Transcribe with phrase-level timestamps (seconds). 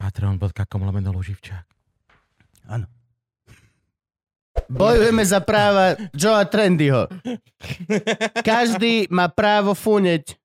[0.00, 1.66] Patreon.com lomeno Luživčák.
[2.72, 2.88] Áno.
[4.66, 7.04] Bojujeme za práva Joea Trendyho.
[8.40, 10.40] Každý má právo funeť.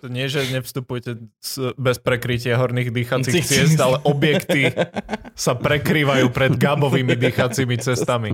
[0.00, 4.72] To nie, že nevstupujte s- bez prekrytia horných dýchacích ciest, ale objekty
[5.36, 8.32] sa prekrývajú pred gabovými dýchacími cestami.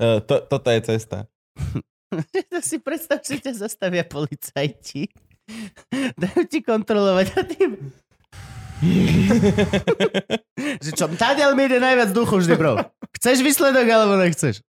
[0.00, 1.28] E, to, toto je cesta.
[2.48, 5.12] To si predstav, že ťa zastavia policajti.
[6.22, 7.56] Dajú ti kontrolovať a ty...
[10.84, 12.78] že čo, tadiaľ mi ide najviac duchu vždy, bro.
[13.18, 14.62] Chceš výsledok, alebo nechceš?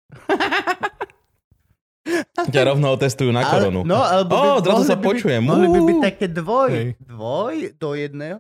[2.56, 3.84] Ťa rovno otestujú na koronu.
[3.84, 5.44] Ale, no, alebo Ó, odrazu mohli sa by počujem.
[5.44, 6.72] Mohli by byť také dvoj.
[6.72, 6.96] Hej.
[7.04, 8.40] Dvoj do jedného.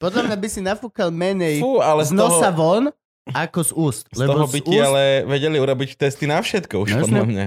[0.00, 2.90] Podľa mňa by si nafúkal menej Fú, ale z z toho, nosa von,
[3.30, 4.04] ako z úst.
[4.10, 7.02] z toho by z ti ale vedeli urobiť testy na všetko už Jasne.
[7.06, 7.46] podľa mňa.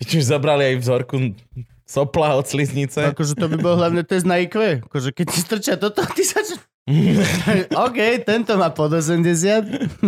[0.00, 1.16] Či už zabrali aj vzorku
[1.90, 3.10] sopla od sliznice.
[3.10, 4.86] Akože to by bol hlavne test na IQ.
[4.86, 6.38] Akože keď ti strčia toto, ty sa...
[7.86, 10.00] OK, tento má pod 80.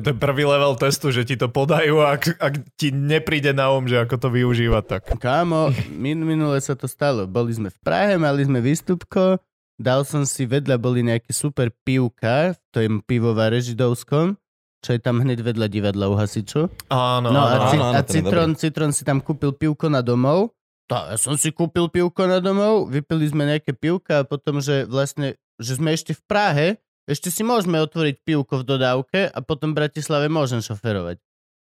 [0.00, 3.72] To je prvý level testu, že ti to podajú a ak, ak ti nepríde na
[3.72, 7.24] um, že ako to využívať, tak Kámo, min, minule sa to stalo.
[7.24, 9.40] Boli sme v Prahe, mali sme výstupko,
[9.80, 14.36] dal som si vedľa, boli nejaké super pivka v tom pivovare židovskom,
[14.80, 16.72] čo je tam hneď vedľa divadla u hasičov.
[16.88, 20.56] áno, No áno, a, áno, áno, a Citron, Citron si tam kúpil pivko na domov.
[20.88, 24.88] To, ja som si kúpil pivko na domov, vypili sme nejaké pivka a potom, že
[24.88, 26.68] vlastne, že sme ešte v Prahe,
[27.06, 31.22] ešte si môžeme otvoriť pivko v dodávke a potom v Bratislave môžem šoferovať.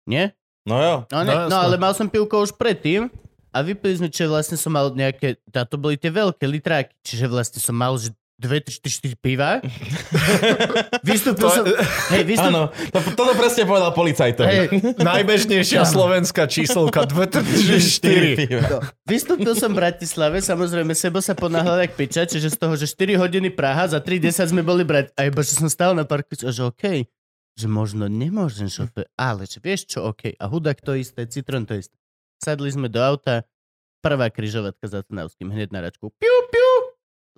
[0.06, 0.38] Nie?
[0.68, 0.96] No jo.
[1.10, 3.08] No, ne, No, no, ale mal som pivko už predtým
[3.56, 7.26] a vypili sme, čo vlastne som mal nejaké, a to boli tie veľké litráky, čiže
[7.32, 9.58] vlastne som mal, že 2, 3, 4 piva.
[11.10, 11.66] Vystúpil To som...
[12.14, 12.54] Hej, vystúpil...
[12.54, 14.46] Áno, to, toto presne povedal policajtovi.
[14.46, 14.68] Hej,
[15.02, 18.38] Najbežnejšia slovenská číselka 234.
[18.38, 18.62] piva.
[18.70, 22.86] No, vystúpil som v Bratislave, samozrejme, sebo sa ponáhľal jak piča, čiže z toho, že
[22.86, 25.18] 4 hodiny Praha, za 3.10 sme boli brať.
[25.18, 27.10] A iba, že som stál na parku, a že OK,
[27.58, 30.38] že možno nemôžem šofér, ale že vieš čo, OK.
[30.38, 31.98] A hudák to isté, Citron to isté.
[32.38, 33.50] Sadli sme do auta,
[34.06, 36.14] prvá kryžovatka za Trnavským, hneď na račku.
[36.22, 36.72] Piu, piu,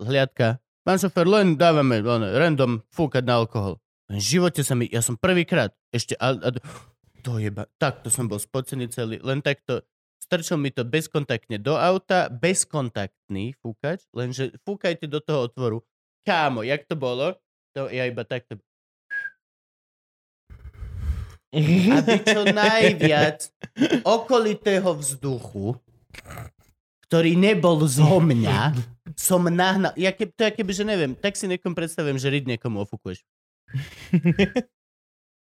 [0.04, 0.60] hliadka.
[0.90, 3.78] Pán šofér, len dávame one, random fúkať na alkohol.
[4.10, 6.50] V živote sa mi, ja som prvýkrát, ešte, a, a,
[7.22, 9.86] to jeba, takto som bol spocený celý, len takto,
[10.18, 15.86] strčil mi to bezkontaktne do auta, bezkontaktný fúkač, lenže fúkajte do toho otvoru.
[16.26, 17.38] Kámo, jak to bolo?
[17.78, 18.58] To ja iba takto.
[22.02, 23.46] Aby čo najviac
[24.02, 25.78] okolitého vzduchu,
[27.06, 28.74] ktorý nebol zo mňa,
[29.20, 29.92] som nahnal.
[30.00, 33.20] Ja ke, to je keby, že neviem, tak si nekom predstavujem, že ryd niekomu ofúkuješ.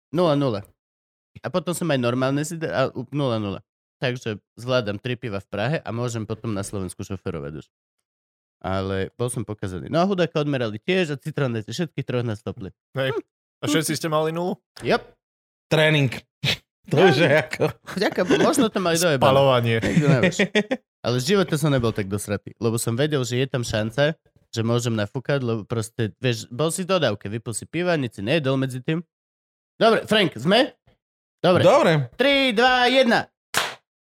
[0.09, 0.17] 0-0.
[1.45, 3.61] A potom som aj normálne si dal, a u- 0-0.
[4.03, 7.67] Takže zvládam tri piva v Prahe a môžem potom na Slovensku šoferovať už.
[8.59, 9.87] Ale bol som pokazaný.
[9.87, 12.75] No a hudáka odmerali tiež a citronete všetky troch na stopli.
[12.99, 13.15] Hej.
[13.63, 14.59] A všetci ste mali nulu?
[14.83, 15.03] Yep.
[15.71, 16.11] Tréning.
[16.89, 17.69] To je ako...
[18.01, 19.29] Vďaka, možno to mali dojebané.
[19.29, 19.77] Spalovanie.
[21.05, 24.17] Ale v živote som nebol tak dosratý, lebo som vedel, že je tam šanca,
[24.49, 28.23] že môžem nafúkať, lebo proste, vieš, bol si v dodávke, vypil si piva, nič si
[28.25, 29.05] nejedol medzi tým.
[29.77, 30.75] Dobre, Frank, sme?
[31.39, 31.63] Dobre.
[31.63, 31.93] Dobre.
[32.17, 33.15] 3, 2, 1.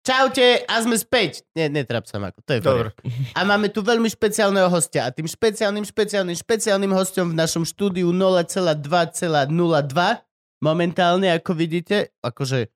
[0.03, 1.47] Čaute a sme späť.
[1.55, 2.91] Nie, netrap sa, Mako, to je Dobre.
[2.91, 3.15] Dobre.
[3.39, 8.11] A máme tu veľmi špeciálneho hostia a tým špeciálnym, špeciálnym, špeciálnym hostom v našom štúdiu
[8.11, 9.47] 0,2,02
[10.63, 12.71] momentálne, ako vidíte, akože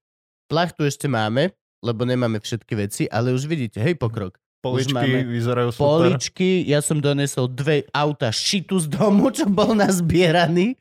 [0.51, 4.35] plachtu ešte máme, lebo nemáme všetky veci, ale už vidíte, hej, pokrok.
[4.59, 6.11] Poličky máme vyzerajú super.
[6.11, 10.75] Poličky, ja som donesol dve auta šitu z domu, čo bol nazbieraný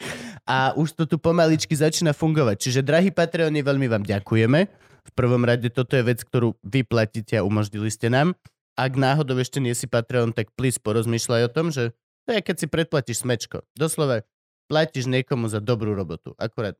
[0.49, 2.57] a už to tu pomaličky začína fungovať.
[2.57, 4.61] Čiže, drahí Patreoni, veľmi vám ďakujeme.
[5.07, 8.35] V prvom rade toto je vec, ktorú vy platíte a umožnili ste nám.
[8.75, 11.93] Ak náhodou ešte nie si Patreon, tak please porozmýšľaj o tom, že
[12.27, 13.63] to je, keď si predplatíš smečko.
[13.77, 14.27] Doslova,
[14.67, 16.35] platíš niekomu za dobrú robotu.
[16.41, 16.75] Akurát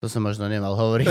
[0.00, 1.06] to som možno nemal hovoriť.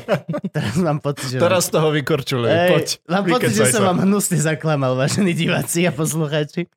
[0.56, 1.38] Teraz mám pocit, že...
[1.38, 2.48] Teraz z toho vykorčujú.
[2.48, 6.72] Poď, mám pocit, že som vám hnusne zaklamal, vážení diváci a poslucháči.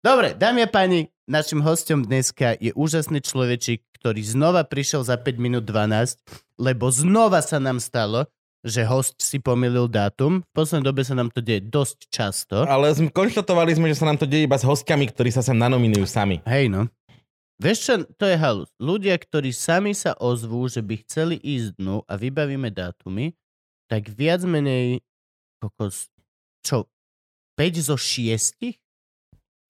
[0.00, 5.36] Dobre, dámy a páni, našim hostom dneska je úžasný človečík, ktorý znova prišiel za 5
[5.36, 6.16] minút 12,
[6.56, 8.24] lebo znova sa nám stalo,
[8.64, 10.42] že host si pomýlil dátum.
[10.42, 12.56] V poslednej dobe sa nám to deje dosť často.
[12.64, 16.08] Ale konštatovali sme, že sa nám to deje iba s hostiami, ktorí sa sem nanominujú
[16.08, 16.40] sami.
[16.48, 16.88] Hej no.
[17.56, 18.68] Vieš čo, to je halus.
[18.76, 23.32] Ľudia, ktorí sami sa ozvú, že by chceli ísť dnu a vybavíme dátumy,
[23.88, 25.00] tak viac menej
[25.62, 26.12] kokos,
[26.60, 26.84] čo,
[27.56, 28.60] 5 zo 6?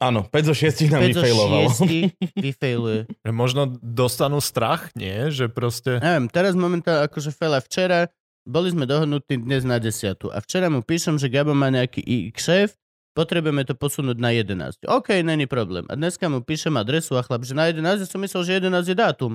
[0.02, 1.70] Áno, 5 zo 6 nám 5 zo vyfailovalo.
[1.70, 1.86] 6
[2.50, 3.00] vyfailuje.
[3.22, 5.30] Že Možno dostanú strach, nie?
[5.30, 6.02] Že proste...
[6.02, 8.10] Neviem, teraz momentálne akože fela včera,
[8.42, 10.34] boli sme dohodnutí dnes na 10.
[10.34, 12.74] A včera mu píšem, že Gabo má nejaký šéf,
[13.16, 14.84] potrebujeme to posunúť na 11.
[14.84, 15.88] OK, není problém.
[15.88, 18.84] A dneska mu píšem adresu a chlap, že na 11 ja som myslel, že 11
[18.84, 19.32] je dátum.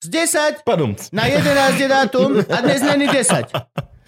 [0.00, 0.96] Z 10 Padum.
[1.12, 3.52] na 11 je dátum a dnes není 10.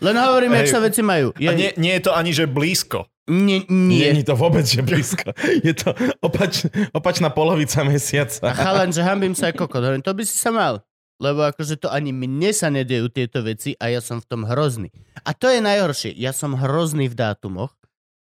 [0.02, 1.30] Len hovorím, jak sa veci majú.
[1.38, 3.06] Je, A nie, nie je to ani, že blízko.
[3.30, 5.30] nie, Nie je to vôbec, že blízko.
[5.62, 8.50] Je to opač, opačná polovica A mesiaca.
[8.50, 10.02] chalan, že hambím sa ako kokot.
[10.02, 10.82] To by si sa mal.
[11.22, 14.90] Lebo akože to ani mne sa nedejú tieto veci a ja som v tom hrozný.
[15.22, 16.10] A to je najhoršie.
[16.18, 17.70] Ja som hrozný v dátumoch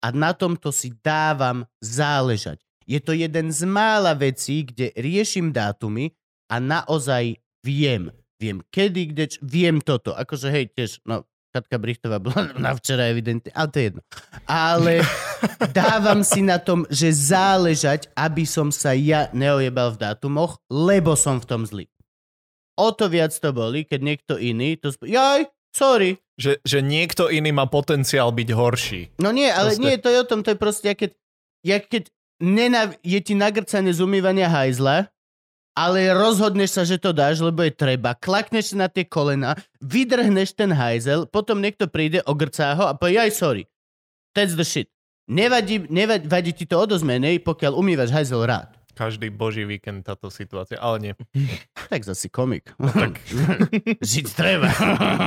[0.04, 2.60] a na tomto si dávam záležať.
[2.84, 6.12] Je to jeden z mála vecí, kde riešim dátumy
[6.51, 8.12] a naozaj viem.
[8.40, 10.12] Viem kedy, kde, viem toto.
[10.16, 14.01] Akože hej, tiež, no, Katka Brichtová bola na včera evidentne, ale to je jedno.
[14.48, 14.94] Ale
[15.78, 21.38] dávam si na tom, že záležať, aby som sa ja neojebal v dátumoch, lebo som
[21.42, 21.86] v tom zlý.
[22.80, 24.96] O to viac to boli, keď niekto iný to...
[24.96, 26.16] Sp- Jaj, sorry.
[26.40, 29.02] Že, že niekto iný má potenciál byť horší.
[29.20, 31.12] No nie, ale Proste- nie, to je o tom, to je proste, jak keď,
[31.68, 32.04] jak keď
[32.40, 35.12] nenav- je ti nagrcané z umývania hajzla,
[35.76, 40.72] ale rozhodneš sa, že to dáš, lebo je treba, klakneš na tie kolena, vydrhneš ten
[40.72, 43.64] hajzel, potom niekto príde, ogrcá ho a povie, jaj, sorry.
[44.36, 44.88] That's the shit.
[45.30, 48.74] Nevadí, nevadí vadí ti to o dosť menej, pokiaľ umývaš hajzel rád.
[48.98, 51.14] Každý boží víkend táto situácia, ale nie.
[51.89, 52.69] Tak zase komik.
[52.77, 53.18] No, tak.
[54.13, 54.69] Žiť treba.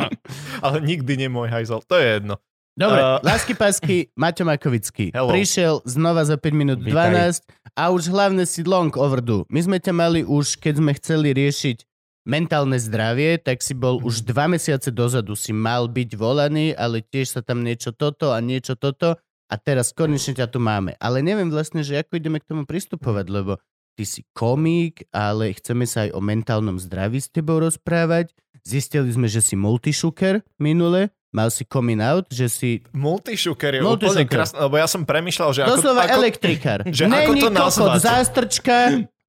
[0.65, 2.39] Ale nikdy nie môj hajzel, to je jedno.
[2.73, 5.13] Dobre, uh, lásky pásky, Maťo Makovický.
[5.13, 5.29] Hello.
[5.29, 7.45] Prišiel znova za 5 minút Vítaj.
[7.45, 9.45] 12 a už hlavne si long overdue.
[9.53, 11.85] My sme ťa mali už, keď sme chceli riešiť
[12.25, 17.37] mentálne zdravie, tak si bol už dva mesiace dozadu, si mal byť volaný, ale tiež
[17.37, 19.21] sa tam niečo toto a niečo toto
[19.51, 20.97] a teraz konečne ťa tu máme.
[20.97, 23.53] Ale neviem vlastne, že ako ideme k tomu pristupovať, lebo
[23.97, 28.33] ty si komík, ale chceme sa aj o mentálnom zdraví s tebou rozprávať.
[28.63, 33.97] Zistili sme, že si multishuker minule, mal si coming out, že si Multishuker je úplne
[33.97, 34.29] Multishuker.
[34.29, 36.79] krásne, lebo ja som premyšľal, že ako, Doslova ako, elektrikár.
[36.97, 38.77] že ako Není to kokot, zástrčka.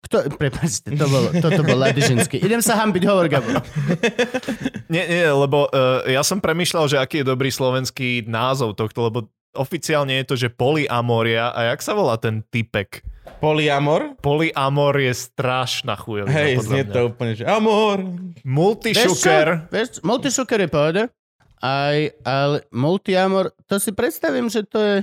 [0.04, 2.36] Kto, prepáčte, to bolo, toto bol ženský.
[2.44, 3.56] Idem sa hambiť, hovor Gabo.
[4.94, 9.32] Nie, nie, lebo uh, ja som premyšľal, že aký je dobrý slovenský názov tohto, lebo
[9.54, 13.06] oficiálne je to, že polyamoria a jak sa volá ten typek?
[13.40, 14.20] Polyamor?
[14.20, 16.34] Polyamor je strašná chujovina.
[16.34, 16.94] Hej, znie mňa.
[16.94, 18.04] to úplne, že amor.
[18.44, 19.68] Multishuker.
[19.72, 21.04] Vieš, multishuker je pohode,
[21.64, 21.98] aj,
[22.28, 24.98] ale multiamor, to si predstavím, že to je...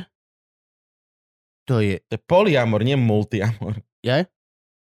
[1.68, 2.02] To je...
[2.10, 3.80] To je polyamor, nie multiamor.
[4.04, 4.24] Ja?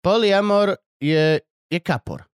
[0.03, 2.25] Polyamor je, je kapor.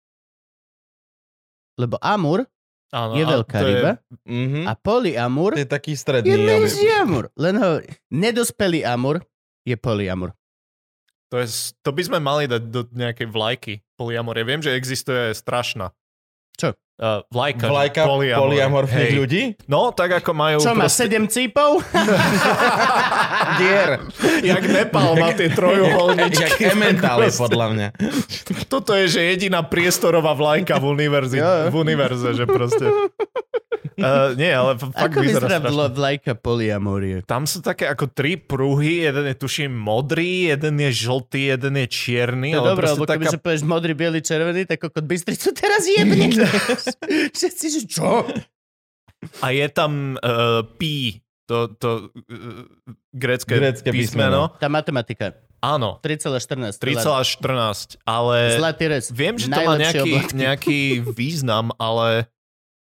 [1.79, 2.43] Lebo amur
[2.89, 3.91] Áno, je veľká je- ryba
[4.25, 4.61] Mhm.
[4.65, 6.33] a polyamur To je taký je stredný.
[6.35, 7.29] menší amur.
[7.35, 9.21] Len hovorí, nedospelý amur
[9.63, 10.33] je polyamor.
[11.29, 11.45] To, je,
[11.79, 14.41] to by sme mali dať do nejakej vlajky polyamorie.
[14.41, 15.93] Viem, že existuje strašná.
[16.55, 16.73] Čo?
[16.99, 17.71] Uh, vlajka.
[17.71, 18.03] Vlajka
[18.35, 19.19] polyamorfných Hej.
[19.23, 19.43] ľudí?
[19.71, 20.57] No, tak ako majú...
[20.59, 21.79] Čo má, proste- sedem cípov?
[23.63, 24.03] Dier.
[24.43, 26.59] Jak Nepal má tie trojuholničky.
[26.59, 27.87] Jak ementály, podľa mňa.
[28.67, 31.07] Toto je, že jediná priestorová vlajka v,
[31.39, 31.71] jo.
[31.71, 32.91] v univerze, že proste...
[33.99, 35.75] Uh, nie, ale fakt Ako vyzerá vyzerá strašne.
[35.75, 37.23] vla- vlajka polyamorie?
[37.23, 41.87] Tam sú také ako tri pruhy, jeden je tuším modrý, jeden je žltý, jeden je
[41.87, 42.51] čierny.
[42.55, 43.33] To je dobré, lebo keby, taká...
[43.35, 46.31] že povieš modrý, biely, červený, tak kokot Bystricu teraz jebne.
[47.37, 48.27] Všetci, že čo?
[49.43, 51.19] A je tam uh, pi,
[51.49, 52.63] to, to uh,
[53.11, 54.55] grécké, Grécke písmeno.
[54.61, 55.35] Tá matematika.
[55.59, 56.79] Áno, 3,14.
[56.79, 59.11] 3,14, ale Zlatý res.
[59.11, 60.79] viem, že to má nejaký, nejaký
[61.11, 62.31] význam, ale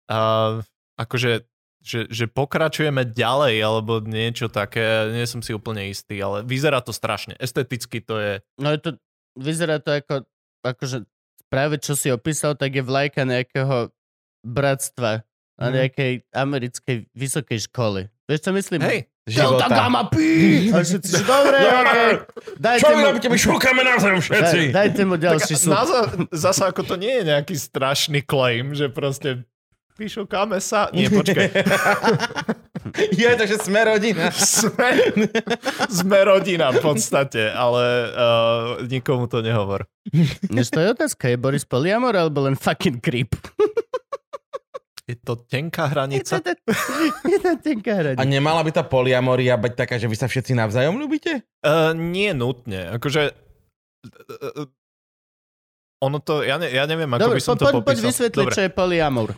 [0.06, 0.62] uh,
[1.00, 1.48] akože
[1.80, 6.92] že, že pokračujeme ďalej alebo niečo také, nie som si úplne istý, ale vyzerá to
[6.92, 7.32] strašne.
[7.40, 8.32] Esteticky to je...
[8.60, 8.90] No je to,
[9.32, 10.28] vyzerá to ako,
[10.60, 11.08] akože
[11.48, 13.88] práve čo si opísal, tak je vlajka nejakého
[14.42, 15.24] bratstva
[15.56, 15.74] na Mhm.
[15.74, 18.12] nejakej americkej vysokej školy.
[18.24, 18.80] Vieš, čo myslím?
[18.80, 19.74] Hej, Delta Života.
[19.74, 20.28] Gamma Pi!
[20.72, 22.12] A všetci, že dobre, okej.
[22.56, 23.26] Dajte Čo mu, robíte?
[23.26, 24.58] My šúkame na zem daj, všetci.
[24.70, 25.70] dajte mu tak ďalší súd.
[25.70, 29.48] naza, zasa ako to nie je nejaký strašný claim, že proste
[30.00, 30.88] vyšukáme sa.
[30.96, 31.52] Nie, počkaj.
[33.12, 34.32] Je to, že sme rodina.
[34.32, 35.12] Sme,
[35.92, 38.32] sme rodina v podstate, ale uh,
[38.88, 39.84] nikomu to nehovor.
[40.48, 43.36] Než to je otázka, je Boris Poliamor alebo len fucking creep?
[45.04, 46.38] Je to tenká Je hranica.
[46.38, 46.54] to,
[47.26, 48.30] je to tenká A hranica.
[48.30, 51.42] nemala by tá poliamoria byť taká, že vy sa všetci navzájom ľúbite?
[51.60, 52.94] Uh, nie nutne.
[52.94, 53.34] Akože...
[54.06, 54.70] Uh,
[56.00, 58.06] ono to, ja, ne, ja neviem, ako Dobre, by som po, to poď, poď popísal.
[58.08, 59.28] vysvetliť, Dobre, čo je polyamor.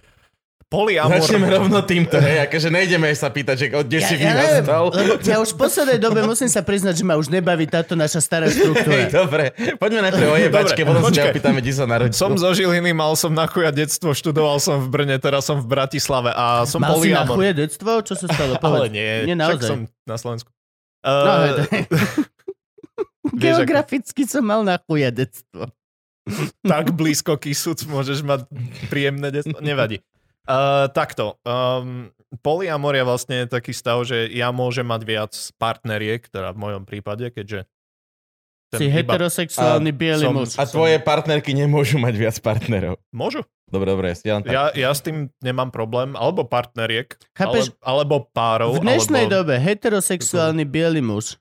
[0.73, 1.21] Polyamor.
[1.21, 4.85] Začneme rovno týmto, hej, akože nejdeme sa pýtať, že kde si neviem, vyrastal.
[5.21, 8.47] ja už v poslednej dobe musím sa priznať, že ma už nebaví táto naša stará
[8.47, 9.13] Hej, štruktúra.
[9.13, 9.45] dobre,
[9.77, 12.15] poďme najprv o jebačke, potom sa opýtame, kde sa narodil.
[12.15, 15.69] Som zo Žiliny, mal som na chuja detstvo, študoval som v Brne, teraz som v
[15.69, 18.01] Bratislave a som Mal si na chuje detstvo?
[18.01, 18.55] Čo sa stalo?
[18.55, 18.91] Ale Povedz.
[18.91, 19.69] nie, Nie, však naozaj.
[19.69, 20.49] som na Slovensku.
[20.49, 21.87] No, Uh, hej, to je-
[23.35, 25.67] Vieš, ako- Geograficky som mal na chuje detstvo.
[26.63, 28.47] tak blízko Kisuc môžeš mať
[28.87, 29.59] príjemné detstvo.
[29.59, 29.99] Nevadí.
[30.43, 31.39] Uh, takto.
[31.47, 32.11] Um,
[32.43, 37.31] polyamor je vlastne taký stav, že ja môžem mať viac partneriek, teda v mojom prípade,
[37.31, 37.71] keďže
[38.73, 40.57] Si heterosexuálny biely muž.
[40.57, 42.97] A tvoje partnerky nemôžu mať viac partnerov.
[43.13, 43.45] Môžu.
[43.69, 44.49] Dobre, dobre, ja tak.
[44.49, 46.17] Ja, ja s tým nemám problém.
[46.17, 47.73] Alebo partneriek, Chápeš?
[47.81, 48.81] ale, alebo párov.
[48.81, 49.45] V dnešnej alebo...
[49.45, 51.37] dobe heterosexuálny biely muž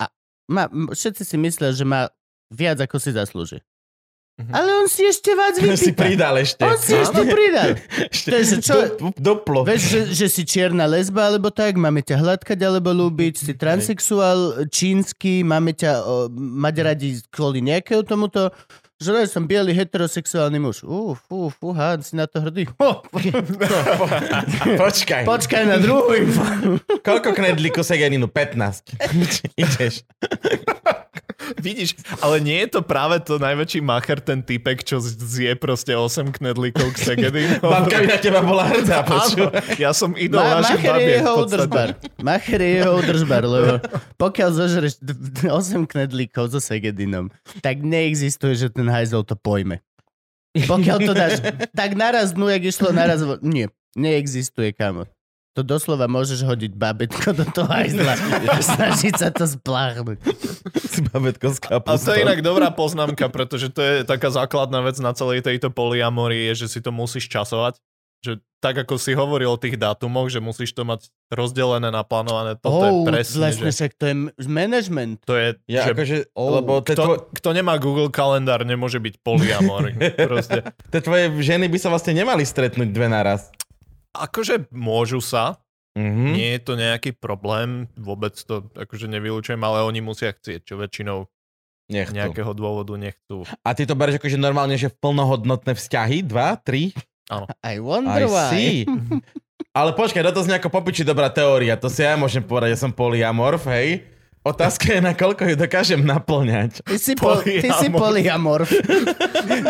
[0.00, 0.12] a
[0.48, 2.12] má, všetci si myslia, že má
[2.52, 3.64] viac, ako si zaslúži.
[4.34, 4.50] Mhm.
[4.50, 5.30] Ale on si ešte
[5.78, 5.94] si vypýta.
[5.94, 6.62] pridal ešte.
[6.66, 7.78] On si ešte pridal.
[8.14, 9.62] ešte To je, čo- do, doplo.
[9.62, 14.66] Vieš, že, že si čierna lesba, alebo tak, máme ťa hladkať, alebo ľúbiť, si transexuál,
[14.74, 18.50] čínsky, máme ťa o, mať radi kvôli nejakého tomuto,
[18.98, 20.82] že ne, som biely heterosexuálny muž.
[20.82, 22.66] Ú, fú, fúha, si na to hrdý.
[24.82, 25.22] Počkaj.
[25.26, 26.10] počkaj na druhú.
[27.02, 28.26] Koľko knedlíkov segeninu?
[28.26, 28.98] 15.
[29.54, 30.02] Ideš.
[31.58, 36.30] Vidíš, ale nie je to práve to najväčší macher, ten typek, čo zje proste 8
[36.30, 37.42] knedlíkov k Segedy.
[37.62, 39.02] Babka by na teba bola hrdá.
[39.04, 41.88] Áno, ja som idol Ma, našich Macher je jeho udržbar.
[42.22, 43.72] Macher je jeho udržbar, lebo
[44.16, 47.28] pokiaľ zožereš d- d- 8 knedlíkov so Segedinom,
[47.60, 49.82] tak neexistuje, že ten hajzel to pojme.
[50.54, 51.42] Pokiaľ to dáš
[51.78, 53.22] tak naraz dnu, jak išlo naraz...
[53.42, 55.10] Nie, neexistuje, kamo.
[55.54, 60.18] To doslova môžeš hodiť babetko do toho hajzla a snažiť sa to spláchnuť.
[60.82, 64.98] Si babetko s A to je inak dobrá poznámka, pretože to je taká základná vec
[64.98, 67.78] na celej tejto polyamorii, je, že si to musíš časovať.
[68.20, 72.80] Že tak ako si hovoril o tých dátumoch, že musíš to mať rozdelené, naplánované, toto
[72.80, 74.14] je Oh, presne, vlastne že však to je
[74.48, 75.20] management.
[75.22, 79.20] to je, Ja že akože, Oh, lebo kto, tvo- kto nemá Google kalendár, nemôže byť
[79.20, 79.92] polyamor.
[80.32, 80.64] Proste.
[80.88, 83.52] tie tvoje ženy by sa vlastne nemali stretnúť dve naraz.
[84.14, 85.58] Akože môžu sa,
[85.94, 86.26] Mhm.
[86.32, 91.30] nie je to nejaký problém, vôbec to akože nevylučujem, ale oni musia chcieť, čo väčšinou
[91.86, 92.18] Nechcú.
[92.18, 93.46] nejakého dôvodu nechcú.
[93.62, 96.26] A ty to bereš akože normálne, že v plnohodnotné vzťahy?
[96.26, 96.90] Dva, tri?
[97.62, 98.50] I wonder I why.
[98.50, 98.74] see.
[99.78, 101.74] Ale počkaj, toto znie ako popiči dobrá teória.
[101.74, 104.02] To si ja môžem povedať, že som polyamorf, hej?
[104.44, 106.84] Otázka je, na koľko ju dokážem naplňať.
[106.84, 108.68] Ty si, pol, ty si polyamor.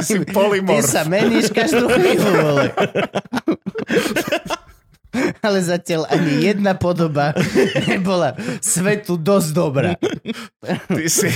[0.03, 0.83] Si Ty polymorf.
[0.83, 2.75] sa meníš každú chvíľu.
[5.47, 7.39] Ale zatiaľ ani jedna podoba
[7.87, 9.95] nebola svetu dosť dobrá.
[10.91, 11.31] Ty si...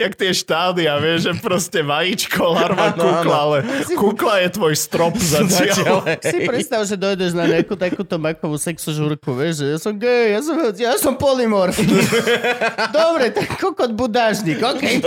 [0.00, 3.58] Jak tie štádia, vieš, že proste vajíčko, larva, Áno, kukla, ale
[3.92, 5.98] kukla je tvoj strop Zatiaľ, zatiaľ.
[6.24, 10.40] Si predstav, že dojdeš na nejakú takúto makovú sexožúrku, vieš, že ja som gay, ja
[10.40, 11.76] som, ja som polymorf.
[12.96, 15.04] Dobre, tak kokot budážnik, okej.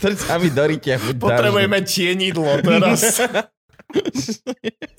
[0.00, 0.96] Sa mi do rytia.
[0.96, 3.20] Potrebujeme tienidlo teraz.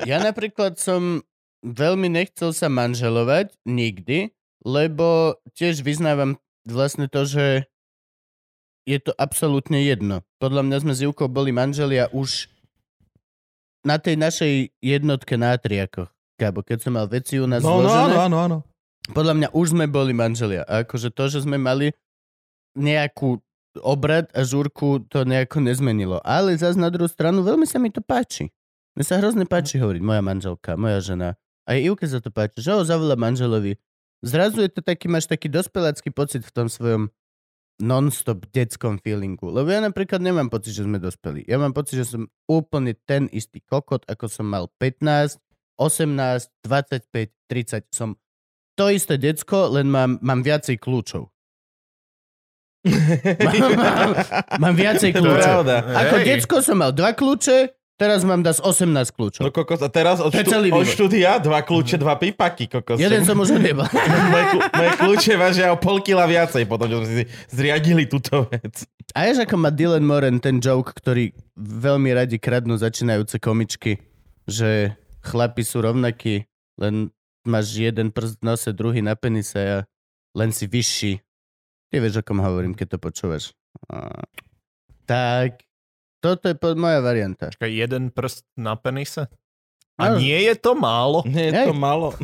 [0.06, 1.26] Ja napríklad som
[1.66, 4.30] veľmi nechcel sa manželovať nikdy,
[4.66, 7.70] lebo tiež vyznávam vlastne to, že
[8.84, 10.26] je to absolútne jedno.
[10.42, 12.50] Podľa mňa sme s Júkou boli manželia už
[13.86, 16.10] na tej našej jednotke na triakoch.
[16.40, 18.58] Kábo, keď som mal veci u nás No, no, zložené, áno, áno, áno.
[19.12, 20.64] podľa mňa už sme boli manželia.
[20.66, 21.92] A akože to, že sme mali
[22.80, 23.44] nejakú
[23.84, 26.18] obrad a žúrku, to nejako nezmenilo.
[26.24, 28.50] Ale zase na druhú stranu veľmi sa mi to páči.
[28.98, 31.38] Mne sa hrozne páči hovoriť moja manželka, moja žena.
[31.70, 33.78] Aj Ivke sa to páči, že ho zavolá manželovi.
[34.20, 37.08] Zrazu je to taký, máš taký dospelácky pocit v tom svojom
[37.80, 39.48] non-stop detskom feelingu.
[39.48, 41.48] Lebo ja napríklad nemám pocit, že sme dospeli.
[41.48, 45.40] Ja mám pocit, že som úplne ten istý kokot, ako som mal 15,
[45.80, 47.88] 18, 25, 30.
[47.96, 48.20] Som
[48.76, 51.32] to isté decko, len mám, mám viacej kľúčov.
[53.48, 54.12] mám, mám,
[54.60, 55.68] mám viacej kľúčov.
[55.72, 59.44] Ako decko som mal dva kľúče, teraz mám das 18 kľúčov.
[59.44, 62.96] No kokos, a teraz od, štú, od štúdia dva kľúče, dva pípaky, kokos.
[62.96, 63.92] Jeden som už nebal.
[64.34, 68.88] moje, moje kľúče vážia o pol kila viacej, potom čo sme si zriadili túto vec.
[69.12, 74.00] A vieš, ako má Dylan Moran ten joke, ktorý veľmi radi kradnú začínajúce komičky,
[74.48, 76.48] že chlapi sú rovnakí,
[76.80, 77.12] len
[77.44, 79.78] máš jeden prst v nose, druhý na penise a
[80.34, 81.20] len si vyšší.
[81.92, 83.44] Ty vieš, o kom hovorím, keď to počúvaš.
[83.92, 84.24] A...
[85.10, 85.69] Tak
[86.20, 87.48] Toto je pod moja varianta.
[87.48, 89.32] Počkaj, jeden prst na penise?
[89.96, 90.20] A No.
[90.20, 91.24] nie je to málo.
[91.24, 91.68] Nie je Hej.
[91.68, 92.16] to malo.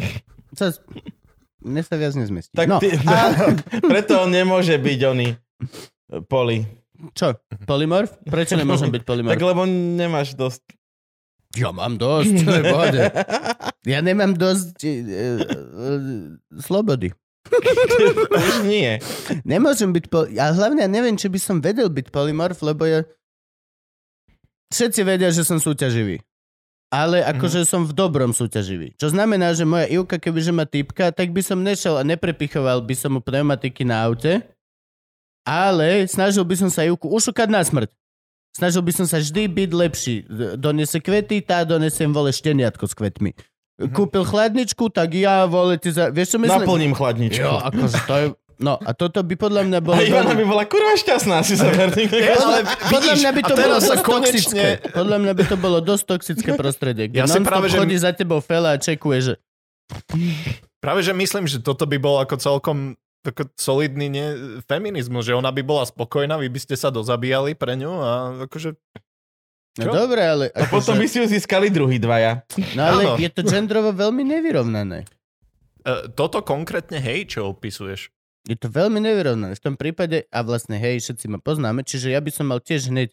[0.52, 0.72] Sa,
[1.60, 2.52] mne sa viac nezmestí.
[2.52, 3.52] Tak no, ty, a,
[3.92, 5.28] preto on nemôže byť oný
[6.26, 6.64] poli.
[7.12, 7.36] čo?
[7.64, 8.16] Polymorf?
[8.24, 9.40] Prečo nemôžem byť Tak polymorf?
[9.40, 10.64] lebo nemáš dosť.
[11.56, 13.08] Ja mám dosť, to je.
[13.96, 15.98] Ja nemám dosť e, e, e,
[16.58, 17.14] slobody.
[18.32, 18.98] Už nie.
[19.46, 20.26] Nemôžem byť pol...
[20.36, 23.06] A hlavne ja neviem, či by som vedel byť polymorf, lebo ja...
[24.76, 26.20] Všetci vedia, že som súťaživý.
[26.92, 28.92] Ale akože som v dobrom súťaživý.
[29.00, 32.96] Čo znamená, že moja Ivka, kebyže má typka, tak by som nešiel a neprepichoval by
[32.96, 34.44] som mu pneumatiky na aute,
[35.48, 37.90] ale snažil by som sa Ivku ušukať na smrť.
[38.56, 40.16] Snažil by som sa vždy byť lepší.
[40.56, 43.36] Donese kvety, tá donesem vole šteniatko s kvetmi.
[43.92, 46.08] Kúpil chladničku, tak ja vole ty za...
[46.08, 46.64] Vieš čo myslím?
[46.64, 47.44] Naplním chladničku.
[47.44, 48.26] Jo, akože to je...
[48.56, 50.00] No a toto by podľa mňa bolo...
[50.00, 52.08] A Ivana by bola kurva šťastná, si sa verný.
[52.08, 54.66] Podľa, podľa mňa by to bolo dosť toxické.
[54.96, 58.16] Podľa mňa by to bolo dosť toxické prostredie, kde Ja si práve, že- chodí za
[58.16, 59.34] tebou fela a čekuje, že
[60.82, 62.78] Práve, že myslím, že toto by bol ako celkom
[63.26, 64.26] ako solidný ne,
[64.70, 68.12] feminizmus, že ona by bola spokojná, vy by ste sa dozabíjali pre ňu a
[68.46, 68.78] akože...
[69.82, 70.46] no dobre, ale...
[70.54, 72.46] A potom by si ju získali druhý dvaja.
[72.78, 73.18] No ale Áno.
[73.18, 75.10] je to gendrovo veľmi nevyrovnané.
[75.82, 78.14] E, toto konkrétne, hej, čo opisuješ?
[78.46, 79.58] Je to veľmi nevyrovnané.
[79.58, 82.94] V tom prípade, a vlastne hej, všetci ma poznáme, čiže ja by som mal tiež
[82.94, 83.10] hneď,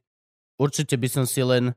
[0.61, 1.73] určite by som si len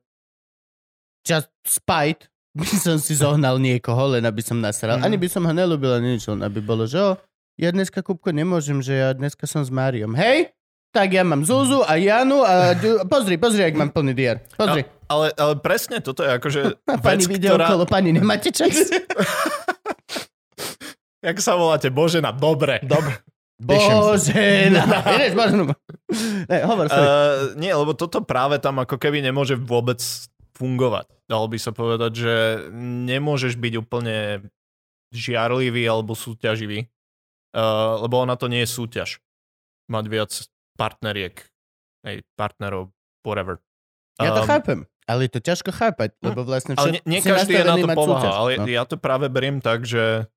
[1.24, 2.28] just spite,
[2.60, 5.00] by som si zohnal niekoho, len aby som nasral.
[5.00, 5.06] Mhm.
[5.08, 7.16] Ani by som ho nelúbil, ani nič, len aby bolo, že o,
[7.56, 10.12] ja dneska kúbko nemôžem, že ja dneska som s Máriom.
[10.12, 10.52] Hej,
[10.96, 12.72] tak ja mám Zuzu a Janu a
[13.08, 14.40] pozri, pozri, ak mám plný diar.
[14.56, 14.88] Pozri.
[15.12, 17.68] Ale, ale presne toto je akože A pani vec, video ktorá...
[17.68, 18.72] okolo, pani, nemáte čas?
[21.26, 21.92] Jak sa voláte?
[21.92, 22.80] Božena, dobre.
[22.86, 23.18] Dobre.
[23.56, 24.84] Bože, no.
[25.16, 25.72] Ideš, no.
[26.52, 27.08] Ne, hovor, sorry.
[27.08, 30.04] Uh, nie, lebo toto práve tam ako keby nemôže vôbec
[30.60, 31.08] fungovať.
[31.32, 32.34] Dalo by sa povedať, že
[33.08, 34.44] nemôžeš byť úplne
[35.16, 36.92] žiarlivý alebo súťaživý,
[37.56, 39.24] uh, lebo ona to nie je súťaž.
[39.88, 40.32] Mať viac
[40.76, 41.40] partneriek,
[42.04, 42.92] hej, partnerov,
[43.24, 43.64] whatever.
[44.20, 47.56] Ja to Um, chápem, ale je to ťažko chápať, lebo vlastne Ale nie, nie každý
[47.56, 48.32] je na to súťaž.
[48.32, 48.68] ale No.
[48.68, 50.28] ja to práve beriem tak, že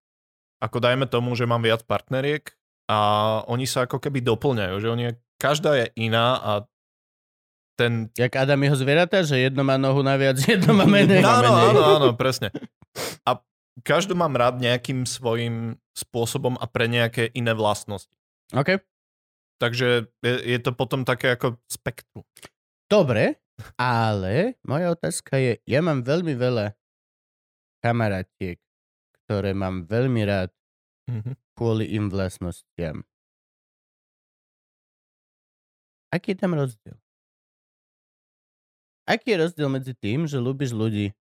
[0.59, 2.58] ako dajme tomu, že mám viac partneriek
[2.89, 2.99] a
[3.47, 5.05] oni sa ako keby doplňajú, že oni,
[5.37, 6.53] každá je iná a
[7.79, 8.11] ten...
[8.19, 11.23] Jak Adam jeho zvieratá, že jedno má nohu naviac, jedno má menej.
[11.23, 11.69] No, áno, menej.
[11.71, 12.51] áno, áno, presne.
[13.23, 13.39] A
[13.87, 18.11] každú mám rád nejakým svojim spôsobom a pre nejaké iné vlastnosti.
[18.51, 18.81] OK,
[19.59, 22.23] Takže je, je to potom také ako spektrum.
[22.87, 23.43] dobre,
[23.75, 26.79] ale moja otázka je, ja mám veľmi veľa
[27.83, 28.63] kamarátiek,
[29.27, 30.55] ktoré mám veľmi rád
[31.09, 31.33] Mhm.
[31.57, 33.03] kvôli im vlastnostiam.
[36.13, 36.97] Aký je tam rozdiel?
[39.09, 41.17] Aký je rozdiel medzi tým, že ľúbiš ľudí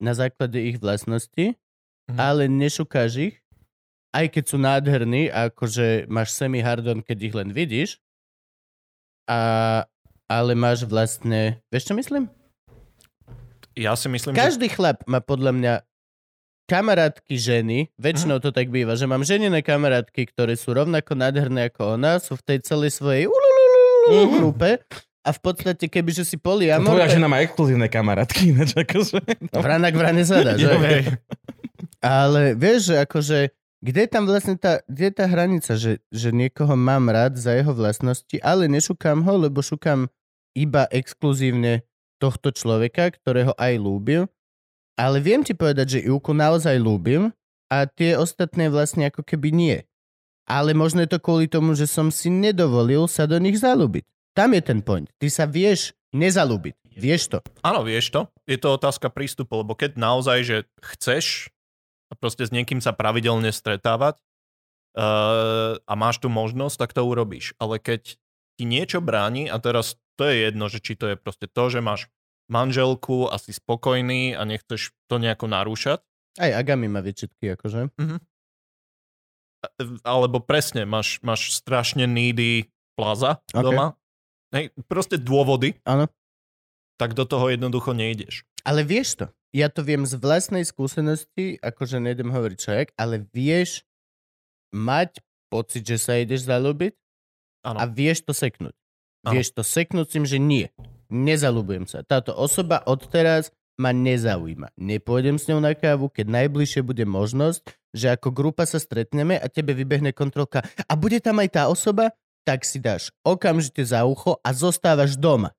[0.00, 1.56] na základe ich vlastností,
[2.08, 2.16] Mhm.
[2.16, 3.36] ale nešukáš ich,
[4.10, 8.00] aj keď sú nádherní, akože máš semi-hardon, keď ich len vidíš,
[9.30, 9.84] a,
[10.26, 11.62] ale máš vlastne...
[11.70, 12.26] Vieš, čo myslím?
[13.78, 14.40] Ja si myslím, že...
[14.42, 15.72] Každý chlap má podľa mňa
[16.70, 21.98] kamarátky ženy, väčšinou to tak býva, že mám ženené kamarátky, ktoré sú rovnako nádherné ako
[21.98, 23.26] ona, sú v tej celej svojej
[24.00, 24.38] Mhm.
[24.38, 24.78] grupe
[25.20, 29.18] a v podstate, kebyže si poliamor, Tvoja žena má exkluzívne kamarátky, ináč akože.
[29.52, 30.70] vranak vrane sa dá, že?
[32.00, 33.38] Ale vieš, že akože,
[33.80, 37.52] kde je tam vlastne tá, kde je tá hranica, že, že niekoho mám rád za
[37.52, 40.08] jeho vlastnosti, ale nešukám ho, lebo šukám
[40.56, 41.84] iba exkluzívne
[42.16, 44.28] tohto človeka, ktorého aj lúbil.
[45.00, 47.32] Ale viem ti povedať, že Ivku naozaj lúbim
[47.72, 49.78] a tie ostatné vlastne ako keby nie.
[50.44, 54.04] Ale možno je to kvôli tomu, že som si nedovolil sa do nich zalúbiť.
[54.36, 55.08] Tam je ten point.
[55.16, 56.76] Ty sa vieš nezalúbiť.
[57.00, 57.38] Vieš to.
[57.64, 58.28] Áno, vieš to.
[58.44, 61.48] Je to otázka prístupu, lebo keď naozaj, že chceš
[62.18, 64.18] proste s niekým sa pravidelne stretávať
[64.98, 67.54] uh, a máš tu možnosť, tak to urobíš.
[67.62, 68.18] Ale keď
[68.58, 71.80] ti niečo bráni, a teraz to je jedno, že či to je proste to, že
[71.80, 72.10] máš
[72.50, 76.02] manželku a si spokojný a nechceš to nejako narúšať,
[76.38, 77.90] Aj Agami má výčitky, akože.
[80.02, 83.60] alebo presne máš, máš strašne needy plaza Ok.
[83.60, 83.86] doma,
[84.52, 86.08] hej, proste dôvody, Áno.
[86.96, 88.44] tak do toho jednoducho nejdeš.
[88.64, 89.26] Ale vieš to.
[89.50, 93.82] Ja to viem z vlastnej skúsenosti, akože nejdem hovoriť človek, ale vieš
[94.70, 95.18] mať
[95.50, 96.94] pocit, že sa ideš zalúbiť
[97.66, 97.78] Áno.
[97.82, 98.72] a vieš to seknúť.
[99.26, 99.32] Áno.
[99.34, 100.70] Vieš to seknúť tým, že nie.
[101.10, 102.06] Nezalúbujem sa.
[102.06, 104.70] Táto osoba odteraz ma nezaujíma.
[104.78, 109.50] Nepôjdem s ňou na kávu, keď najbližšie bude možnosť, že ako grupa sa stretneme a
[109.50, 112.14] tebe vybehne kontrolka a bude tam aj tá osoba,
[112.46, 115.50] tak si dáš okamžite za ucho a zostávaš doma.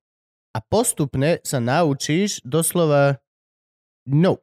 [0.52, 3.20] a postupne sa naučíš doslova
[4.08, 4.40] no.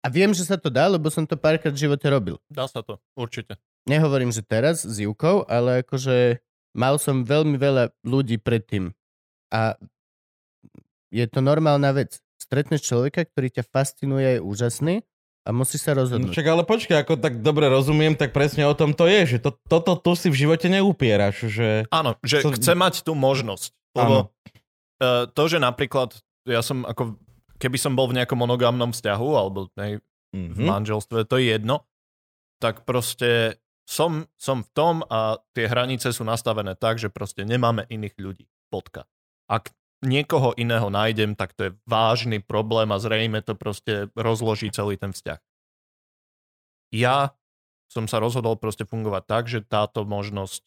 [0.00, 2.40] A viem, že sa to dá, lebo som to párkrát v živote robil.
[2.48, 3.60] Dá sa to, určite.
[3.84, 6.40] Nehovorím, že teraz s Jukou, ale akože
[6.72, 8.96] mal som veľmi veľa ľudí predtým.
[9.52, 9.76] A
[11.10, 12.16] je to normálna vec.
[12.36, 14.94] Stretneš človeka, ktorý ťa fascinuje, je úžasný
[15.40, 16.32] a musí sa rozhodnúť.
[16.32, 19.54] Však ale počkaj, ako tak dobre rozumiem, tak presne o tom to je, že to,
[19.66, 21.68] toto tu si v živote neupieraš, že...
[21.88, 23.70] Áno, že To- chce mať tú možnosť.
[23.94, 24.30] Lebo
[25.00, 26.14] uh, to, že napríklad
[26.46, 27.18] ja som ako,
[27.56, 30.62] keby som bol v nejakom monogamnom vzťahu, alebo hej, v Mhm.
[30.62, 31.82] manželstve, to je jedno,
[32.62, 37.82] tak proste som, som v tom a tie hranice sú nastavené tak, že proste nemáme
[37.86, 38.44] iných ľudí.
[38.70, 39.10] Bodka.
[39.50, 44.96] Ak niekoho iného nájdem, tak to je vážny problém a zrejme to proste rozloží celý
[44.96, 45.40] ten vzťah.
[46.90, 47.36] Ja
[47.90, 50.62] som sa rozhodol proste fungovať tak, že táto možnosť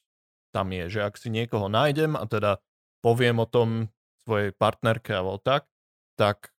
[0.54, 2.62] tam je, že ak si niekoho nájdem a teda
[3.02, 3.90] poviem o tom
[4.24, 5.66] svojej partnerke alebo tak,
[6.16, 6.54] tak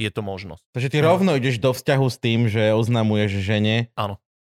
[0.00, 0.64] je to možnosť.
[0.72, 3.92] Takže ty rovno ideš do vzťahu s tým, že oznamuješ žene.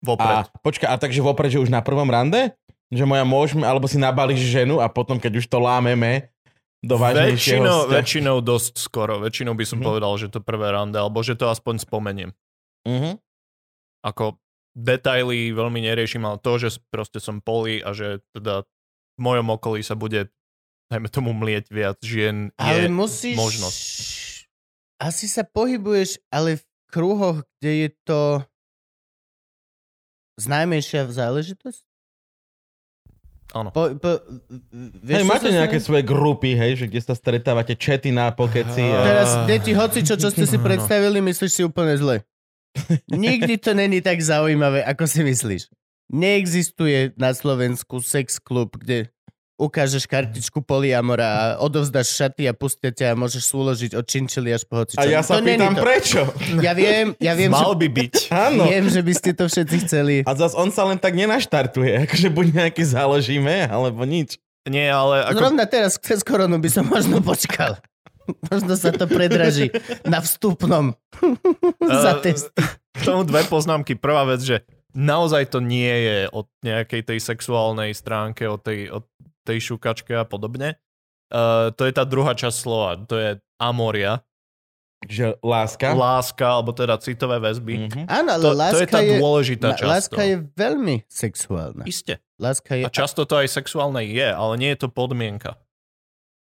[0.05, 0.45] Vopred.
[0.45, 2.53] A počkaj, a takže vopred, že už na prvom rande?
[2.93, 6.29] Že moja môžeme, alebo si nabalíš ženu a potom, keď už to lámeme
[6.79, 7.93] do vážnejšieho Väčšinou, vzťahu.
[7.93, 9.13] väčšinou dosť skoro.
[9.19, 9.85] Väčšinou by som Mhm.
[9.85, 12.31] povedal, že to prvé rande, alebo že to aspoň spomeniem.
[12.85, 13.17] Mhm.
[14.03, 14.37] Ako
[14.71, 18.61] detaily veľmi neriešim, ale to, že proste som poli a že teda
[19.13, 20.29] v mojom okolí sa bude
[20.87, 23.35] dajme tomu mlieť viac žien Ale je musíš...
[23.35, 23.81] možnosť.
[24.97, 28.19] Asi sa pohybuješ, ale v kruhoch, kde je to
[30.37, 31.83] známejšia záležitosť?
[33.55, 33.71] Áno.
[33.71, 34.19] Po, po,
[35.07, 38.83] Hej, čo máte sa nejaké svoje grupy, hej, že kde sa stretávate, čety na pokeci.
[38.83, 39.07] A...
[39.07, 42.27] Teraz, deti, hoci čo, čo ste si predstavili, myslíš si úplne zle.
[43.07, 45.71] Nikdy to není tak zaujímavé, ako si myslíš.
[46.11, 49.11] Neexistuje na Slovensku sex klub, kde
[49.57, 54.63] ukážeš kartičku poliamora a odovzdáš šaty a pustia ťa a môžeš súložiť od činčili až
[54.63, 55.01] po hocičo.
[55.01, 55.81] A ja sa to pýtam, to.
[55.81, 56.21] prečo?
[56.61, 58.13] Ja viem, ja viem, Mal že, by byť.
[58.29, 58.63] Áno.
[58.69, 60.15] viem, že by ste to všetci chceli.
[60.23, 64.37] A zas on sa len tak nenaštartuje, akože buď nejaký založíme, alebo nič.
[64.63, 67.81] Nie, ale ako, Zrovna teraz, cez koronu by som možno počkal.
[68.51, 69.71] Možno sa to predraží
[70.03, 70.91] na vstupnom
[72.03, 72.51] za Eh, test.
[72.91, 73.95] k tomu dve poznámky.
[73.95, 74.55] Prvá vec, že
[74.91, 78.99] naozaj to nie je o nejakej tej sexuálnej stránke, o tej, o
[79.47, 80.75] tej šukačke a podobne.
[81.27, 83.29] Uh, to je tá druhá časť slova, to je
[83.59, 84.23] amoria,
[85.03, 85.91] Že láska.
[85.91, 87.73] láska, alebo teda citové väzby.
[87.87, 88.01] Mhm.
[88.07, 89.89] Áno, ale To, to láska je tá je, dôležitá la- časť.
[89.91, 91.83] láska je veľmi sexuálna.
[91.83, 92.19] Isté.
[92.37, 92.83] Láska je...
[92.85, 95.57] A často to aj sexuálne je, ale nie je to podmienka.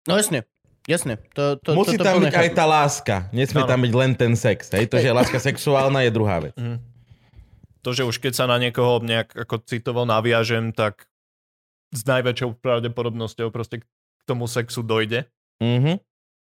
[0.07, 0.49] No jasne,
[0.87, 1.19] jasne.
[1.35, 3.15] To, to, Musí to, to tam byť aj tá láska.
[3.31, 3.69] Nesmie Áno.
[3.69, 4.71] tam byť len ten sex.
[4.71, 4.89] Hej?
[4.89, 6.55] To, že je láska sexuálna, je druhá vec.
[6.57, 6.79] Mhm.
[7.81, 11.10] To, že už keď sa na niekoho nejak ako citovo naviažem, tak
[11.91, 15.27] s najväčšou pravdepodobnosťou proste k tomu sexu dojde.
[15.63, 15.99] Mhm.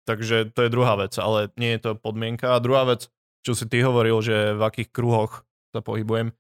[0.04, 2.52] Takže to je druhá vec, ale nie je to podmienka.
[2.52, 3.08] A druhá vec,
[3.40, 6.36] čo si ty hovoril, že v akých kruhoch sa pohybujem,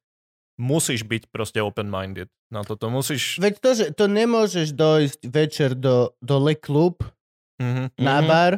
[0.60, 2.92] musíš byť proste open-minded na toto.
[2.92, 3.40] Musíš...
[3.40, 7.02] Veď to, že to nemôžeš dojsť večer do, do Le Club
[7.62, 7.96] Mhm.
[8.02, 8.28] na Mhm.
[8.28, 8.54] bar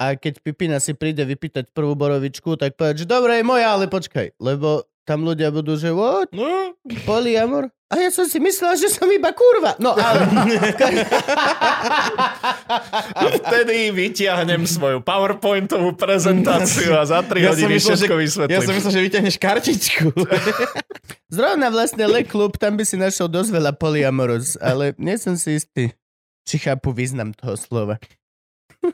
[0.00, 3.90] a keď Pipina si príde vypýtať prvú borovičku, tak povedať, že dobre, je moja, ale
[3.90, 6.28] počkaj, lebo tam ľudia budú, že what?
[6.34, 6.74] No,
[7.06, 7.70] Polyamor?
[7.86, 9.78] A ja som si myslela, že som iba kurva.
[9.78, 10.26] No ale...
[13.14, 18.54] A vtedy vyťahnem svoju PowerPointovú prezentáciu a za 3 Ja hodiny myslel, všetko že- vysvetlím.
[18.54, 20.06] ja som myslel, že vyťahneš kartičku.
[21.36, 25.54] Zrovna vlastne Le Club, tam by si našiel dosť veľa polyamoros, ale nie som si
[25.54, 25.94] istý,
[26.42, 28.02] či chápu význam toho slova.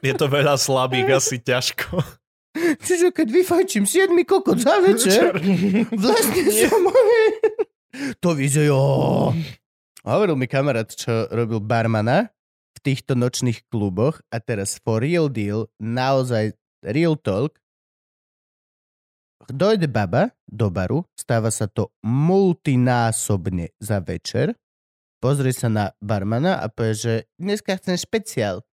[0.00, 1.96] Je to veľa slabých, asi ťažko.
[2.80, 5.36] Čiže keď vyfajčím 7 kokot za večer,
[5.92, 6.82] vlastne som...
[8.22, 8.82] to vyzerá, jo.
[10.02, 12.32] Hovoril mi kamarát, čo robil barmana
[12.74, 17.62] v týchto nočných kluboch a teraz for real deal, naozaj real talk,
[19.46, 24.58] dojde baba do baru, stáva sa to multinásobne za večer,
[25.22, 28.66] pozrie sa na barmana a povie, že dneska chcem špeciál.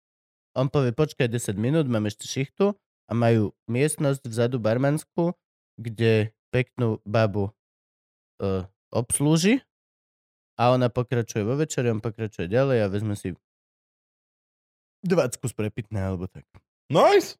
[0.56, 2.72] On povie, počkaj 10 minút, mám ešte šichtu
[3.08, 5.32] a majú miestnosť vzadu barmanskú,
[5.74, 7.48] kde peknú babu
[8.38, 9.64] uh, obslúži
[10.54, 13.32] a ona pokračuje vo večeri, on pokračuje ďalej a vezme si
[15.00, 16.44] 20 z prepitné alebo tak.
[16.88, 17.38] Nice.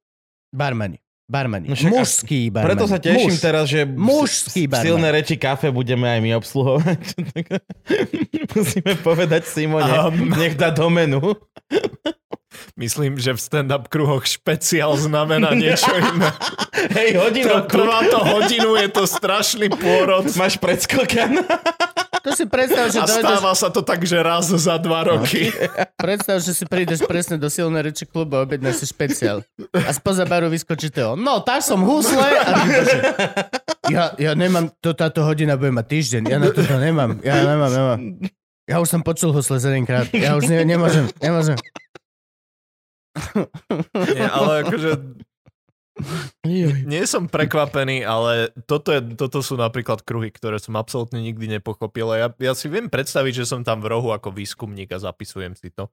[0.49, 1.01] Barmani.
[1.27, 1.69] Barmani.
[1.69, 2.69] No však Mužský barmani.
[2.71, 3.43] Preto sa teším Muž.
[3.43, 4.85] teraz, že Mužský s- barman.
[4.87, 7.03] silné reči kafe budeme aj my obsluhovať.
[8.55, 10.33] Musíme povedať Simone, Um.
[10.33, 11.21] nech dá do menu.
[12.79, 16.31] Myslím, že v stand-up kruhoch špeciál znamená niečo iné.
[16.95, 17.51] Hej, hodinu.
[17.51, 20.31] To, trvá to hodinu, je to strašný pôrod.
[20.39, 21.43] Máš predsklkan?
[22.23, 25.51] To si predstav, že A dojdeš, stáva sa to tak, že raz za dva roky.
[26.03, 29.43] predstav, že si prídeš presne do silnej reči klubu a objednáš si špeciál.
[29.75, 31.19] A spoza baru vyskočí to.
[31.19, 32.23] No, tak som husle.
[32.23, 32.99] A bože,
[33.91, 36.23] ja, ja nemám, to táto hodina bude mať týždeň.
[36.31, 37.19] Ja na toto nemám.
[37.27, 37.99] Ja nemám, nemám.
[38.69, 40.13] Ja už som počul husle za jedenkrát.
[40.13, 41.57] Ja už ne, nemôžem, nemôžem.
[44.15, 44.91] Nie, ale akože
[46.87, 52.15] nie som prekvapený, ale toto, je, toto sú napríklad kruhy, ktoré som absolútne nikdy nepochopil.
[52.15, 55.75] Ja, ja si viem predstaviť, že som tam v rohu ako výskumník a zapisujem si
[55.75, 55.91] to.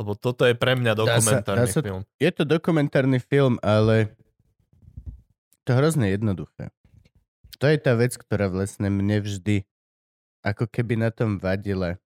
[0.00, 2.02] Lebo toto je pre mňa dokumentárny dá sa- film.
[2.18, 4.10] Je to dokumentárny film, ale
[5.62, 6.74] to hrozne jednoduché.
[7.62, 9.62] To je tá vec, ktorá vlastne mne vždy
[10.42, 12.02] ako keby na tom vadila.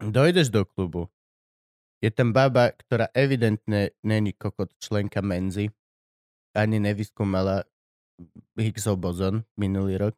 [0.00, 1.12] Dojdeš do klubu,
[2.02, 5.70] je tam baba, ktorá evidentne není kokot členka Menzy,
[6.52, 7.62] ani nevyskúmala
[8.58, 10.14] Higgsov bozon minulý rok.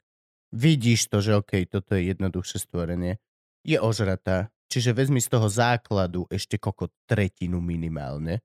[0.51, 3.21] Vidíš to, že OK, toto je jednoduchšie stvorenie.
[3.63, 8.41] Je ožratá, čiže vezmi z toho základu ešte kokot tretinu minimálne.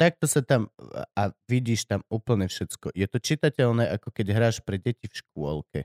[0.00, 0.72] Takto sa tam
[1.14, 2.96] a vidíš tam úplne všetko.
[2.96, 5.80] Je to čitateľné, ako keď hráš pre deti v škôlke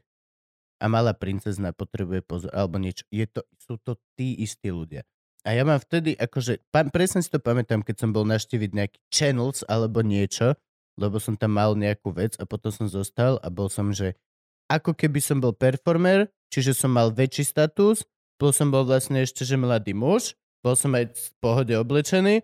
[0.77, 3.03] a malá princezna potrebuje pozor, alebo niečo.
[3.09, 5.05] Je to, sú to tí istí ľudia.
[5.47, 8.99] A ja mám vtedy, akože, pa, presne si to pamätám, keď som bol naštíviť nejaký
[9.07, 10.59] channels alebo niečo,
[10.99, 14.19] lebo som tam mal nejakú vec a potom som zostal a bol som, že
[14.67, 18.03] ako keby som bol performer, čiže som mal väčší status,
[18.35, 22.43] bol som bol vlastne ešte, že mladý muž, bol som aj v pohode oblečený,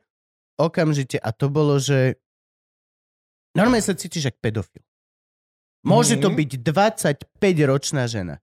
[0.55, 2.15] okamžite, a to bolo, že
[3.51, 4.83] normálne sa cítiš ako pedofil.
[5.83, 6.37] Môže to Mhm.
[6.39, 8.39] byť 25-ročná žena.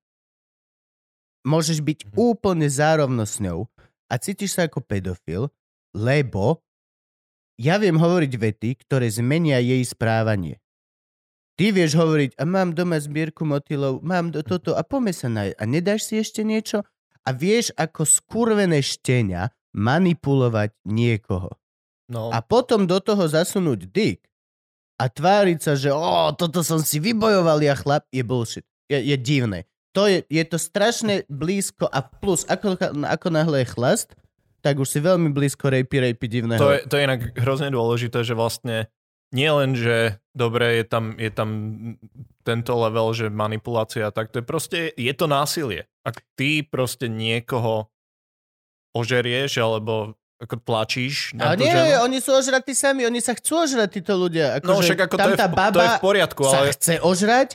[1.48, 2.16] Môžeš byť Mhm.
[2.20, 3.69] úplne zárovno s ňou
[4.10, 5.46] a cítiš sa ako pedofil,
[5.94, 6.60] lebo
[7.60, 10.58] ja viem hovoriť vety, ktoré zmenia jej správanie.
[11.54, 15.52] Ty vieš hovoriť, a mám doma zbierku motylov, mám do toto a poďme sa na...
[15.52, 16.82] A nedáš si ešte niečo?
[17.20, 21.52] A vieš ako skurvené štenia manipulovať niekoho.
[22.10, 24.26] No, A potom do toho zasunúť dick
[24.98, 28.66] a tváriť sa, že o, toto som si vybojoval ja chlap, je bullshit.
[28.90, 29.69] Je, je divné.
[29.98, 34.14] To je, je to strašne blízko a plus, ako, ako náhle je chlast,
[34.62, 36.60] tak už si veľmi blízko rejpy, rejpy divného.
[36.60, 38.86] to, je, to je inak hrozne dôležité, že vlastne
[39.34, 41.50] nie len, že dobre, je tam, je tam
[42.42, 45.86] tento level, že manipulácia, tak to je proste, je to násilie.
[46.02, 47.90] Ak ty proste niekoho
[48.94, 53.68] ožerieš, alebo ako tlačíš na Ale nie, ženu, oni sú ožratí sami, oni sa chcú
[53.68, 54.56] ožrať, títo ľudia.
[54.58, 56.58] Ako, no však ako to tam je, tá v, baba to je v poriadku, sa
[56.64, 57.48] ale chce ožrať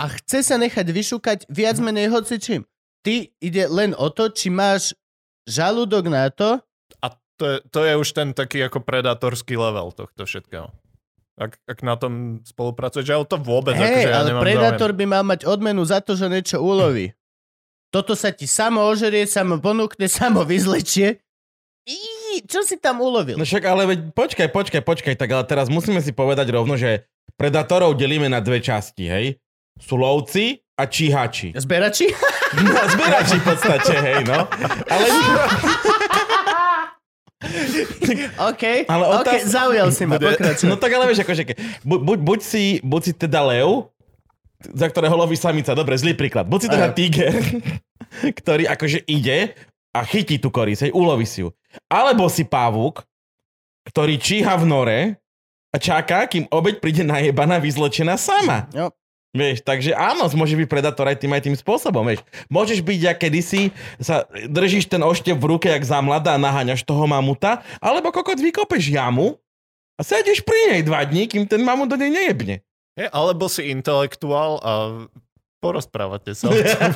[0.00, 2.64] a chce sa nechať vyšúkať viac menej hocičím.
[3.04, 4.96] Ty ide len o to, či máš
[5.44, 6.64] žalúdok na to,
[7.04, 10.68] A to je, to je už ten taký ako predátorský level tohto všetkého.
[11.40, 15.00] Ak, ak na tom spolupracuješ, ale to vôbec, Hej, akože ja ale nemám predátor záujem.
[15.00, 17.16] by mal mať odmenu za to, že niečo uloví.
[17.88, 21.24] Toto sa ti samo ožerie, samo ponúkne, samo vyzlečie.
[21.88, 23.40] Í, čo si tam ulovil?
[23.40, 27.08] No však ale veď, počkaj, počkaj, počkaj, tak ale teraz musíme si povedať rovno, že
[27.40, 29.40] predátorov delíme na dve časti, hej?
[29.80, 31.56] Sú lovci a číhači.
[31.56, 32.08] Zberači?
[32.50, 34.42] No, zbierači v podstate, hej, no.
[34.90, 35.06] Ale
[38.50, 40.66] OK, Ale OK, otáz- zaujal si ma, pokračuj.
[40.66, 41.42] No tak ale vieš, akože,
[41.86, 43.88] bu, buď, buď, si, buď si teda lev,
[44.60, 46.44] za ktorého loví samica, dobre, zlý príklad.
[46.44, 47.32] Buď si teda tiger,
[48.42, 49.56] ktorý akože ide
[49.94, 51.48] a chytí tú koris, hej, uloví si ju.
[51.88, 53.06] Alebo si pavúk,
[53.88, 54.98] ktorý číha v nore
[55.70, 58.68] a čaká, kým obeď príde najebaná vyzlečená sama.
[58.74, 58.92] Jo.
[59.30, 62.26] Vieš, takže áno, môže byť predátor aj tým aj tým spôsobom, vieš.
[62.50, 63.70] Môžeš byť, jak kedysi
[64.02, 68.90] sa držíš ten oštep v ruke, jak za mladá, naháňaš toho mamuta, alebo kokot vykopeš
[68.90, 69.38] jamu
[69.94, 72.66] a sedíš pri nej dva dní, kým ten mamut do nej nejebne.
[72.98, 74.72] Je, alebo si intelektuál a
[75.62, 76.50] porozprávate sa.
[76.50, 76.90] o tom.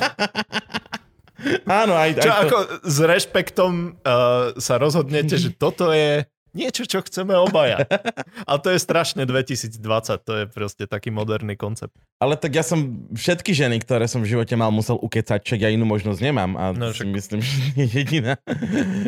[1.85, 2.41] áno, aj, aj Čo to.
[2.43, 7.83] ako s rešpektom uh, sa rozhodnete, že toto je niečo, čo chceme obaja.
[8.49, 9.75] A to je strašne 2020,
[10.23, 11.91] to je proste taký moderný koncept.
[12.17, 15.69] Ale tak ja som všetky ženy, ktoré som v živote mal, musel ukecať, čak ja
[15.69, 18.33] inú možnosť nemám a No, si však- myslím, že je jediná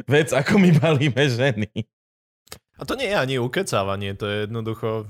[0.05, 1.71] vec, ako my balíme ženy.
[2.77, 5.07] A to nie je ani ukecávanie, to je jednoducho...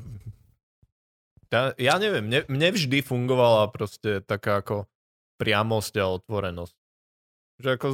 [1.48, 4.88] Ja, ja neviem, mne, mne vždy fungovala proste taká ako
[5.36, 6.76] priamosť a otvorenosť.
[7.60, 7.88] Že ako...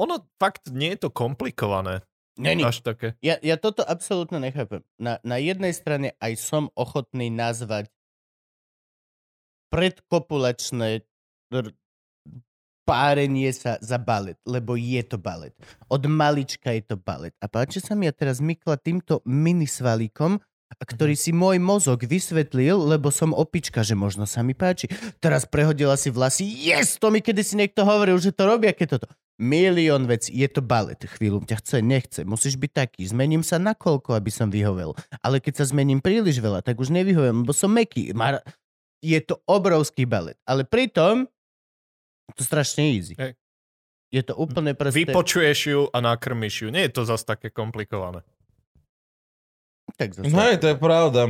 [0.00, 2.00] Ono fakt nie je to komplikované.
[2.38, 2.62] Není.
[2.62, 3.18] Až také.
[3.24, 4.86] Ja, ja toto absolútne nechápem.
[5.00, 7.90] Na, na jednej strane aj som ochotný nazvať
[9.70, 11.06] predkopulačné
[11.54, 11.74] r-
[12.86, 15.54] párenie sa za balet, lebo je to balet.
[15.86, 17.34] Od malička je to balet.
[17.38, 20.42] A páči sa mi, ja teraz mykla týmto minisvalíkom
[20.78, 24.86] ktorý si môj mozog vysvetlil, lebo som opička, že možno sa mi páči.
[25.18, 26.46] Teraz prehodila si vlasy.
[26.46, 26.94] Yes!
[27.02, 29.06] To mi kedy si niekto hovoril, že to robia, keď toto.
[29.40, 30.36] Milión vecí.
[30.36, 31.00] Je to balet.
[31.00, 32.20] Chvíľu ťa chce, nechce.
[32.28, 33.08] Musíš byť taký.
[33.08, 34.92] Zmením sa na koľko, aby som vyhovel.
[35.24, 38.12] Ale keď sa zmením príliš veľa, tak už nevyhovem, lebo som meký.
[38.12, 38.44] Mar-
[39.00, 40.36] je to obrovský balet.
[40.44, 41.24] Ale pritom
[42.36, 43.16] to strašne easy.
[43.16, 43.34] Hej.
[44.12, 45.08] Je to úplne prosté.
[45.08, 46.68] Vypočuješ ju a nakrmiš ju.
[46.68, 48.26] Nie je to zase také komplikované.
[49.96, 50.28] Tak zase.
[50.28, 51.22] Hej, to je pravda.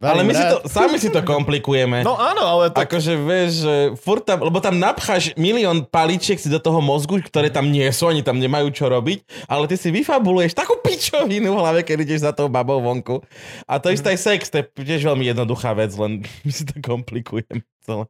[0.00, 0.50] Ale my si rád.
[0.52, 2.00] to, sami si to komplikujeme.
[2.00, 2.88] No áno, ale tak...
[2.88, 7.52] Akože vieš, že furt tam, lebo tam napcháš milión paličiek si do toho mozgu, ktoré
[7.52, 11.60] tam nie sú, oni tam nemajú čo robiť, ale ty si vyfabuluješ takú pičovinu v
[11.60, 13.20] hlave, keď ideš za tou babou vonku.
[13.68, 16.80] A to isté aj sex, to je tiež veľmi jednoduchá vec, len my si to
[16.80, 18.08] komplikujeme celé.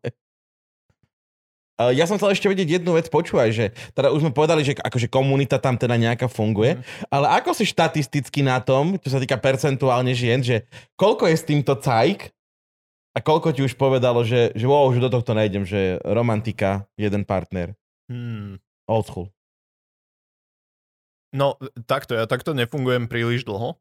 [1.89, 3.65] Ja som chcel ešte vedieť jednu vec, počúvaj, že
[3.97, 6.77] teda už sme povedali, že akože komunita tam teda nejaká funguje,
[7.09, 10.69] ale ako si štatisticky na tom, čo sa týka percentuálne žien, že
[11.01, 12.29] koľko je s týmto cajk
[13.11, 17.25] a koľko ti už povedalo, že, že wow, že do tohto nejdem, že romantika, jeden
[17.25, 17.73] partner,
[18.11, 18.59] Hmm.
[18.85, 19.31] old school.
[21.31, 21.55] No,
[21.87, 23.79] takto, ja takto nefungujem príliš dlho.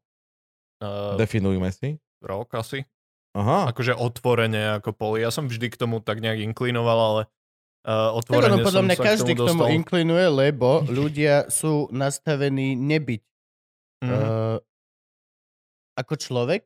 [0.78, 1.98] Uh, Definujme si.
[2.22, 2.86] rok asi.
[3.34, 3.70] Aha.
[3.74, 5.26] Akože otvorene ako poli.
[5.26, 7.22] Ja som vždy k tomu tak nejak inklinoval, ale
[7.82, 11.88] uh, Tak otvorene ono, podľa mňa každý k tomu k tomu inklinuje, lebo ľudia sú
[11.90, 13.22] nastavení nebyť.
[14.00, 14.10] Mhm.
[14.10, 14.56] Uh,
[15.94, 16.64] ako človek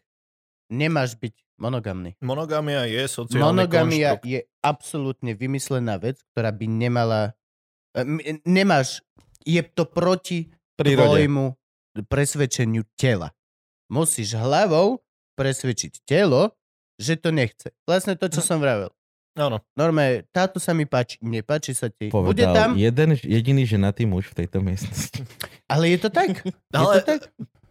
[0.70, 2.14] nemáš byť monogamný.
[2.20, 4.26] Monogamia je sociálny Monogamia konštrukt.
[4.26, 7.34] je absolútne vymyslená vec, ktorá by nemala...
[7.94, 8.06] eh,
[8.42, 9.02] Nemáš...
[9.44, 11.04] Je to proti Prírode.
[11.04, 11.44] tvojmu
[12.08, 13.30] presvedčeniu tela.
[13.86, 15.04] Musíš hlavou
[15.36, 16.54] presvedčiť telo,
[16.96, 17.70] že to nechce.
[17.84, 18.46] Vlastne to, čo Mhm.
[18.46, 18.90] som vravel.
[19.34, 19.58] Áno.
[19.74, 22.06] Normálne, táto sa mi páči, nepáči sa ti.
[22.14, 25.26] Bude Povedal tam, jeden jediný ženatý muž v tejto miestnosti.
[25.72, 26.38] ale je to tak.
[26.46, 27.20] Je Ale- to tak.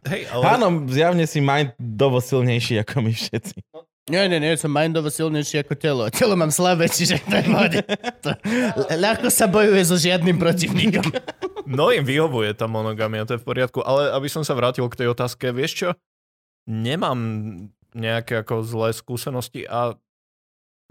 [0.03, 0.43] Hej, ale...
[0.59, 3.55] Áno, zjavne si mindovo silnejší ako my všetci.
[4.11, 6.03] Nie, nie, nie, som mindovo silnejší ako telo.
[6.11, 7.47] Telo mám slabé, čiže to je.
[8.27, 8.35] To-
[8.99, 11.07] Ľahko sa bojuje so žiadnym protivníkom.
[11.63, 13.79] No im vyhovuje tá monogamia, to je v poriadku.
[13.87, 15.89] Ale aby som sa vrátil k tej otázke, vieš čo?
[16.67, 17.15] Nemám
[17.95, 19.95] nejaké ako zlé skúsenosti a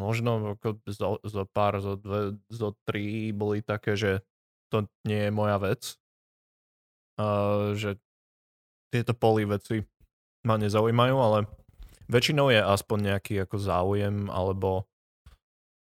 [0.02, 4.26] možno ako zo, zo pár, zo dve, zo tri boli také, že
[4.68, 5.96] to nie je moja vec.
[7.20, 8.00] Uh, že
[8.90, 9.84] tieto poli veci
[10.42, 11.38] ma nezaujímajú, ale
[12.10, 14.88] väčšinou je aspoň nejaký ako záujem, alebo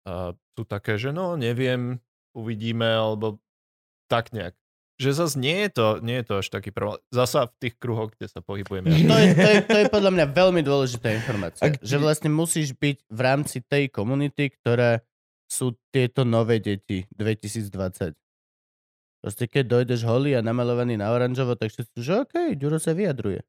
[0.08, 2.02] uh, sú také, že no neviem,
[2.34, 3.38] uvidíme, alebo
[4.10, 4.56] tak nejak.
[4.98, 6.98] Že zase nie je to, nie je to až taký problém.
[7.14, 8.90] Zasa v tých kruhoch, kde sa pohybujeme.
[8.90, 11.62] To je, to, je, to je podľa mňa veľmi dôležitá informácia.
[11.62, 15.06] Ak- Že vlastne musíš byť v rámci tej komunity, ktoré
[15.46, 18.12] sú tieto nové deti 2020.
[19.22, 22.90] Proste keď dojdeš holý a namalovaný na oranžovo, tak všetci sú, že OK, Ďuro sa
[22.90, 23.42] vyjadruje.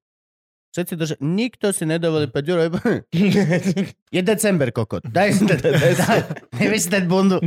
[0.70, 2.62] Všetci to, že nikto si nedovolí povedať, Ďuro,
[4.16, 5.02] je december, kokot.
[5.02, 7.42] Daj si daj, si bundu.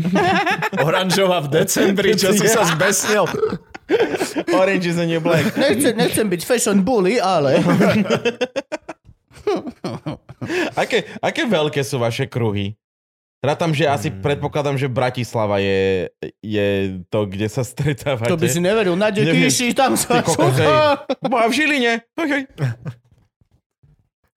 [0.82, 3.30] Oranžová v decembri, čo si sa zbesnil.
[4.60, 5.52] Orange is the new black.
[5.56, 7.58] Nechcem, nechcem byť fashion bully, ale...
[10.74, 12.74] Aké, aké veľké sú vaše kruhy?
[13.42, 14.22] Rátam, že asi Hmm.
[14.22, 16.06] predpokladám, že Bratislava je,
[16.38, 16.66] je
[17.10, 18.30] to, kde sa stretávate.
[18.30, 18.94] To by si neveril.
[18.94, 19.10] Na.
[19.10, 20.22] Dekýši, tam sa...
[20.22, 20.66] Hej.
[21.30, 22.06] Boha v Žiline.
[22.14, 22.46] Okay.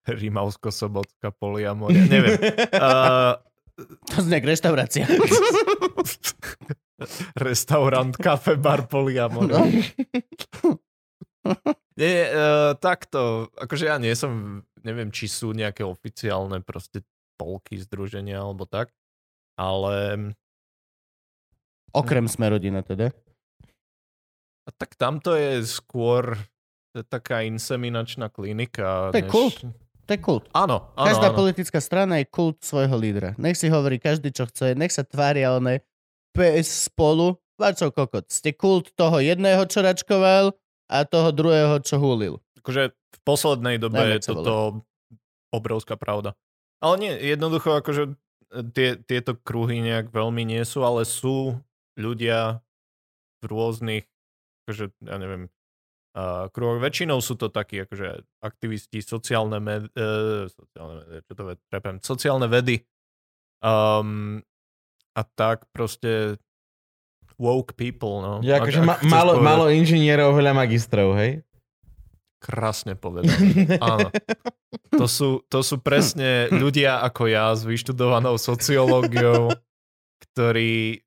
[0.09, 2.01] Rimavsko-Sobotská poliamoria.
[2.05, 2.37] Neviem.
[2.73, 3.37] Uh,
[4.09, 5.05] To znie jak reštaurácia.
[7.47, 9.47] restaurant, kafe, bar, poliamor.
[9.49, 9.59] No.
[11.95, 17.05] Nie, uh, takto, akože ja nie som, neviem, či sú nejaké oficiálne proste
[17.39, 18.91] polky, združenia alebo tak,
[19.55, 20.33] ale
[21.95, 23.15] Okrem sme rodina teda.
[24.67, 26.35] a tak tamto je skôr
[26.95, 29.11] to je taká inseminačná klinika.
[29.11, 29.67] To je kult.
[30.07, 30.47] To je kult.
[30.55, 31.37] Áno, áno, Každá áno.
[31.43, 33.35] politická strana je kult svojho lídra.
[33.35, 34.79] Nech si hovorí každý, čo chce.
[34.79, 35.83] Nech sa tvária one
[36.35, 37.39] PS spolu.
[37.55, 38.27] Vačo kokot.
[38.27, 40.51] Ste kult toho jedného, čo račkoval
[40.91, 42.43] a toho druhého, čo hulil.
[42.59, 44.83] Akože v poslednej dobe Neviem, je toto
[45.55, 46.35] obrovská pravda.
[46.83, 48.13] Ale nie, jednoducho akože e,
[48.75, 51.55] tie, tieto kruhy nejak veľmi nie sú, ale sú
[51.95, 52.59] ľudia
[53.39, 54.05] v rôznych,
[54.67, 55.47] akože ja neviem,
[56.17, 56.81] uh, kruhoch.
[56.81, 62.47] Väčšinou sú to takí akože aktivisti, sociálne, med, uh, sociálne, čo to ve, trepem, sociálne
[62.51, 62.83] vedy.
[63.63, 64.43] Um,
[65.15, 66.35] a tak proste
[67.35, 68.33] woke people, no.
[68.39, 69.47] Ja, Ak- akože ak ma, malo, povedať.
[69.47, 71.43] malo inžinierov, veľa magistrov, hej?
[72.37, 73.35] Krásne povedané.
[73.81, 74.11] Áno.
[74.93, 79.51] To sú, to sú presne ľudia ako ja s vyštudovanou sociológiou,
[80.21, 81.03] ktorí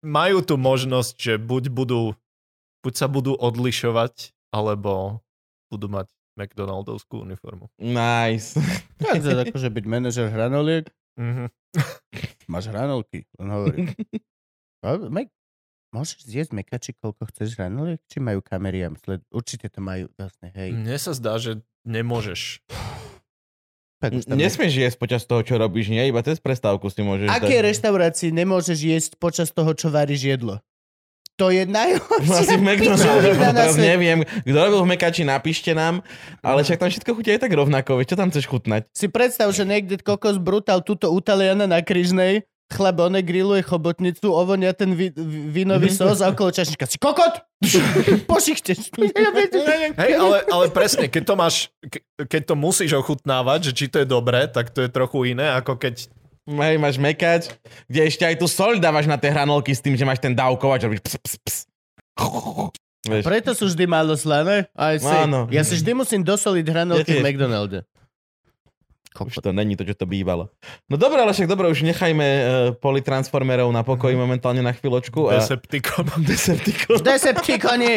[0.00, 2.18] majú tu možnosť, že buď budú,
[2.82, 5.22] buď sa budú odlišovať, alebo
[5.68, 7.70] budú mať McDonaldovskú uniformu.
[7.76, 8.58] Nice.
[8.98, 11.52] Tak to je akože byť manažer hranoliek, Mhm.
[12.52, 13.88] Máš hranolky, on hovorí.
[14.82, 15.30] A, Mek,
[15.94, 18.00] môžeš zjesť mekači, koľko chceš hranoliek?
[18.10, 19.22] Či majú kamery a sled...
[19.30, 20.74] Určite to majú, vlastne, hej.
[20.74, 22.64] Mne sa zdá, že nemôžeš.
[24.02, 26.02] Tak už tam Nesmieš jesť počas toho, čo robíš, nie?
[26.10, 27.70] Iba cez prestávku si môžeš Aké dať.
[27.70, 30.58] reštaurácii nemôžeš jesť počas toho, čo varíš jedlo?
[31.34, 33.82] To je najhoršia pičovina na svete.
[33.82, 34.18] neviem.
[34.22, 36.04] Kto robil v Mekači, napíšte nám.
[36.38, 38.04] Ale však tam všetko chutí aj tak rovnako.
[38.04, 38.86] Čo tam chceš chutnať?
[38.92, 44.28] Si predstav, že niekde kokos brutál tuto u Taliana na Kryžnej, chlap one grilluje chobotnicu,
[44.28, 45.12] ovonia ten vi,
[45.48, 46.84] vínový sos a okolo čašnička.
[46.84, 47.44] Si kokot!
[48.30, 48.92] Pošichteš.
[49.92, 54.00] Hej, ale, ale presne, keď to máš, ke- keď to musíš ochutnávať, že či to
[54.00, 56.08] je dobré, tak to je trochu iné, ako keď
[56.42, 57.46] Hej, máš mekač,
[57.86, 60.82] kde ešte aj tú soľ dávaš na tie hranolky s tým, že máš ten dávkovač
[60.82, 61.56] robíš ps, ps, ps.
[63.02, 64.70] Vieš, Preto sú vždy málo slané.
[64.78, 65.10] Aj si.
[65.10, 65.50] Áno.
[65.50, 67.22] Ja si vždy musím dosoliť hranolky v.
[67.22, 67.82] McDonalde.
[69.18, 70.54] už to není to, čo to bývalo.
[70.86, 72.44] No dobre, ale však dobre, už nechajme uh,
[72.78, 75.34] politransformerov na pokoji momentálne na chvíľočku.
[75.34, 75.42] A...
[75.42, 76.06] Decepticon.
[76.30, 76.98] Decepticon.
[77.10, 77.94] Decepticoni!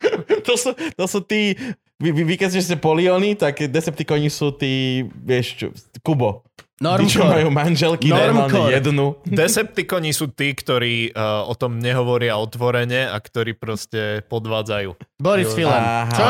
[0.46, 1.54] to, sú, to sú tí...
[2.00, 5.66] Vy, vy, vy keď ste poliony, tak Decepticoni sú tí, vieš čo,
[6.00, 6.48] Kubo.
[6.80, 7.60] Čo majú Normko.
[7.60, 9.20] manželky, normálne jednu.
[9.28, 15.20] Decepticoni sú tí, ktorí uh, o tom nehovoria otvorene a ktorí proste podvádzajú.
[15.20, 15.52] Boris.
[15.52, 16.08] Filan.
[16.08, 16.28] Čo?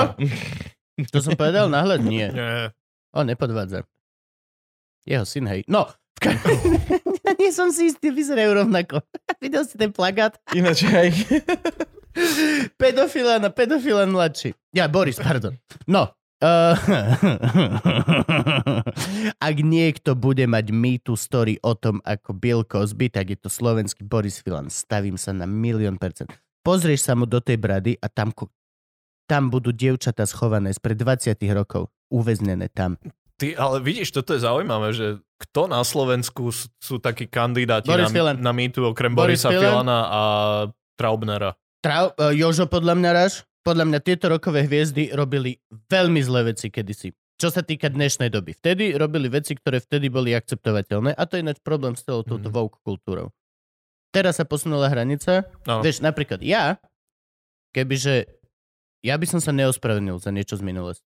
[1.14, 2.02] To som povedal náhľad?
[2.02, 2.34] Nie.
[2.34, 2.74] Nie.
[3.14, 3.86] On nepodvádza.
[5.06, 5.62] Jeho syn, hej.
[5.70, 5.86] No,
[6.20, 9.00] ja nie som si istý, vyzerajú rovnako.
[9.42, 10.36] Videl si ten plagát?
[10.52, 11.08] Ináč aj...
[12.74, 14.52] Pedofilan a pedofilan mladší.
[14.74, 15.56] Ja, Boris, pardon.
[15.86, 16.10] No.
[16.40, 16.72] Uh,
[19.48, 24.08] ak niekto bude mať mýtu story o tom, ako Bill Cosby, tak je to slovenský
[24.08, 24.72] Boris Filan.
[24.72, 26.32] Stavím sa na milión percent.
[26.64, 28.32] Pozrieš sa mu do tej brady a tam,
[29.28, 31.92] tam budú dievčatá schované spred 20 rokov.
[32.08, 32.96] Uväznené tam.
[33.40, 38.08] Ty, ale vidíš, toto je zaujímavé, že kto na Slovensku sú, sú takí kandidáti Boris
[38.08, 38.36] na, Filan.
[38.40, 39.84] na mýtu okrem Boris Borisa Filan.
[39.84, 40.22] Filana a
[40.96, 41.56] Traubnera.
[41.80, 45.56] Trau, uh, Jožo podľa mňa raz, podľa mňa tieto rokové hviezdy robili
[45.86, 47.10] veľmi zlé veci kedysi.
[47.36, 48.52] Čo sa týka dnešnej doby.
[48.52, 52.46] Vtedy robili veci, ktoré vtedy boli akceptovateľné a to je ináč problém s celou touto
[52.46, 52.54] Mhm.
[52.54, 53.32] woke kultúrou.
[54.10, 55.48] Teraz sa posunula hranica.
[55.64, 55.80] Áno.
[55.80, 56.76] Vieš, napríklad ja,
[57.70, 58.26] kebyže
[59.00, 61.06] ja by som sa neospravedlnil za niečo z minulosti.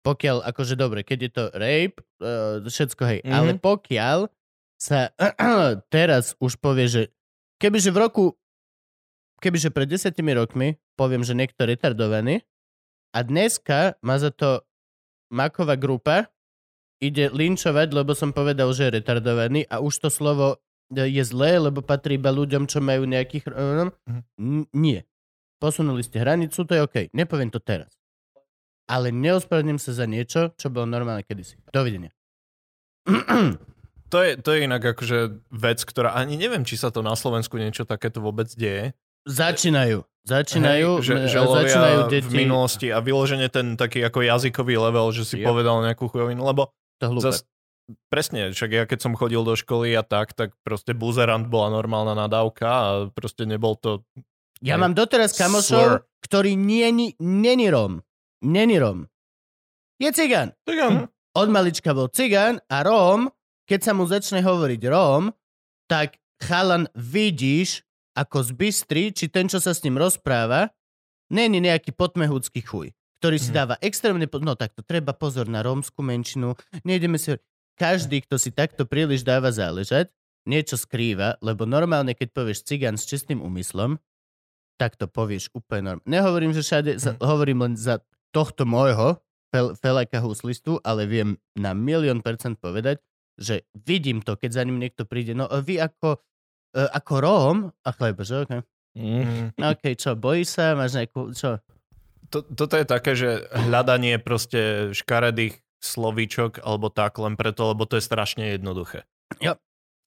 [0.00, 3.30] Pokiaľ, akože dobre, keď je to rape, uh, všetko hej, Mhm.
[3.30, 4.18] ale pokiaľ
[4.74, 5.12] sa
[5.94, 7.02] teraz už povie, že
[7.60, 8.24] kebyže v roku
[9.40, 12.44] kebyže pred desiatimi rokmi poviem, že niekto retardovaný
[13.10, 14.62] a dneska má za to
[15.30, 16.28] Maková grupa
[17.00, 20.60] ide linčovať, lebo som povedal, že je retardovaný a už to slovo
[20.92, 23.48] e, je zlé, lebo patrí iba ľuďom, čo majú nejakých...
[23.48, 24.20] Mhm.
[24.36, 25.00] N- nie.
[25.62, 26.96] Posunuli ste hranicu, to je OK.
[27.16, 27.94] Nepoviem to teraz.
[28.90, 31.56] Ale neospravedlním sa za niečo, čo bolo normálne kedysi.
[31.72, 32.12] Dovidenia.
[34.10, 37.54] To je, to je inak akože vec, ktorá ani neviem, či sa to na Slovensku
[37.54, 38.90] niečo takéto vôbec deje.
[39.28, 40.04] Začínajú.
[40.20, 40.88] Začínajú.
[41.00, 42.28] Hej, že, že začínajú deti.
[42.28, 45.46] v minulosti a vyložene ten taký ako jazykový level, že si Yep.
[45.48, 47.48] povedal nejakú chujovinu, lebo To zas,
[48.12, 52.12] presne, však ja keď som chodil do školy a tak, tak proste buzerant bola normálna
[52.12, 54.04] nadávka a proste nebol to...
[54.60, 54.80] Ja Hej.
[54.84, 55.40] mám doteraz Slur.
[55.48, 55.86] kamošov,
[56.20, 56.84] ktorý nie,
[57.16, 58.04] není Rom.
[58.44, 59.08] Není Rom.
[59.96, 60.52] Je cigán.
[60.68, 61.00] Tak áno.
[61.32, 63.32] Od malička bol cigán a Róm,
[63.64, 65.32] keď sa mu začne hovoriť Róm,
[65.88, 67.88] tak chalan vidíš,
[68.20, 70.68] ako zbystri, či ten, čo sa s ním rozpráva,
[71.32, 72.92] není nejaký potmehúcky chuj,
[73.24, 73.56] ktorý si Mhm.
[73.56, 74.28] dáva extrémne...
[74.28, 74.36] Po...
[74.44, 76.52] No tak to treba pozor na rómsku menšinu.
[76.84, 77.40] Nejdeme si...
[77.80, 80.12] Každý, kto si takto príliš dáva záležať,
[80.44, 83.96] niečo skrýva, lebo normálne, keď povieš cigán s čistým úmyslom,
[84.76, 86.08] tak to povieš úplne normálne.
[86.08, 88.04] Nehovorím, že všade, za, hovorím len za
[88.36, 93.00] tohto môjho fel, felaka huslistu, ale viem na milión percent povedať,
[93.40, 95.32] že vidím to, keď za ním niekto príde.
[95.32, 96.20] No a vy ako,
[96.74, 98.60] ako Róm, a chleba, že okay.
[98.98, 99.54] Mm.
[99.54, 101.62] OK, čo, bojíš sa, máš nejakú, čo?
[102.30, 107.98] To, toto je také, že hľadanie proste škaredých slovíčok alebo tak len preto, lebo to
[107.98, 109.06] je strašne jednoduché.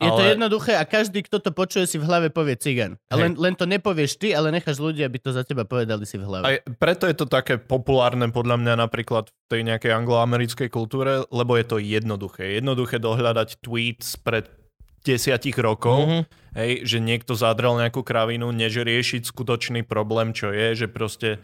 [0.04, 3.00] Je to Ale- jednoduché a každý, kto to počuje, si v hlave povie cigán.
[3.08, 6.20] A len, len to nepovieš ty, ale necháš ľudia, aby to za teba povedali si
[6.20, 6.44] v hlave.
[6.44, 11.56] Aj preto je to také populárne podľa mňa napríklad v tej nejakej angloamerickej kultúre, lebo
[11.56, 12.60] je to jednoduché.
[12.60, 14.50] Jednoduché dohľadať tweets pred
[15.04, 16.22] desiatich rokov, Mhm.
[16.56, 21.44] hej, že niekto zadrel nejakú kravinu, než riešiť skutočný problém, čo je, že proste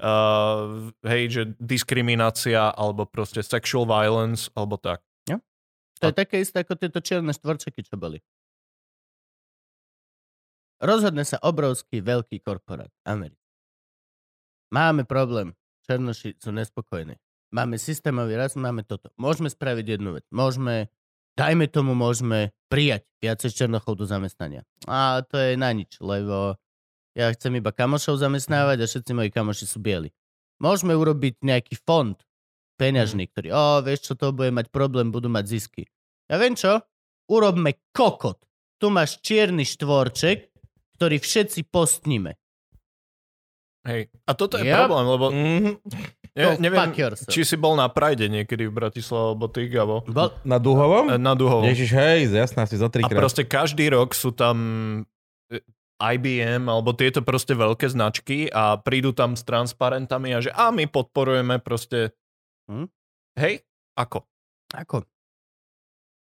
[0.00, 5.02] uh, hej, že diskriminácia alebo proste sexual violence alebo tak.
[6.00, 8.24] To je také isté ako tieto čierne štvorčeky, čo boli.
[10.80, 13.36] Rozhodne sa obrovský veľký korporát Ameriky.
[14.72, 15.52] Máme problém,
[15.84, 17.20] Černoši sú nespokojní.
[17.52, 19.12] Máme systémový rast, máme toto.
[19.20, 20.24] Môžeme spraviť jednu vec.
[20.32, 20.88] Môžeme,
[21.36, 24.62] dajme tomu, môžeme prijať viacej Černochov do zamestnania.
[24.86, 26.56] A to je na nič, lebo
[27.12, 30.14] ja chcem iba kamošov zamestnávať a všetci moji kamoši sú bieli.
[30.62, 32.14] Môžeme urobiť nejaký fond
[32.78, 35.82] peňažný, ktorý, o, vieš čo, to bude mať problém, budú mať zisky.
[36.30, 36.80] Ja viem čo,
[37.28, 38.40] urobme kokot.
[38.80, 40.48] Tu máš čierny štvorček,
[40.96, 42.36] ktorý všetci postníme.
[43.84, 44.12] Hej.
[44.28, 44.76] A toto je Yep.
[44.76, 45.72] problém, lebo Mhm.
[46.32, 47.28] Ja, Go neviem, fuck yourself.
[47.28, 50.02] či si bol na Pride niekedy v Bratislave, alebo ty, Gabo.
[50.04, 51.10] Bol, Na Duhovom?
[51.12, 51.64] Na Duhovo.
[51.64, 53.14] Ježiš, hej, jasná, si A zo trikrát.
[53.14, 54.56] proste každý rok sú tam
[55.48, 55.58] e,
[55.98, 60.86] IBM alebo tieto proste veľké značky a prídu tam s transparentami a že a my
[60.86, 62.14] podporujeme proste
[62.66, 62.86] Hm?
[63.36, 63.60] hej,
[63.94, 64.22] ako?
[64.70, 65.02] ako?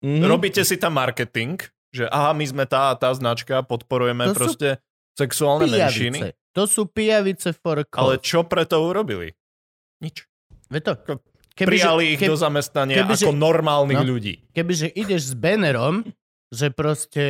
[0.00, 0.24] Mhm.
[0.24, 4.68] Robíte si tam marketing, že aha, my sme tá a tá značka, podporujeme To proste
[5.12, 6.46] sexuálne menšiny, Pijavice.
[6.50, 8.24] To sú pijavice for a ale cause.
[8.24, 9.30] čo preto urobili?
[9.98, 10.26] Nič.
[10.68, 10.92] Veď to,
[11.58, 14.06] kebyže, Prijali ich keb, do zamestnania kebyže- ako normálnych no.
[14.14, 14.34] ľudí.
[14.54, 16.06] kebyže ideš s bannerom,
[16.54, 17.24] že proste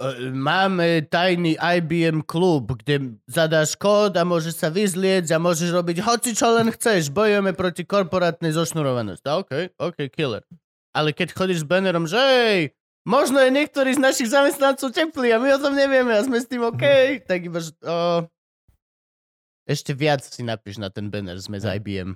[0.00, 6.00] e, máme tajný IBM klub, kde zadáš kód a môžeš sa vyzlieť a môžeš robiť
[6.02, 7.12] hoci čo len chceš.
[7.12, 9.28] Bojujeme proti korporátnej zošnurovanosti.
[9.28, 10.42] OK, OK, killer.
[10.94, 12.60] Ale keď chodíš s bannerom, že hej,
[13.02, 16.46] možno je niektorý z našich zamestnancov teplý a my o tom nevieme a sme s
[16.46, 16.84] tým OK,
[17.28, 18.24] tak iba, že, o,
[19.64, 22.14] ešte viac si napíš na ten banner, sme z IBM.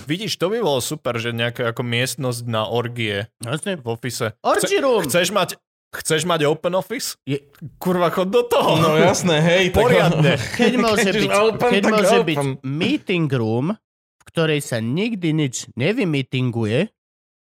[0.00, 4.38] Vidíš, to by bolo super, že nejaká ako miestnosť na orgie Vlastne, v office.
[4.38, 5.02] Orgy room!
[5.02, 5.58] Chceš mať,
[5.92, 7.18] chceš mať open office?
[7.24, 7.42] Je-
[7.76, 8.78] Kurva, chod do toho.
[8.78, 9.64] No jasné, hej.
[9.68, 10.38] tak- Poriadne.
[10.60, 12.28] Keď môže Keď už byť, open, keď tak môže open.
[12.28, 13.66] byť meeting room,
[14.14, 16.86] v ktorej sa nikdy nič nevymeetinguje,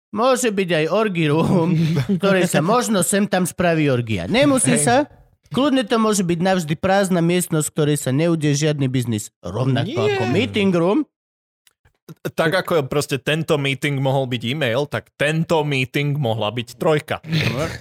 [0.10, 4.26] môže byť aj orgy room, v ktorej sa možno sem tam spraví orgia.
[4.26, 4.82] Nemusí Hej.
[4.82, 4.96] sa,
[5.54, 9.34] kľudne to môže byť navždy prázdna miestnosť, v ktorej sa neudie žiadny biznis.
[9.42, 10.18] Rovnako Nie.
[10.18, 11.06] ako meeting room.
[12.34, 17.22] Tak ako proste tento meeting mohol byť e-mail, tak tento meeting mohla byť trojka.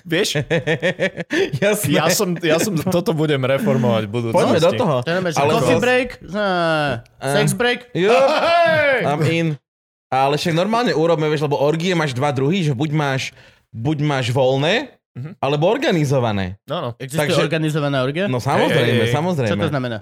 [0.04, 0.44] Vieš?
[1.64, 1.88] Jasné.
[1.96, 4.36] Ja som, ja som toto budem reformovať v budúcnosti.
[4.36, 4.96] Poďme do toho.
[5.32, 7.88] Ale coffee break, á, sex break.
[7.96, 8.12] Jo.
[8.12, 9.00] Hej!
[9.08, 9.48] I'm in.
[10.08, 13.22] Ale však normálne urobme, vieš, lebo orgie máš dva druhy, že buď máš,
[13.72, 15.30] buď máš voľné, Mhm.
[15.42, 16.56] alebo organizované.
[16.70, 16.90] No, no.
[16.98, 18.30] Existuje Takže- organizovaná orgia?
[18.30, 19.14] No samozrejme, Hej, hej, hej.
[19.18, 19.50] samozrejme.
[19.50, 19.98] Čo to znamená?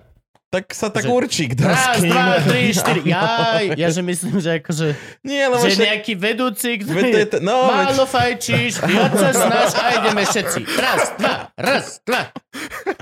[0.47, 2.07] Tak sa tak Že- určí, kto s Raz, kým.
[2.07, 3.01] dva, tri, štyri.
[3.05, 4.87] Jaj, ja že myslím, že akože...
[5.21, 5.85] Nie, lebo Že však...
[5.85, 10.23] nejaký vedúci, Veď ktorý to je to- no, málo fajčíš, viac sa snaž a ideme
[10.23, 10.61] všetci.
[10.73, 12.31] Raz, dva, raz, dva.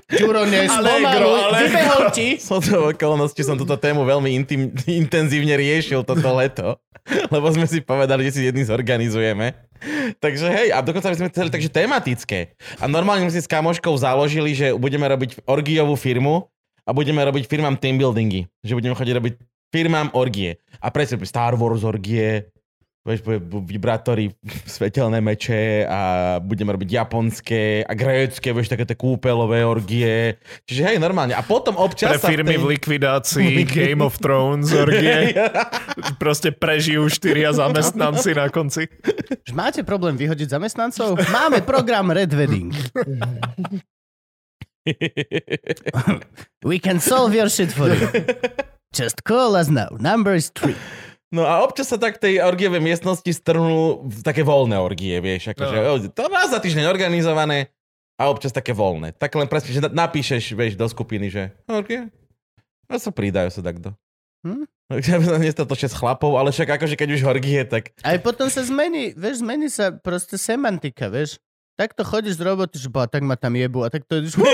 [0.08, 1.28] Ďuro, allegro.
[1.52, 2.28] vybehol ti.
[2.38, 6.80] Som to okolnosti som túto tému veľmi intim, intenzívne riešil toto leto,
[7.28, 9.52] lebo sme si povedali, že si jedný zorganizujeme.
[10.16, 12.56] Takže hej, a dokonca by sme chceli takže tematické.
[12.80, 16.48] A normálne sme si s kamoškou založili, že budeme robiť orgiovú firmu
[16.84, 18.44] a budeme robiť firmám team buildingy.
[18.60, 19.34] Že budeme chodiť robiť
[19.72, 20.60] firmám orgie.
[20.78, 22.46] A presne Star Wars orgie,
[23.04, 23.20] vieš,
[23.68, 24.32] vibrátory,
[24.64, 26.00] svetelné meče a
[26.40, 30.40] budeme robiť japonské a grécké, vieš, také tie kúpelové orgie.
[30.64, 31.36] Čiže hej, normálne.
[31.36, 32.70] A potom Pre občas sa firmy v tej...
[32.78, 35.36] likvidácii Game of Thrones orgie.
[36.16, 38.88] Proste prežijú štyria zamestnanci na konci.
[39.52, 41.20] Máte problém vyhodiť zamestnancov?
[41.28, 42.72] Máme program Red Wedding.
[46.68, 48.08] We can solve your shit for you.
[48.98, 49.88] Just call us now.
[49.98, 50.76] Number is three.
[51.34, 55.76] No a občas sa tak tej orgievej miestnosti strhnú v také voľné orgie, vieš, akože
[55.82, 55.98] No.
[55.98, 56.06] no.
[56.14, 57.74] to raz za týždeň organizované
[58.14, 59.10] a občas také voľné.
[59.18, 62.06] Tak len presne, že na- napíšeš, vieš, do skupiny, že orgie,
[62.86, 63.98] a sa pridajú sa takto.
[64.46, 64.68] Hm?
[64.94, 68.46] Ja by som nestatočne s chlapov, ale však akože keď už orgie, tak Aj potom
[68.46, 71.40] sa zmení, vieš, zmení sa proste semantika, vieš.
[71.74, 74.38] Takto chodíš z roboty, že bo, tak ma tam jebu a tak to ideš...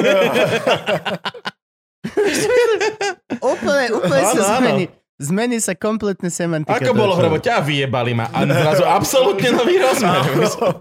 [3.43, 4.85] úplne, úplne sa Áno, zmení.
[5.21, 6.81] Zmení sa kompletne semantika.
[6.81, 7.29] ako bolo v človeka.
[7.29, 8.33] robote, a vyjebali ma.
[8.33, 10.17] A zrazu absolútne nový rozmer.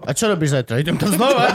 [0.00, 0.80] A čo robíš zajtra?
[0.80, 1.52] Idem tam znova.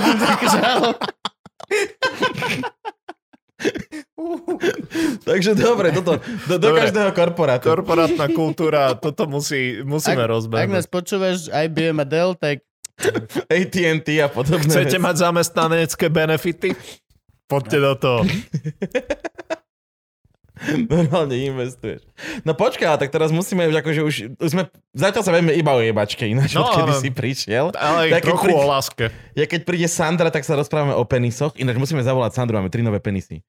[5.26, 6.88] Takže, dobre, toto, do, do Dobre.
[6.88, 7.66] každého korporátu.
[7.68, 10.72] Korporátna kultúra, toto musí, musíme Ak, ak rozbehnúť.
[10.72, 12.62] nás počúvaš IBM a Dell, tak
[13.52, 14.72] AT&T a podobné.
[14.72, 16.72] Chcete mať zamestnanecké benefity?
[17.46, 18.20] Poďte do toho.
[20.88, 22.08] Normálne investuješ.
[22.48, 24.64] No počkaj, tak teraz musíme už akože už, už sme,
[24.96, 27.76] zatiaľ sa vieme iba o jebačke, ináč No, no, odkedy si prišiel.
[27.76, 29.06] Ale keď trochu príde- o láske.
[29.36, 32.80] Ja keď príde Sandra, tak sa rozprávame o penisoch, ináč musíme zavolať Sandru, máme tri
[32.80, 33.44] nové penisy.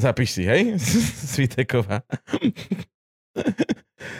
[0.00, 0.80] Zapíš si, hej?
[1.36, 2.00] Svitekova.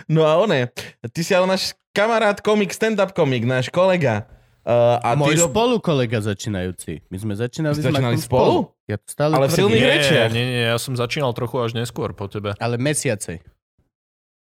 [0.05, 0.69] no a one,
[1.11, 4.29] ty si ale náš kamarát komik, stand-up komik, náš kolega.
[4.69, 7.01] Uh, a môj ty rob- spolukolega začínajúci.
[7.09, 8.55] My sme začínali začínali Markom spolu?
[8.85, 10.29] Ja to stále Ale v silných rečiach.
[10.29, 12.53] nie, nie, ja som začínal trochu až neskôr po tebe.
[12.61, 13.41] Ale mesiacej.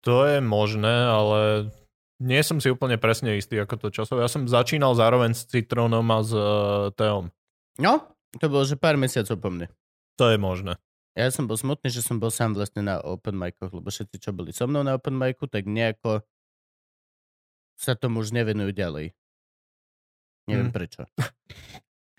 [0.01, 1.69] To je možné, ale
[2.17, 4.25] nie som si úplne presne istý, ako to časové.
[4.25, 7.29] Ja som začínal zároveň s Citrónom a s uh, Teom.
[7.77, 8.09] No,
[8.41, 9.69] to bolo, že pár mesiacov po mne.
[10.17, 10.81] To je možné.
[11.13, 14.33] Ja som bol smutný, že som bol sám vlastne na open micoch, lebo všetci, čo
[14.33, 16.25] boli so mnou na open micu, tak nejako
[17.77, 19.13] sa tomu už nevenujú ďalej.
[20.47, 20.73] Neviem Hm.
[20.73, 21.01] prečo.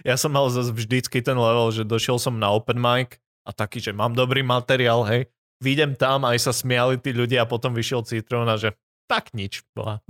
[0.00, 3.80] Ja som mal zase vždycky ten level, že došiel som na open mic a taký,
[3.80, 5.26] že mám dobrý materiál, hej.
[5.58, 9.66] Výjdem tam, aj sa smiali tí ľudia a potom vyšiel Citrón a že tak nič.
[9.72, 9.98] Boha.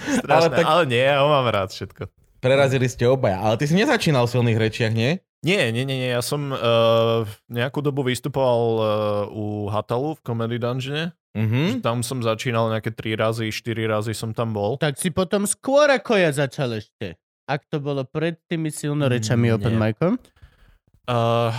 [0.00, 2.08] Strašné, ale, Ale tak- ale nie, ja ho mám rád všetko.
[2.40, 3.38] Prerazili ste obaja.
[3.38, 5.20] Ale ty si nezačínal v silných rečiach, nie?
[5.40, 6.12] Nie, nie, nie, nie.
[6.12, 8.84] Ja som uh, nejakú dobu vystupoval uh,
[9.32, 11.16] u Hatalu v Comedy Dungeone.
[11.30, 11.80] Mhm.
[11.80, 14.76] Tam som začínal nejaké 3 razy, 4 razy som tam bol.
[14.76, 17.16] Tak si potom skôr ako ja začal ešte.
[17.46, 20.12] Ak to bolo pred tými silnorečami Mm, open micom.
[21.06, 21.54] Uh,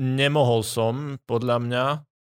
[0.00, 1.84] nemohol som, podľa mňa,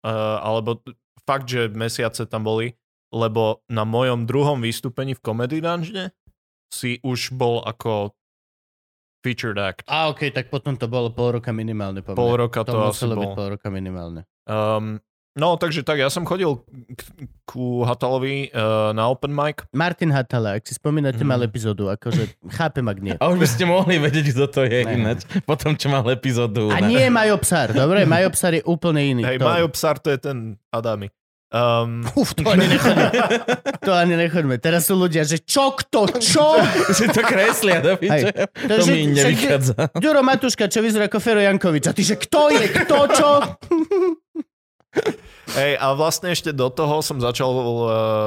[0.05, 0.79] uh, alebo
[1.25, 2.75] fakt, že mesiace tam boli,
[3.11, 6.11] lebo na mojom druhom vystúpení v Comedy Dungeone
[6.71, 8.11] si už bol ako
[9.25, 9.81] featured act.
[9.87, 12.13] A okej, tak potom to bolo pol roka minimálne po.
[12.13, 13.33] Pol roka to, to asi muselo byť bol.
[13.33, 14.21] pol roka minimálne.
[14.45, 15.01] Um,
[15.33, 17.01] no, takže tak, ja som chodil k,
[17.43, 19.65] ku Hatalovi uh, na open mic.
[19.71, 21.27] Martin Hatala, ak si spomínate, Mhm.
[21.27, 23.13] mal epizódu, akože chápem, ak nie.
[23.15, 24.93] A už by ste mohli vedieť, kto to je Ne.
[24.95, 25.25] ináč.
[25.43, 26.69] Potom, čo mal epizódu.
[26.69, 28.05] A na- nie Majo Psar, dobre?
[28.05, 29.23] Majo Psar je úplne iný.
[29.25, 30.37] Hej, to, Majo Psar, to je ten
[30.69, 31.09] Adami.
[31.55, 33.07] Um, Uf, to ani nechoďme.
[33.79, 34.55] to ani nechoďme.
[34.57, 36.59] Teraz sú ľudia, že čo, kto, čo?
[36.97, 38.51] si to kreslia, do piče.
[38.67, 39.73] To To že- mi že- nevychádza.
[39.95, 41.87] Ďuro Matuška, čo vyzerá ako Fero Jankovič.
[41.87, 43.29] A ty, že kto je, kto, čo?
[45.53, 47.67] Hej, a vlastne ešte do toho som začal uh,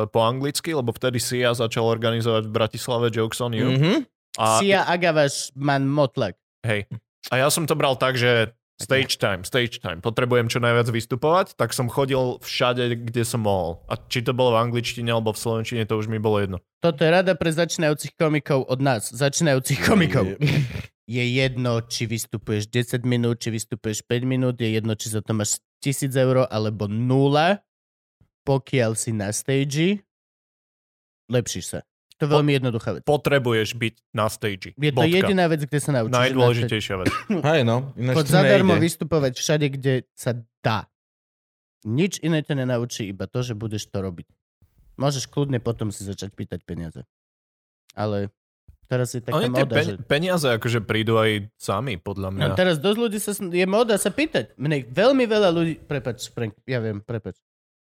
[0.07, 3.69] po anglicky, lebo vtedy si ja začal organizovať v Bratislave Jokes on You.
[3.71, 3.93] Mhm.
[4.39, 6.39] A, Sia Agavaš man Motlak.
[6.63, 6.87] hej.
[7.27, 9.99] a ja som to bral tak, že stage time, stage time.
[9.99, 13.83] Potrebujem čo najviac vystupovať, tak som chodil všade, kde som mohol.
[13.91, 16.59] A či to bolo v angličtine alebo v slovenčine, to už mi bolo jedno.
[16.79, 20.39] Toto je rada pre začínajúcich komikov od nás, začínajúcich komikov.
[21.11, 25.35] Je jedno, či vystupuješ 10 minút, či vystupuješ 5 minút, je jedno, či za to
[25.35, 27.59] máš 1000 eur alebo nula,
[28.47, 30.07] pokiaľ si na stage,
[31.27, 31.81] lepšíš sa.
[32.19, 33.03] To je veľmi jednoduchá vec.
[33.07, 34.75] Potrebuješ byť na stage.
[34.75, 36.19] Je to jediná vec, kde sa naučíš.
[36.19, 37.11] Najdôležitejšia vec.
[37.55, 38.85] Hej no, ináč zadarmo nejde.
[38.91, 40.91] vystupovať všade, kde sa dá.
[41.87, 44.27] Nič iné ťa nenaučí, iba to, že budeš to robiť.
[44.99, 47.07] Môžeš kľudne potom si začať pýtať peniaze.
[47.95, 48.35] Ale
[48.91, 49.95] teraz je taká Oni tie moda, že...
[50.03, 52.43] peniaze akože prídu aj sami, podľa mňa.
[52.51, 53.31] No, teraz dosť ľudí sa...
[53.31, 54.59] sn- Je moda sa pýtať.
[54.59, 55.75] Mne veľmi veľa ľudí...
[55.87, 57.39] Prepač, Frank, ja viem, prepač.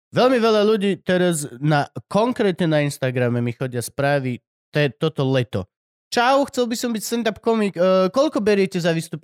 [0.09, 4.41] Veľmi veľa ľudí teraz na, konkrétne na Instagrame mi chodia správy
[4.73, 5.69] te, toto leto.
[6.09, 7.77] Čau, chcel by som byť stand-up komik.
[7.77, 9.21] Uh, koľko beriete za výstup?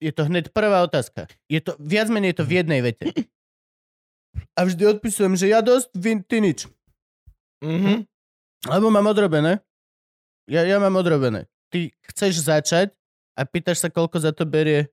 [0.00, 1.28] Je to hneď prvá otázka.
[1.52, 3.04] Je to, viac menej je to v jednej vete.
[4.56, 6.64] A vždy odpisujem, že ja dosť, vy, ty nič.
[7.60, 8.08] Mhm.
[8.72, 9.60] Lebo mám odrobené.
[10.48, 11.46] Ja, ja mám odrobené.
[11.68, 12.96] Ty chceš začať
[13.36, 14.92] a pýtaš sa, koľko za to berie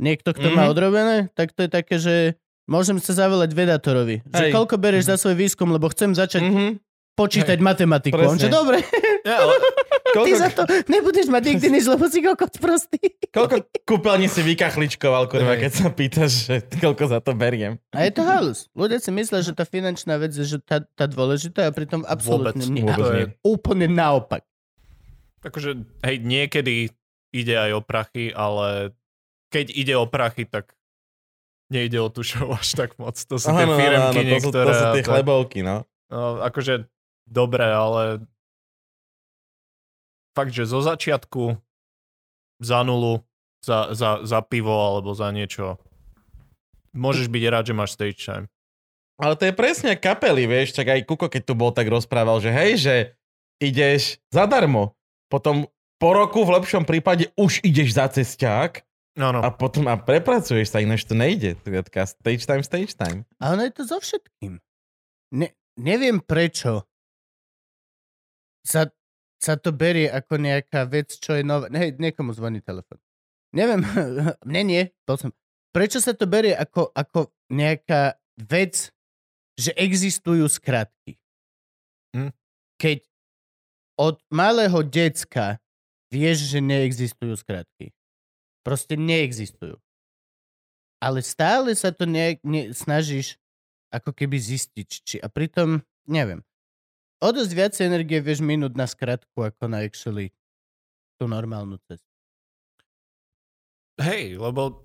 [0.00, 0.58] niekto, kto mm-hmm.
[0.58, 0.72] má Mhm.
[0.72, 2.14] odrobené, tak to je také, že
[2.64, 4.22] môžem sa zavolať vedatorovi.
[4.24, 4.52] Že Hej.
[4.52, 6.66] koľko berieš za svoj výskum, lebo chcem začať Mhm.
[7.14, 8.16] počítať matematiku.
[8.16, 8.50] On, že Presne.
[8.50, 8.78] dobre,
[9.22, 9.54] Ja, ale
[10.04, 12.98] ty Koľko, za to nebudeš mať nikdy nič, lebo si kokot prostý.
[13.28, 15.60] koľko kúpeľní si vykachličkoval, kurva, Hej.
[15.60, 17.78] keď sa pýtaš, že koľko za to beriem.
[17.90, 18.66] A je to halus.
[18.72, 22.58] Ľudia si myslia, že tá finančná vec je že tá, tá dôležitá a pritom absolútne
[22.58, 22.82] Vôbec, nie.
[22.84, 23.26] vôbec nie.
[23.42, 24.42] Úplne naopak.
[25.40, 25.70] akože,
[26.02, 26.88] hej, niekedy
[27.30, 28.90] ide aj o prachy, ale
[29.48, 30.72] keď ide o prachy, tak
[31.74, 33.18] nejde o show až tak moc.
[33.18, 34.66] To sú tie Áno, áno, firmky áno, to, sú, niektoré.
[34.70, 35.10] to sú tie tak.
[35.10, 35.76] chlebovky, no.
[36.08, 36.86] No, akože,
[37.26, 38.22] dobre, ale
[40.38, 41.58] fakt, že zo začiatku
[42.62, 43.18] za nulu,
[43.66, 45.82] za, za, za pivo alebo za niečo
[46.94, 48.46] môžeš byť rád, že máš stage time.
[49.18, 52.50] Ale to je presne kapely, vieš, čak aj Kuko, keď tu bol, tak rozprával, že
[52.50, 52.94] hej, že
[53.62, 54.94] ideš zadarmo.
[55.30, 55.70] Potom
[56.02, 58.82] po roku v lepšom prípade už ideš za cesták
[59.14, 59.40] No, no.
[59.46, 61.54] a potom a prepracuješ sa, ináč to nejde.
[61.62, 63.22] Taká stage time, stage time.
[63.38, 64.58] A ono je to so všetkým.
[65.30, 66.82] Ne, neviem prečo
[68.66, 68.90] sa,
[69.38, 71.70] sa to berie ako nejaká vec, čo je nová.
[71.70, 72.98] Hej, niekomu zvoní telefon.
[73.54, 73.86] Neviem,
[74.50, 75.30] mne nie, bol som.
[75.70, 78.90] Prečo sa to berie ako, ako nejaká vec,
[79.54, 81.14] že existujú skratky?
[82.18, 82.34] Hm.
[82.82, 82.98] Keď
[83.94, 85.62] od malého decka
[86.10, 87.94] vieš, že neexistujú skratky.
[88.64, 89.76] Proste neexistujú.
[91.04, 93.36] Ale stále sa to nejak, ne, snažíš
[93.92, 94.88] ako keby zistiť.
[95.04, 96.40] Či, a pritom, neviem,
[97.20, 100.32] o dosť viac energie vieš minúť na skratku, ako na actually
[101.20, 102.08] tú normálnu cestu.
[104.00, 104.84] Hej, lebo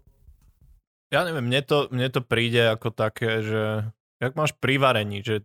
[1.10, 3.90] Ja neviem, mne to, mne to príde ako také, že
[4.22, 5.42] jak máš pri varení, že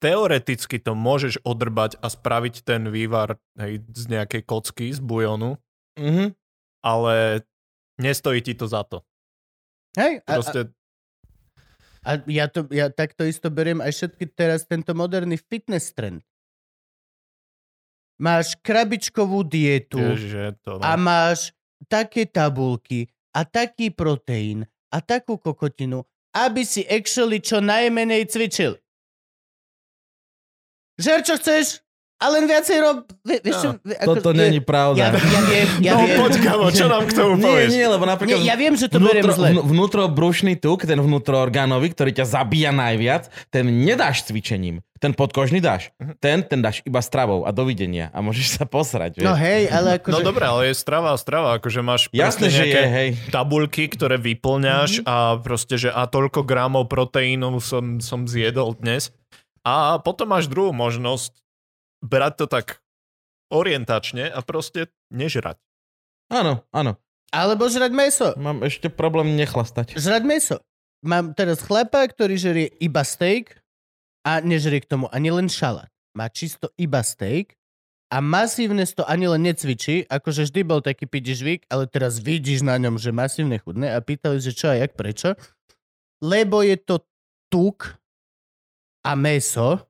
[0.00, 5.60] teoreticky to môžeš odrbať a spraviť ten vývar hej, z nejakej kocky, z bujonu,
[5.94, 6.34] Mhm.
[6.84, 7.40] Ale
[7.96, 9.00] nestojí ti to za to.
[9.96, 10.60] Hej, a, a, Proste,
[12.04, 16.20] a ja, to, ja takto isto beriem aj všetky teraz tento moderný fitness trend.
[18.20, 20.84] Máš krabičkovú dietu ježiže, to, no.
[20.84, 21.50] a máš
[21.90, 24.62] také tabulky a taký proteín
[24.94, 28.78] a takú kokotinu, aby si actually čo najmenej cvičil.
[30.94, 31.82] Žer, čo chceš,
[32.24, 32.96] a len viacej rob...
[33.20, 35.12] Vie, vieš čo, vie- ako- Toto není Ja, pravda.
[35.12, 36.16] ja viem, ja no viem.
[36.18, 37.70] poď, kamo, čo nám k tomu Nie, povieš?
[37.70, 39.52] nie, lebo napríklad Nie, ja viem, že to beriem zle.
[39.52, 44.80] vnútro, vnútrobrušný tuk, ten vnútroorgánový, ktorý ťa zabíja najviac, ten nedáš cvičením.
[44.96, 45.92] Ten podkožný dáš.
[45.98, 46.12] Mhm.
[46.16, 48.08] Ten, ten dáš iba stravou a dovidenia.
[48.10, 49.20] A môžeš sa posrať.
[49.20, 49.26] Vieš.
[49.26, 50.14] No hej, ale akože...
[50.14, 53.08] No dobre, ale je strava a strava, akože máš proste že je, nejaké hej.
[53.28, 55.04] tabulky, ktoré vyplňaš Mhm.
[55.04, 59.12] a proste, že a toľko gramov proteínov som, som zjedol dnes.
[59.60, 61.43] A potom máš druhú možnosť
[62.04, 62.84] brať to tak
[63.48, 65.56] orientačne a proste nežrať.
[66.28, 67.00] Áno, áno.
[67.32, 68.28] Alebo žrať meso.
[68.38, 69.96] Mám ešte problém nechlastať.
[69.96, 70.56] Žrať meso.
[71.04, 73.60] Mám teraz chlapa, ktorý žerie iba steak
[74.24, 75.90] a nežerie k tomu ani len šalát.
[76.14, 77.58] Má čisto iba steak
[78.14, 82.78] a masívne to ani len necvičí, akože vždy bol taký pidižvík, ale teraz vidíš na
[82.78, 85.34] ňom, že masívne chudné a pýtali, že čo a jak, prečo.
[86.22, 87.02] Lebo je to
[87.50, 87.98] tuk
[89.02, 89.82] a meso,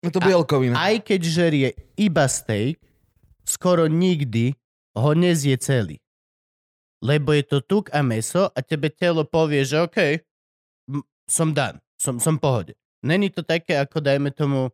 [0.00, 0.76] Je to bielkovina.
[0.80, 2.80] aj keď žerie iba steak,
[3.44, 4.56] skoro nikdy
[4.96, 6.00] ho nezie celý.
[7.00, 10.20] Lebo je to tuk a meso a tebe telo povie, že OK,
[10.88, 12.76] m- som dan, som, som pohode.
[13.00, 14.72] Není to také, ako dajme tomu e,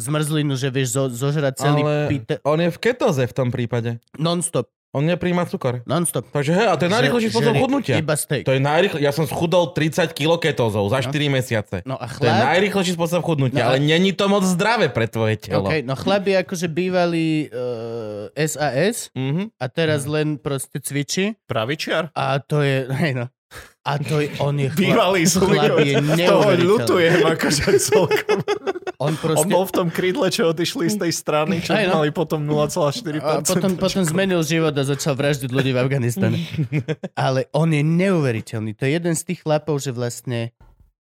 [0.00, 2.34] zmrzlinu, že vieš zo, zožrať celý Ale pite...
[2.48, 4.00] on je v ketóze v tom prípade.
[4.16, 5.84] Non-stop, On nepríjma cukor.
[5.84, 6.28] non-stop.
[6.28, 7.94] Takže hej, a to je najrychlejší spôsob chudnutia.
[7.96, 8.42] Iba steak.
[8.42, 8.98] To je najrychle...
[8.98, 11.04] Ja som schudol 30 kg ketózov za No.
[11.06, 11.76] 4 mesiace.
[11.84, 15.04] No a To je najrychlejší spôsob chudnutia, No a- ale není to moc zdravé pre
[15.04, 15.66] tvoje telo.
[15.66, 19.52] Okay, no chlap je akože bývalý uh, SAS Mhm.
[19.54, 22.08] a teraz len proste cvičí Pravičiar?
[22.10, 23.28] a to je, hej no,
[23.82, 28.40] a to je, on je chlap, Bývalý chlap je Toho ľutujem akože celkom.
[28.98, 29.46] On On proste...
[29.46, 32.02] bol v tom krídle, čo odišli z tej strany, čo Aj no.
[32.02, 33.22] mali potom 0,4%.
[33.22, 36.42] A potom, potom zmenil život a začal vraždiť ľudí v Afganistane.
[37.14, 38.74] Ale on je neuveriteľný.
[38.74, 40.50] To je jeden z tých chlapov, že vlastne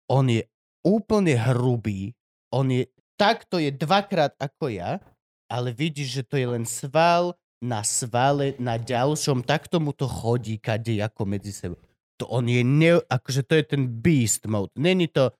[0.04, 0.44] on je
[0.84, 2.12] úplne hrubý.
[2.52, 5.00] On je, takto je dvakrát ako ja,
[5.48, 10.60] ale vidíš, že to je len sval na svale, na ďalšom, takto mu to chodí
[10.60, 11.80] kade ako medzi sebou.
[12.20, 14.70] To on je, ne, akože to je ten beast mode.
[14.78, 15.30] Není to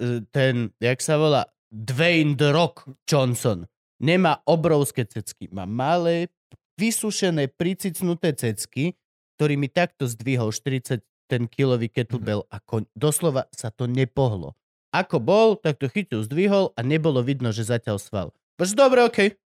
[0.00, 1.44] e, ten, jak sa volá,
[1.76, 3.68] Dwayne The Rock Johnson.
[4.00, 6.32] Nemá obrovské cecky, má malé,
[6.80, 8.96] vysušené, pricicnuté cecky,
[9.36, 14.54] ktorými takto zdvihol 40 ten kilový kettlebell a koň, doslova sa to nepohlo.
[14.94, 18.28] Ako bol, tak to chytil, zdvihol a nebolo vidno, že zatiaľ sval.
[18.56, 19.36] Bož, dobre, okej.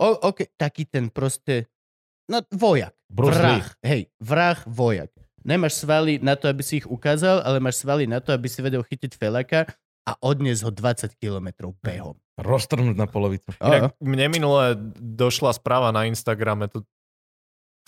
[0.00, 0.50] O, okay.
[0.58, 1.70] Taký ten proste,
[2.26, 2.96] no vojak.
[3.06, 3.62] Bruce Lee.
[3.62, 5.12] vrah, hej, vrah, vojak.
[5.46, 8.58] Nemáš svaly na to, aby si ich ukázal, ale máš svaly na to, aby si
[8.58, 9.70] vedel chytiť felaka
[10.06, 12.14] a odniesť ho 20 kilometrov behom.
[12.38, 13.50] Roztrhnúť na polovicu.
[13.58, 16.86] Inak mne minule došla správa na Instagrame, tu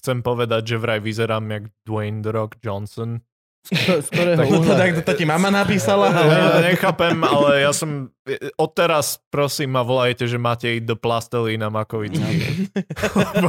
[0.02, 3.22] chcem povedať, že vraj vyzerám jak Dwayne The Rock Johnson.
[3.68, 4.74] Z, ktorého Tak to, uhla?
[4.78, 6.32] tak to ti mama napísala, ale...
[6.32, 8.08] Ja nechápem, ale ja som...
[8.54, 12.68] Odteraz prosím ma volajte, že máte ísť do Plastelína Makovičky.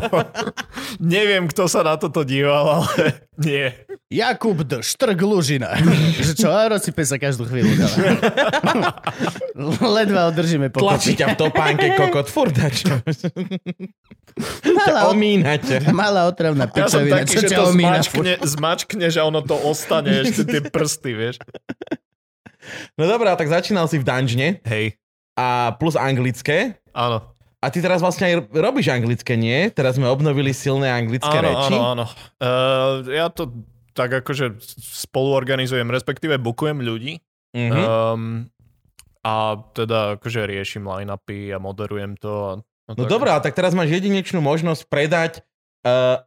[1.00, 3.04] Neviem, kto sa na toto díval, ale
[3.38, 3.72] nie.
[4.08, 4.80] Jakub D.
[4.80, 5.76] Štrk Lužina.
[6.18, 7.70] že čo, a rozsype sa každú chvíľu.
[9.86, 11.20] Ledva održíme Tlačí pokopy.
[11.20, 12.96] ťa v topánke kokot, furt čo?
[14.66, 15.84] Malá, Omínate.
[15.92, 17.16] malá otravná Ja som pičovina.
[17.20, 17.90] taký, čo že ťa to omína?
[18.00, 21.36] zmačkne, zmačkne, že ono to ostane, ešte tie prsty, vieš.
[22.94, 24.98] No dobrá, tak začínal si v Dungeone Hej,
[25.34, 26.78] a plus anglické.
[26.92, 27.22] áno.
[27.60, 29.68] A ty teraz vlastne aj robíš anglické, nie?
[29.68, 31.76] Teraz sme obnovili silné anglické Áno, reči.
[31.76, 32.06] áno, áno.
[32.40, 33.52] Uh, ja to
[33.92, 37.20] tak akože spoluorganizujem, respektíve bukujem ľudí.
[37.52, 37.76] Mhm.
[37.76, 38.24] Um,
[39.20, 42.32] a teda akože riešim line-upy a moderujem to.
[42.32, 42.52] A,
[42.88, 43.12] a No tak.
[43.12, 45.44] dobrá, tak teraz máš jedinečnú možnosť predať
[45.84, 46.24] uh,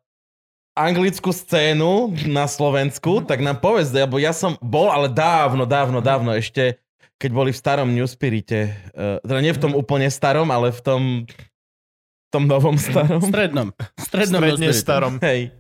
[0.73, 1.93] anglickú scénu
[2.27, 6.81] na Slovensku, tak nám povedz, lebo ja som bol, ale dávno, dávno, dávno ešte,
[7.16, 11.03] keď boli v starom Newspirite, uh, teda nie v tom úplne starom, ale v tom,
[11.23, 13.20] v tom novom V starom.
[13.31, 13.68] strednom.
[13.77, 15.14] V strednom Stredne starom.
[15.20, 15.53] Hej.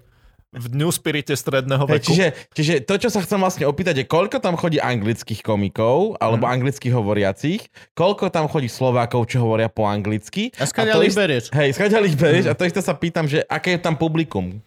[0.52, 2.08] V New Spirite stredného Hej, veku.
[2.12, 6.44] čiže, čiže to, čo sa chcem vlastne opýtať, je, koľko tam chodí anglických komikov, alebo
[6.44, 6.52] Mhm.
[6.52, 7.60] anglických hovoriacich,
[7.92, 10.52] koľko tam chodí Slovákov, čo hovoria po anglicky.
[10.56, 11.44] A to skáďali ich berieš?
[11.48, 14.60] Hej, skáďali ich berieš a to isté sa pýtam, že aké je tam publikum.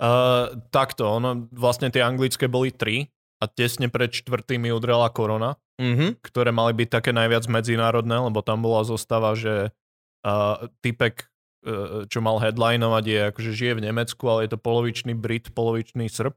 [0.00, 6.24] Uh, takto, ono, vlastne tie anglické boli tri a tesne pred čtvrtými udrela korona, Mhm.
[6.24, 9.72] ktoré mali byť také najviac medzinárodné, lebo tam bola zostava, že
[10.24, 11.28] uh, typek,
[11.64, 16.08] uh, čo mal headlinovať, je akože žije v Nemecku, ale je to polovičný Brit, polovičný
[16.08, 16.36] Srb.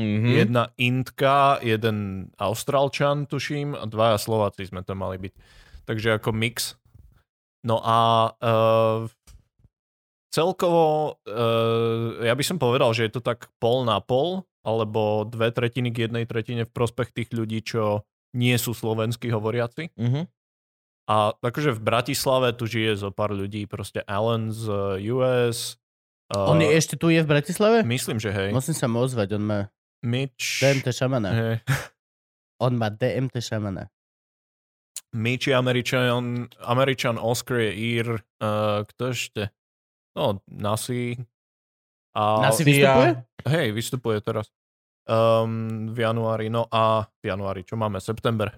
[0.00, 0.28] Mhm.
[0.32, 5.34] Jedna Indka, jeden Austrálčan, tuším, a dvaja Slováci sme to mali byť.
[5.84, 6.80] Takže ako mix.
[7.60, 9.06] No a uh,
[10.32, 15.52] celkovo uh, ja by som povedal, že je to tak pol na pol, alebo dve
[15.52, 19.92] tretiny k jednej tretine v prospech tých ľudí, čo nie sú slovenskí hovoriaci.
[19.94, 20.26] Mhm.
[21.10, 24.70] A takže v Bratislave tu žije zo pár ľudí, proste Alan z
[25.12, 25.76] US.
[26.30, 27.82] Uh, On je ešte tu je v Bratislave?
[27.84, 28.54] Myslím, že hej.
[28.54, 29.60] Musím sa mu ozvať, on má
[30.00, 30.62] Mitch.
[30.62, 31.30] DMT šamana.
[31.30, 31.54] Hej.
[32.64, 33.90] On má DMT šamana.
[35.12, 39.42] Mitch je Američan, Američan Oscar je Ír, uh, kto ešte?
[40.12, 41.16] No, Nasi.
[42.12, 43.10] A, Nasi vystupuje?
[43.48, 44.52] Hej, vystupuje teraz.
[45.02, 47.98] Um, v januári, no a v januári, čo máme?
[47.98, 48.54] September.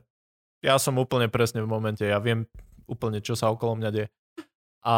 [0.60, 2.44] Ja som úplne presne v momente, ja viem
[2.84, 4.08] úplne, čo sa okolo mňa deje.
[4.84, 4.96] A,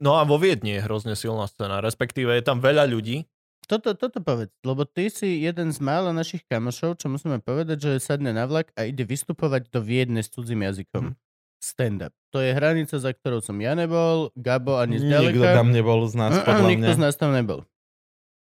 [0.00, 3.28] no a vo Viedni je hrozne silná scéna, respektíve je tam veľa ľudí.
[3.68, 7.92] Toto, toto povedz, lebo ty si jeden z mála našich kamošov, čo musíme povedať, že
[8.00, 11.12] sadne na vlak a ide vystupovať do Viedne s cudzím jazykom.
[11.12, 11.14] Mhm.
[11.62, 12.10] Stand-up.
[12.34, 15.54] To je hranica, za ktorou som ja nebol, Gabo ani Nikto zďaleka.
[15.54, 16.96] tam nebol z nás, mm, podľa Nikto mňa.
[16.96, 17.60] z nás tam nebol.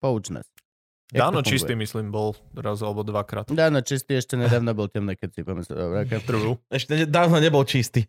[0.01, 0.49] Pouč nás.
[1.13, 3.45] Jak Dáno čistý, myslím, bol raz alebo dvakrát.
[3.53, 5.77] Dáno čistý ešte nedávno bol temné, keď si pomyslel.
[5.77, 6.25] Dobre, okay.
[6.25, 6.57] True.
[6.73, 8.09] Ešte dávno nebol čistý.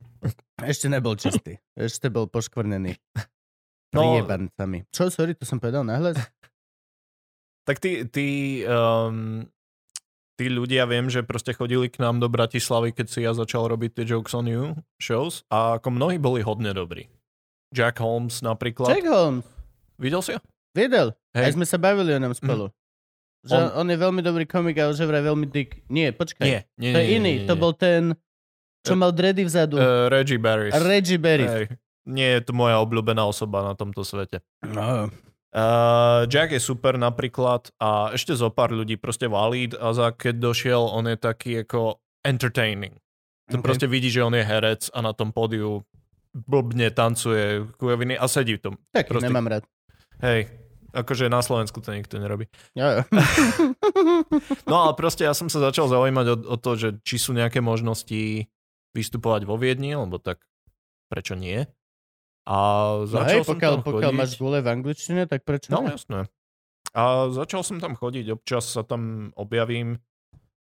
[0.63, 1.59] Ešte nebol čistý.
[1.75, 2.95] Ešte bol poškvrnený.
[3.91, 4.87] No- Priebancami.
[4.87, 6.15] Čo, sorry, to som povedal nahlas?
[7.63, 8.27] Tak tí, tí,
[8.67, 9.47] um,
[10.35, 14.01] tí ľudia viem, že proste chodili k nám do Bratislavy, keď si ja začal robiť
[14.01, 14.63] tie Jokes on You
[14.97, 17.07] shows a ako mnohí boli hodne dobrí.
[17.73, 18.93] Jack Holmes napríklad.
[18.93, 19.45] Jack Holmes.
[19.97, 20.39] Videl si ho?
[20.73, 21.13] Videl.
[21.33, 21.53] Aj Hej.
[21.53, 22.69] sme sa bavili o ňom spolu.
[23.45, 23.85] Že on...
[23.85, 25.81] On- je veľmi dobrý komik a že vraj veľmi dick.
[25.89, 26.45] Nie, počkaj.
[26.45, 27.33] Nie, nie, To je nie, iný.
[27.41, 27.61] nie, To nie.
[27.61, 28.01] bol ten,
[28.81, 29.75] čo mal dready vzadu.
[29.75, 30.73] Uh, Reggie Barris.
[30.75, 31.45] Reggie Berry.
[31.45, 31.65] Hej.
[32.03, 34.43] Nie je to moja obľúbená osoba na tomto svete.
[34.63, 35.07] No.
[35.53, 40.41] Uh, Jack je super napríklad a ešte zo pár ľudí, proste Walid a za keď
[40.41, 42.97] došiel, on je taký ako entertaining.
[43.45, 43.61] To Okay.
[43.61, 45.85] proste vidí, že on je herec a na tom pódiu
[46.33, 48.73] blbne tancuje kujoviny a sedí v tom.
[48.89, 49.63] Tak, proste- nemám rád.
[50.19, 50.49] Hej,
[50.89, 52.49] akože na Slovensku to nikto nerobí.
[52.73, 53.01] Jo, jo.
[54.65, 57.61] No ale proste ja som sa začal zaujímať o, o to, že či sú nejaké
[57.61, 58.49] možnosti
[58.91, 60.41] vystupovať vo Viedni, lebo tak
[61.07, 61.67] prečo nie?
[62.43, 62.57] A
[62.99, 64.19] no začal hej, som pokiaľ, tam pokiaľ chodiť.
[64.19, 65.95] máš gule v angličtine, tak prečo No nie?
[65.95, 66.27] jasné.
[66.91, 69.97] A začal som tam chodiť, občas sa tam objavím.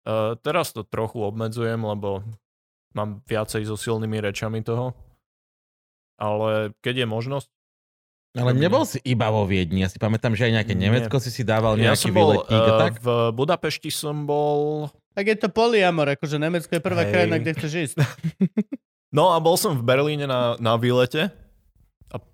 [0.03, 2.21] Uh, teraz to trochu obmedzujem, lebo
[2.93, 4.93] mám viacej so silnými rečami toho.
[6.21, 7.49] Ale keď je možnosť,
[8.33, 9.85] Ale nebol si iba vo Viedni.
[9.85, 10.89] Ja si pamätám, že aj nejaké Nie.
[10.89, 12.93] Nemecko si si dával ja nejaký som bol výletník a uh, tak.
[13.01, 17.11] v Budapešti som bol Tak je to polyamor, akože Nemecko je prvá Hej.
[17.13, 17.97] krajina, kde chceš ísť.
[19.13, 21.29] No a bol som v Berlíne na, na výlete.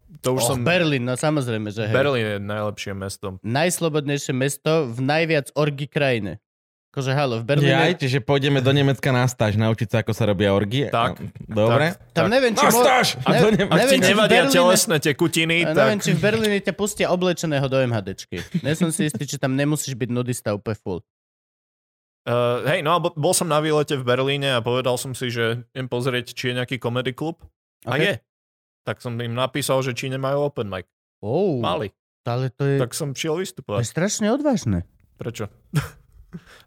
[0.10, 0.62] A to už Oh, som...
[0.62, 1.94] Berlín, no samozrejme, že hej.
[1.94, 3.38] Berlín je najlepšie mesto.
[3.40, 6.42] Najslobodnejšie mesto v najviac orgy krajine.
[6.90, 7.70] Akože halo, v Berlíne...
[7.72, 10.90] Jaj, čiže pôjdeme do Nemecka na stáž, naučiť sa, ako sa robia orgie.
[10.90, 11.22] Tak.
[11.46, 11.94] Dobre.
[11.94, 12.66] Tak, Tam neviem, či...
[12.66, 13.08] Na stáž!
[13.22, 13.70] A Ne- do Nemecka.
[13.70, 15.78] Ak ti neviem, v nevadia Berlíne- telesné tekutiny, A tak...
[15.78, 18.42] neviem, či v Berlíne ťa pustia oblečeného do MHDčky.
[18.66, 21.00] Nie som si istý, či tam nemusíš byť nudista úplne full.
[22.26, 25.30] Uh, hej, no a bo- bol som na výlete v Berlíne a povedal som si,
[25.30, 27.42] že idem pozrieť, či je nejaký comedy klub.
[27.86, 28.02] A Ok.
[28.02, 28.14] je.
[28.90, 30.90] Tak som im napísal, že či nemajú open mic.
[31.22, 31.94] Oh, Mali.
[32.26, 33.86] ale to je, Tak som šiel to je vystupovať.
[33.86, 34.90] strašne odvážne.
[35.16, 35.46] Prečo?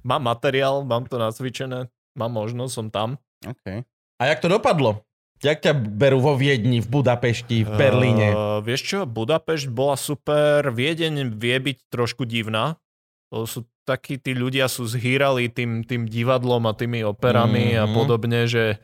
[0.02, 3.18] mám materiál, mám to nacvičené, mám možnosť, som tam.
[3.42, 3.82] Okay.
[4.16, 5.02] A jak to dopadlo?
[5.42, 8.30] Jak ťa berú vo Viedni, v Budapešti, v Berlíne?
[8.30, 12.78] Uh, vieš čo, Budapešť bola super, Viedeň vie byť trošku divná.
[13.34, 17.92] To sú takí, tí ľudia sú zhýrali tým, tým divadlom a tými operami a Mhm.
[17.92, 18.78] podobne, že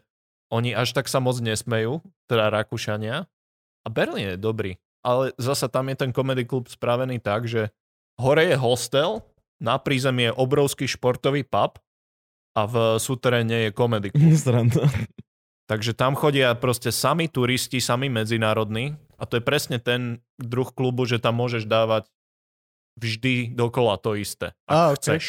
[0.49, 3.29] oni až tak sa moc nesmejú, teda Rakúšania.
[3.85, 4.77] A Berlín je dobrý.
[5.05, 7.71] Ale zasa tam je ten comedy klub spravený tak, že
[8.21, 9.23] hore je hostel,
[9.63, 11.79] na prízemí je obrovský športový pub
[12.57, 14.35] a v súteréne je comedy klub.
[14.45, 14.85] Sranda.
[15.69, 21.05] Takže tam chodia proste sami turisti, sami medzinárodní a to je presne ten druh klubu,
[21.05, 22.09] že tam môžeš dávať
[22.97, 24.99] vždy dokola to isté, ak ok.
[24.99, 25.25] chceš.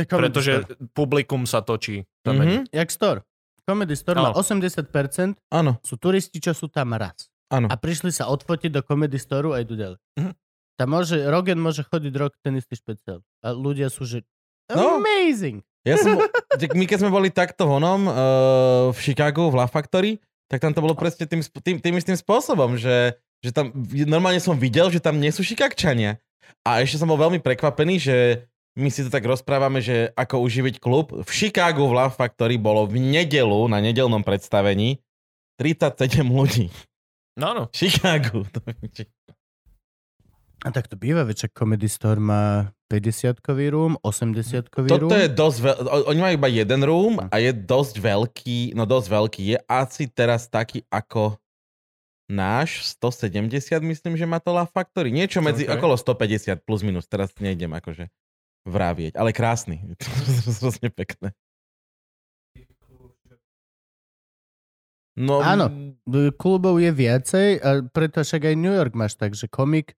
[0.00, 0.52] Comedy Pretože
[0.96, 2.06] publikum sa točí.
[2.24, 2.72] Tam Mhm.
[2.72, 3.20] Jak store.
[3.62, 4.38] Comedy Store má Áno.
[4.38, 7.28] 80%, Áno, sú turisti, čo sú tam raz.
[7.48, 7.66] áno.
[7.66, 9.98] A prišli sa odfotiť do Comedy Store a idú ďalej.
[10.16, 10.32] Mhm.
[10.74, 13.20] Tam môže, Rogan môže chodiť rok ten istý špeciál.
[13.44, 14.24] A ľudia sú, že
[14.70, 14.96] No.
[14.96, 15.60] amazing.
[15.82, 16.14] Ja som,
[16.78, 18.14] my keď sme boli takto vonom uh,
[18.88, 22.78] v Chicagu, v La Factory, tak tam to bolo presne tým, tým, tým istým spôsobom,
[22.78, 23.74] že, že tam
[24.06, 26.22] normálne som videl, že tam nie sú Chicagčania.
[26.62, 28.16] A ešte som bol veľmi prekvapený, že
[28.78, 31.10] my si to tak rozprávame, že ako uživiť klub.
[31.10, 35.02] V Chicagu v Love Factory bolo v nedelu na nedelnom predstavení
[35.58, 36.70] 37 ľudí.
[37.34, 37.62] No, no.
[37.72, 38.46] V Chicagu.
[40.60, 45.08] A tak to býva, veď Comedy Store má 50-kový room, 80-kový room.
[45.08, 45.76] Toto je dosť veľ...
[46.12, 49.42] Oni majú iba jeden room a je dosť veľký, no dosť veľký.
[49.56, 51.40] Je asi teraz taký ako
[52.28, 53.50] náš 170,
[53.82, 55.08] myslím, že má to La Factory.
[55.10, 55.80] Niečo medzi Okay.
[55.80, 57.08] okolo 150 plus minus.
[57.08, 58.12] Teraz nejdem akože
[58.68, 59.80] vravieť, ale krásny.
[60.60, 61.32] Hrozne pekné.
[65.20, 65.68] No, Áno.
[66.40, 69.92] Klubov je viacej a preto však aj New York máš tak, že komik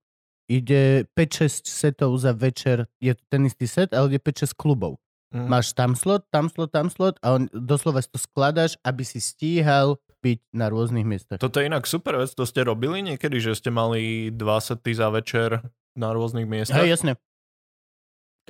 [0.51, 4.99] ide 5-6 setov za večer, je to ten istý set, ale je 5-6 klubov.
[5.33, 5.49] Mm.
[5.49, 9.17] Máš tam slot, tam slot, tam slot a on, doslova si to skladaš, aby si
[9.23, 11.41] stíhal byť na rôznych miestach.
[11.41, 15.09] Toto je inak super vec, to ste robili niekedy, že ste mali dva sety za
[15.09, 15.65] večer
[15.97, 16.85] na rôznych miestach?
[16.85, 17.13] Hej, jasne.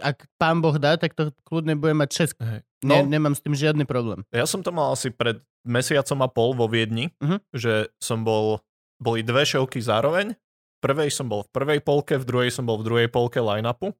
[0.03, 2.43] Ak pán Boh dá, tak to kľudne bude mať 6.
[2.43, 2.61] Hej.
[2.83, 3.07] Ne, No.
[3.07, 4.27] nemám s tým žiadny problém.
[4.35, 7.39] Ja som to mal asi pred mesiacom a pol vo Viedni, Mhm.
[7.55, 8.59] že som bol,
[8.99, 10.35] boli dve šovky zároveň.
[10.83, 13.95] Prvej som bol v prvej polke, v druhej som bol v druhej polke line-upu.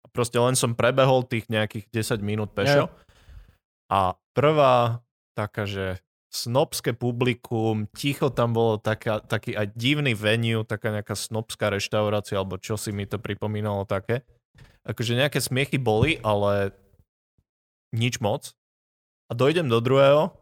[0.00, 2.86] A proste len som prebehol tých nejakých 10 minút pešo.
[3.90, 5.02] A prvá
[5.34, 5.98] taká, že
[6.30, 12.54] snobské publikum, ticho tam bolo taká, taký aj divný venue, taká nejaká snobská reštaurácia, alebo
[12.54, 14.22] čo si mi to pripomínalo také.
[14.82, 16.72] Akože nejaké smiechy boli, ale
[17.90, 18.54] nič moc.
[19.26, 20.34] A dojdem do druhého,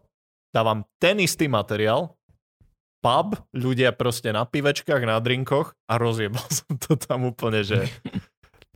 [0.51, 2.17] dávam ten istý materiál,
[2.99, 7.85] pub, ľudia proste na pivečkách, na drinkoch a rozjebal som to tam úplne, že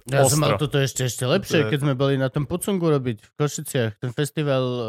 [0.05, 0.67] Ja som mal Ostro.
[0.67, 3.93] toto ešte, ešte lepšie, To je- keď sme boli na tom Pucungu robiť v Košiciach,
[3.97, 4.87] ten festival, uh,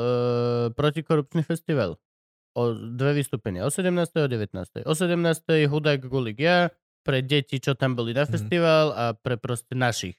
[0.71, 2.01] protikorupčný festival.
[2.53, 3.93] O dve vystúpenia, o 17.
[4.15, 4.81] a o 19.
[4.81, 5.69] O 17.
[5.69, 8.31] Hudák Gulik ja, pre deti, čo tam boli na Mhm.
[8.31, 10.17] festival a pre proste našich.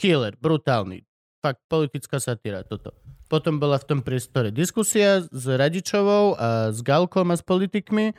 [0.00, 1.04] Killer, brutálny.
[1.44, 2.96] Fakt, politická satíra, toto.
[3.28, 8.16] Potom bola v tom priestore diskusia s Radičovou a s Galkom a s politikmi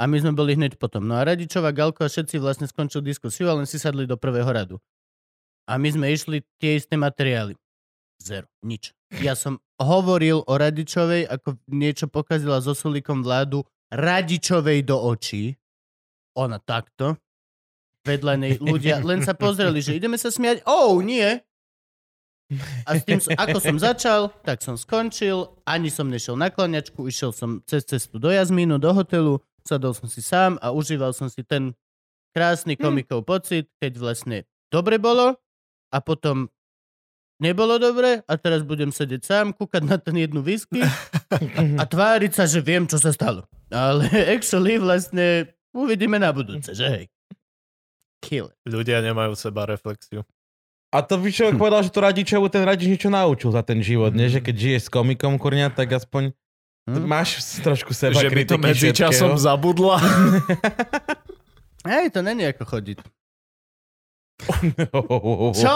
[0.00, 1.04] a my sme boli hneď potom.
[1.04, 4.48] No a Radičová, Galko a všetci vlastne skončili diskusiu a len si sadli do prvého
[4.48, 4.80] radu.
[5.68, 7.52] A my sme išli tie isté materiály.
[8.18, 8.48] Zero.
[8.64, 8.96] Nič.
[9.20, 15.60] Ja som hovoril o Radičovej, ako niečo pokazila so Sulíkom vládu Radičovej do očí.
[16.40, 17.20] Ona takto.
[18.08, 20.64] Vedľa nej ľudia len sa pozreli, že ideme sa smiať.
[20.64, 21.44] Oh, nie.
[22.88, 25.60] A s tým, ako som začal, tak som skončil.
[25.68, 29.36] Ani som nešiel na klaniačku, išiel som cez cestu do Jazmínu, do hotelu,
[29.68, 31.76] sadol som si sám a užíval som si ten
[32.32, 34.36] krásny komikov pocit, keď vlastne
[34.72, 35.36] dobre bolo
[35.92, 36.48] a potom
[37.36, 40.80] nebolo dobre a teraz budem sedieť sám, kúkať na ten jednu whisky
[41.76, 43.44] a tváriť sa, že viem, čo sa stalo.
[43.68, 47.04] Ale actually vlastne uvidíme na budúce, že hej.
[48.18, 48.50] Kill.
[48.66, 50.26] ľudia nemajú seba reflexiu.
[50.88, 54.10] A to by človek povedal, že to Radičovu ten Radič niečo naučil za ten život,
[54.16, 54.32] nie?
[54.32, 56.32] Že keď žiješ s komikom, kurňa, tak aspoň
[56.88, 57.04] Hm?
[57.04, 60.00] máš trošku seba že by to medzi časom zabudla.
[61.92, 62.98] Hej, to není ako chodiť.
[65.60, 65.74] Čo?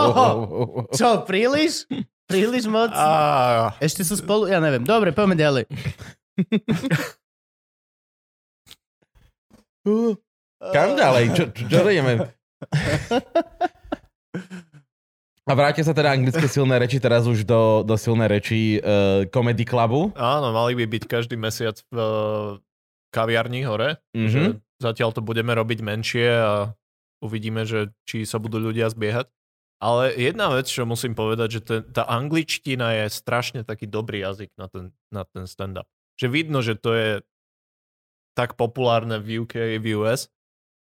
[0.97, 1.85] Čo, príliš?
[2.25, 2.97] Príliš moc?
[2.97, 4.49] Á, Ešte sú spolu?
[4.49, 4.89] Ja neviem.
[4.89, 5.65] Dobre, poďme ďalej.
[10.71, 11.25] Kam ďalej?
[11.35, 12.31] Čo, čo, čo ideme?
[15.43, 19.67] A vráte sa teda anglické silné reči teraz už do, do silnej reči uh, Comedy
[19.67, 20.15] Clubu.
[20.15, 22.63] áno, mali by byť každý mesiac v uh,
[23.11, 23.99] kaviarni hore.
[24.15, 24.31] Mhm.
[24.31, 24.43] Že
[24.79, 26.71] zatiaľ to budeme robiť menšie a
[27.19, 29.27] uvidíme, že či sa budú ľudia zbiehať.
[29.83, 34.55] Ale jedna vec, čo musím povedať, že ten, tá angličtina je strašne taký dobrý jazyk
[34.55, 35.91] na ten, na ten stand-up.
[36.23, 37.11] Že vidno, že to je
[38.39, 40.31] tak populárne v UK, v US,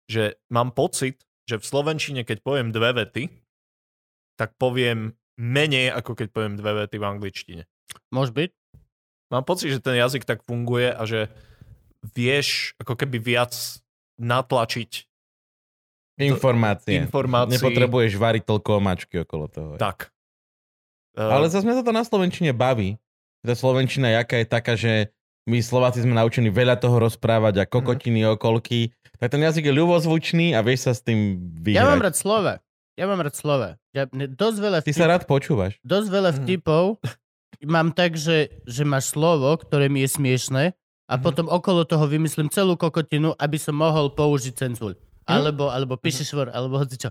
[0.06, 3.30] že mám pocit, že v Slovenčine, keď poviem dve vety,
[4.36, 7.64] tak poviem menej, ako keď poviem dve vety v angličtine.
[8.10, 8.52] Môže byť?
[9.34, 11.28] Mám pocit, že ten jazyk tak funguje a že
[12.14, 13.54] vieš ako keby viac
[14.22, 15.10] natlačiť
[16.16, 17.04] Informácie.
[17.04, 17.60] informácií.
[17.60, 19.72] Nepotrebuješ variť toľko omačky okolo toho.
[19.76, 20.16] Tak.
[21.16, 22.96] Ale zase mňa to na Slovenčine baví.
[23.44, 25.12] Tá Slovenčina jaká je taká, že
[25.46, 28.90] my Slováci sme naučení veľa toho rozprávať a kokotiny, okolky.
[29.16, 31.78] Tak ten jazyk je ľubozvučný a vieš sa s tým vyhrať.
[31.78, 32.54] Ja mám rád slova.
[32.94, 33.70] Ja mám rád slova.
[33.92, 35.78] Ja, dosť veľa Ty vtip, sa rád počúvaš.
[35.82, 36.38] dosť veľa Mhm.
[36.40, 36.84] vtipov
[37.66, 40.64] mám tak, že, že máš slovo, ktoré mi je smiešné
[41.06, 41.22] a Mhm.
[41.22, 44.98] potom okolo toho vymyslím celú kokotinu, aby som mohol použiť cenzuľ.
[45.26, 47.10] Alebo, alebo píšešvor, alebo hoci čo.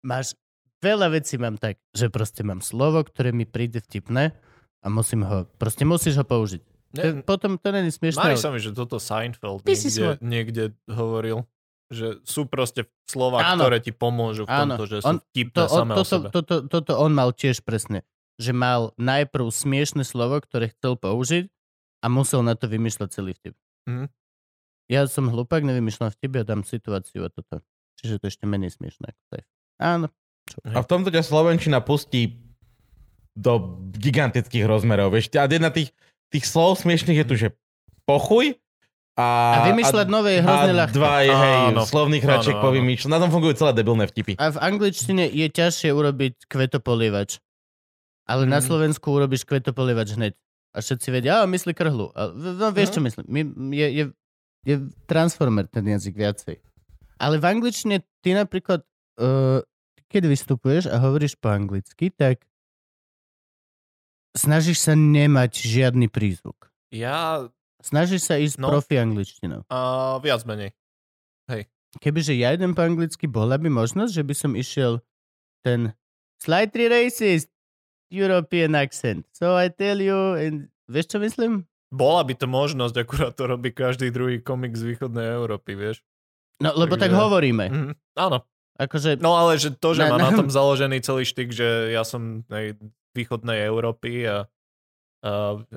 [0.00, 0.36] Máš
[0.78, 4.36] veľa vecí mám tak, že proste mám slovo, ktoré mi príde vtipné
[4.78, 6.60] a musím ho, proste musíš ho použiť.
[6.94, 8.22] To, ne, potom to není smiešné.
[8.22, 11.42] Ale- sa mi, že toto Seinfeld Ty si niekde, niekde hovoril.
[11.92, 13.66] že sú proste slova, Áno.
[13.66, 14.74] ktoré ti pomôžu v Áno.
[14.74, 16.28] tomto, že On- sú vtipné To, on, toto, sebe.
[16.32, 18.02] toto, toto on mal tiež presne.
[18.40, 21.46] Že mal najprv smiešne slovo, ktoré chcel použiť
[22.02, 23.54] a musel na to vymýšľať celý vtip.
[23.86, 24.06] Mhm.
[24.90, 27.62] Ja som hlupák, nevymýšľam vtip, ja dám situáciu a toto.
[28.00, 29.40] Čiže to je ešte menej smiešné to.
[29.80, 30.12] Áno.
[30.66, 32.36] A v tomto ťa Slovenčina pustí
[33.32, 35.10] do gigantických rozmerov.
[35.10, 35.90] Vieš, a jedna tých,
[36.34, 37.48] tých slov smiešných je tu, že
[38.02, 38.58] pochuj
[39.14, 39.26] a...
[39.54, 40.92] A vymýšľať nové je hrozne a ľahké.
[40.92, 41.86] dva je, hej, Áno.
[41.86, 43.06] slovných hračiek povymýšľať.
[43.08, 44.34] Na tom fungujú celé debilné vtipy.
[44.34, 47.38] A v angličtine je ťažšie urobiť kvetopolievač.
[48.24, 48.66] Ale na Mhm.
[48.66, 50.34] Slovensku urobíš kvetopolievač hneď.
[50.74, 52.10] A všetci vedia, a myslí krhlu.
[52.10, 53.06] A, no, vieš, čo Mhm.
[53.06, 53.24] myslím?
[53.28, 54.04] My- Je, je,
[54.64, 54.74] je
[55.04, 56.58] transformer ten jazyk viacej.
[57.14, 58.82] Ale v angličtine ty napríklad,
[59.16, 59.62] uh,
[60.08, 62.42] keď vystupuješ a hovoríš po anglicky, tak
[64.34, 66.68] snažíš sa nemať žiadny prízvuk.
[66.90, 67.48] Ja
[67.80, 68.72] Snažíš sa ísť No.
[68.72, 69.68] profi angličtinou.
[69.68, 69.78] a
[70.18, 70.72] viac menej.
[71.94, 74.98] Kebyže ja idem po anglicky, bola by možnosť, že by som išiel
[75.60, 75.94] ten
[76.36, 77.46] slightly racist
[78.10, 79.30] European accent.
[79.30, 80.56] So I tell you, and
[80.86, 81.70] vieš čo myslím?
[81.88, 86.02] Bola by to možnosť, akurát to robí každý druhý komik z východnej Európy, vieš.
[86.58, 87.64] No, lebo tak Takže- hovoríme.
[87.68, 87.92] Mhm.
[88.16, 88.42] Áno.
[88.74, 91.94] Akože, No ale že to, že Na- má na na- tom založený celý štyk, že
[91.94, 92.74] ja som z
[93.14, 94.44] východnej Európy a,
[95.22, 95.30] a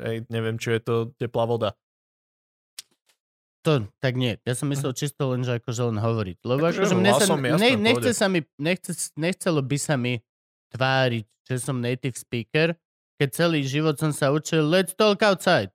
[0.03, 1.77] hej, neviem, čo je to teplá voda.
[3.67, 4.39] to, tak nie.
[4.47, 6.37] Ja som myslel čisto len, že akože len hovoriť.
[6.47, 10.23] Lebo Akože akože mne sa, jasné, ne, nechce sa mi, nechce, nechcelo by sa mi
[10.71, 12.79] tváriť, že som native speaker,
[13.19, 15.67] keď celý život som sa učil let's talk outside.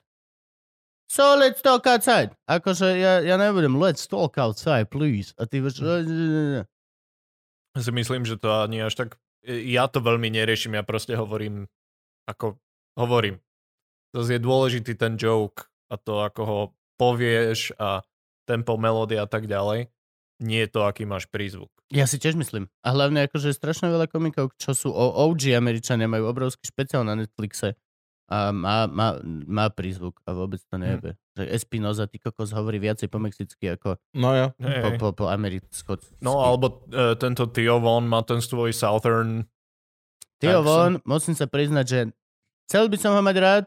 [1.13, 2.33] So let's talk outside.
[2.49, 5.37] Akože ja, ja nebudem let's talk outside, please.
[5.37, 5.85] A ty budeš...
[7.73, 9.21] Ja si myslím, že to ani až tak...
[9.47, 11.67] Ja to veľmi neriešim, ja proste hovorím
[12.31, 12.59] ako
[12.99, 13.43] hovorím.
[14.13, 16.61] Zase je dôležitý ten joke a to, ako ho
[17.01, 18.05] povieš a
[18.45, 19.89] tempo, melódia a tak ďalej.
[20.43, 21.71] Nie je to, aký máš prízvuk.
[21.93, 22.67] Ja si tiež myslím.
[22.83, 27.79] A hlavne akože strašne veľa komikov, čo sú OG Američania, majú obrovský špeciál na Netflixe
[28.33, 31.15] a má, má, má prízvuk a vôbec to nejebe.
[31.33, 34.47] Že Espinoza, ty kokos, hovorí viacej po mexicky ako No jo.
[34.53, 34.99] po, Hej.
[35.01, 35.97] po, po americko.
[36.21, 39.49] No alebo e, tento Theo Von má ten svoj Southern...
[40.37, 41.99] Theo tak Von, musím sa priznať, že
[42.67, 43.65] chcel by som ho mať rád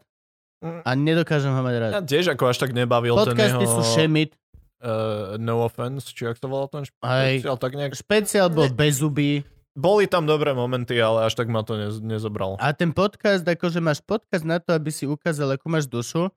[0.64, 0.82] Mm.
[0.82, 1.92] a nedokážem ho mať rád.
[1.92, 3.76] Ja tiež ako až tak nebavil ten Podcasty jeho...
[3.76, 4.34] sú šemit,
[4.76, 7.40] Uh, no offense, či ak to volal ten Aj.
[7.42, 7.94] špeciál, tak nejak...
[7.96, 9.42] špeciál bol bez zuby
[9.74, 12.54] Boli tam dobré momenty, ale až tak ma to nez, nezobral.
[12.56, 16.30] a ten podcast, akože máš podcast na to, aby si ukázal, akú máš dušu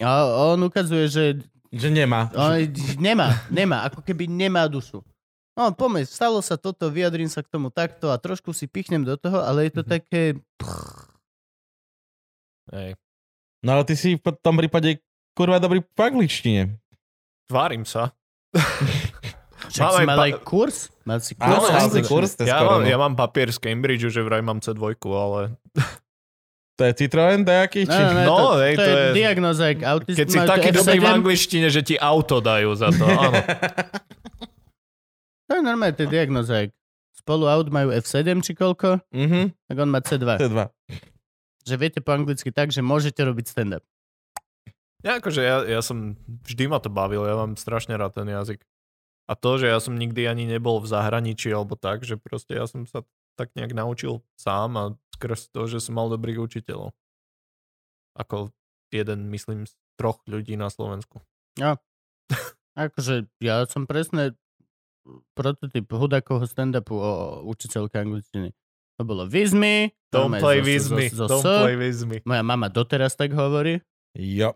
[0.00, 0.10] a
[0.48, 1.24] on ukazuje, že
[1.68, 2.32] Že nemá.
[2.32, 2.56] On
[2.96, 5.04] nemá, nemá, ako keby nemá dušu.
[5.52, 9.14] No, pomeň, stalo sa toto, vyjadrím sa k tomu takto a trošku si pichnem do
[9.14, 9.90] toho, ale je to Mhm.
[9.90, 10.22] také...
[12.68, 12.94] Hej.
[13.58, 16.62] No ale ty si v tom prípade kurva dobrý v angličtine.
[17.46, 18.14] Tvárim sa.
[19.68, 20.76] Však Mám si aj mal pa- aj kurz?
[21.02, 21.42] Mal si kurz?
[21.44, 22.08] Áno, Kurz mal si angličtiny?
[22.08, 22.86] kurz, Ja mám, no.
[22.86, 24.78] ja mám papier z Cambridgeu, že vraj mám C2,
[25.10, 25.42] ale
[26.78, 27.82] To je Citroen nejaký?
[27.82, 28.00] No, Či...
[28.00, 30.14] no, no, No, to, hej, to, to je je- diagnoza, autist.
[30.14, 33.40] keď si taký F7, dobrý v angličtine, že ti auto dajú za to, áno.
[35.44, 36.68] To je normálne, to je diagnoza,
[37.14, 40.38] spolu aut majú F7 či koľko, Mhm, tak on má C2.
[40.38, 40.60] T2.
[41.64, 43.84] Že viete po anglicky tak, že môžete robiť stand-up.
[44.98, 48.62] Ja akože ja, ja som, vždy ma to bavil, ja mám strašne rád ten jazyk.
[49.24, 52.64] A to, že ja som nikdy ani nebol v zahraničí alebo tak, že proste ja
[52.64, 53.04] som sa
[53.34, 54.84] tak nejak naučil sám a
[55.18, 56.94] skrz to, že som mal dobrých učiteľov.
[58.14, 58.54] Ako
[58.94, 61.18] jeden, myslím, z troch ľudí na Slovensku.
[62.78, 64.38] Akože ja som presne
[65.34, 67.12] prototyp hudakovho stand-upu o
[67.50, 68.54] učiteľke angličtiny.
[68.98, 69.90] To bolo with me.
[70.14, 72.22] Don't play zo- with zo- me, zo- don't zo- play with me.
[72.22, 73.82] Moja mama doteraz tak hovorí.
[74.14, 74.54] Jo.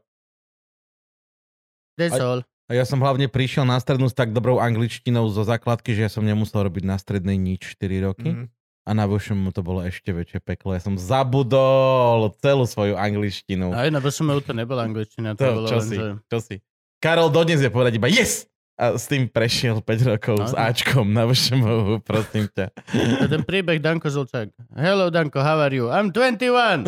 [1.99, 2.41] That's Aj- all.
[2.71, 6.11] A ja som hlavne prišiel na strednú s tak dobrou angličtinou zo základky, že ja
[6.11, 8.31] som nemusel robiť na strednej nič 4 roky.
[8.33, 8.47] Mm.
[8.83, 10.75] A na VŠMU to bolo ešte väčšie peklo.
[10.75, 13.71] Ja som zabudol celú svoju angličtinu.
[13.71, 16.07] Aj na VŠMU to nebola angličtina, to, To, bolo čo len, si, že...
[16.27, 16.55] čo si.
[16.99, 18.51] Karol dodnes je povedať iba yes!
[18.75, 20.59] A s tým prešiel 5 rokov No, s no.
[20.59, 22.75] Ačkom na VŠMU, prosím ťa.
[23.23, 24.51] Je ten príbeh Danko Žolčák.
[24.75, 25.87] Hello Danko, how are you?
[25.87, 26.83] I'm 21!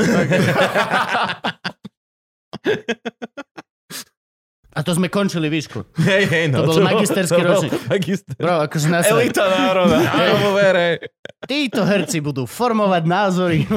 [4.74, 5.86] A to sme končili výšku.
[6.02, 6.66] hej, hej, no.
[6.66, 7.78] To bol magisterský to bol ročník.
[7.86, 8.34] Magister.
[8.34, 8.98] Bro, akože na.
[9.06, 9.98] Elita národa.
[10.02, 10.98] Tomu vere.
[11.44, 13.58] Títo herci budú formovať názory.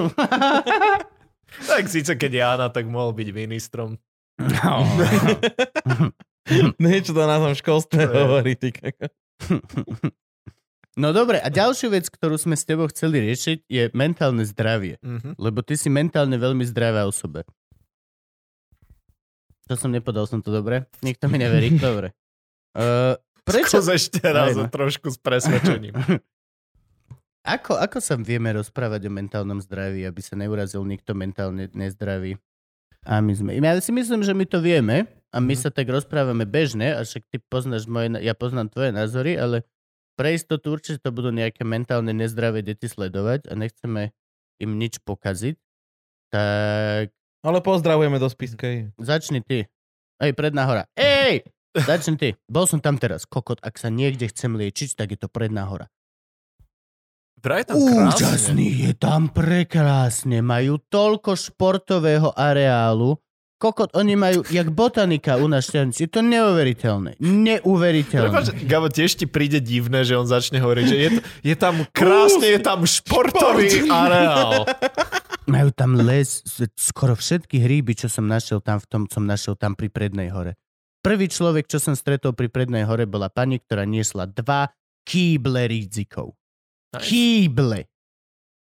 [1.57, 3.97] Tak síce keď Jana, tak mohol byť ministrom.
[4.37, 4.73] No.
[6.83, 8.53] Niečo to na tom školstve To je- hovorí.
[8.53, 8.69] Ty.
[10.97, 15.01] No dobre, a ďalšiu vec, ktorú sme s tebou chceli riešiť, je mentálne zdravie.
[15.01, 15.37] Mhm.
[15.41, 17.41] Lebo ty si mentálne veľmi zdravá osoba.
[19.67, 20.87] To som nepodal som to dobre?
[21.03, 21.75] Nikto mi neverí?
[21.81, 22.15] Dobre.
[22.71, 23.83] Uh, Prečo?
[23.83, 24.71] Skús ešte raz no.
[24.71, 25.91] trošku s presvedčením.
[27.47, 32.35] Ako, ako sa vieme rozprávať o mentálnom zdraví, aby sa neurazil nikto mentálne nezdravý?
[33.07, 33.55] A my sme...
[33.55, 35.61] Ja si myslím, že my to vieme a my Mhm.
[35.63, 39.63] sa tak rozprávame bežne, a však ty poznáš moje, ja poznám tvoje názory, ale
[40.13, 44.11] pre istotu určite to budú nejaké mentálne nezdravé deti sledovať a nechceme
[44.59, 45.55] im nič pokaziť.
[46.27, 47.13] Tak
[47.47, 48.91] Ale pozdravujeme do Spiskej.
[48.99, 49.71] začni ty.
[50.19, 50.83] Ej, predná hora.
[50.97, 51.47] Ej!
[51.77, 52.33] Začni ty.
[52.49, 53.23] Bol som tam teraz.
[53.23, 55.87] Kokot, ak sa niekde chcem liečiť, tak je to predná hora.
[57.37, 58.09] Vraj je tam krásne.
[58.17, 60.37] Úžasný, je tam prekrásne.
[60.41, 63.15] Majú toľko športového areálu.
[63.57, 66.05] Kokot, oni majú, jak botanika u nás Šťavnici.
[66.05, 67.17] Je to neuveriteľné.
[67.17, 68.29] Neuveriteľné.
[68.29, 71.09] Prepáč, Gabo, tiež ti príde divné, že on začne hovoriť, že je,
[71.41, 74.61] je tam krásne, je tam športový areál.
[75.49, 76.45] Majú tam les,
[76.77, 80.53] skoro všetky hríby, čo som našiel tam v tom, som našiel tam pri Prednej hore.
[81.01, 84.69] Prvý človek, čo som stretol pri Prednej hore, bola pani, ktorá niesla dva
[85.01, 86.37] kýble rídzikov.
[86.95, 87.07] Nice.
[87.07, 87.79] Kýble.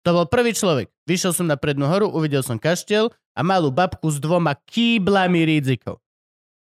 [0.05, 0.89] To bol prvý človek.
[1.05, 6.01] Vyšiel som na Prednú horu, uvidel som kaštiel a malú babku s dvoma kýblami rídzikov.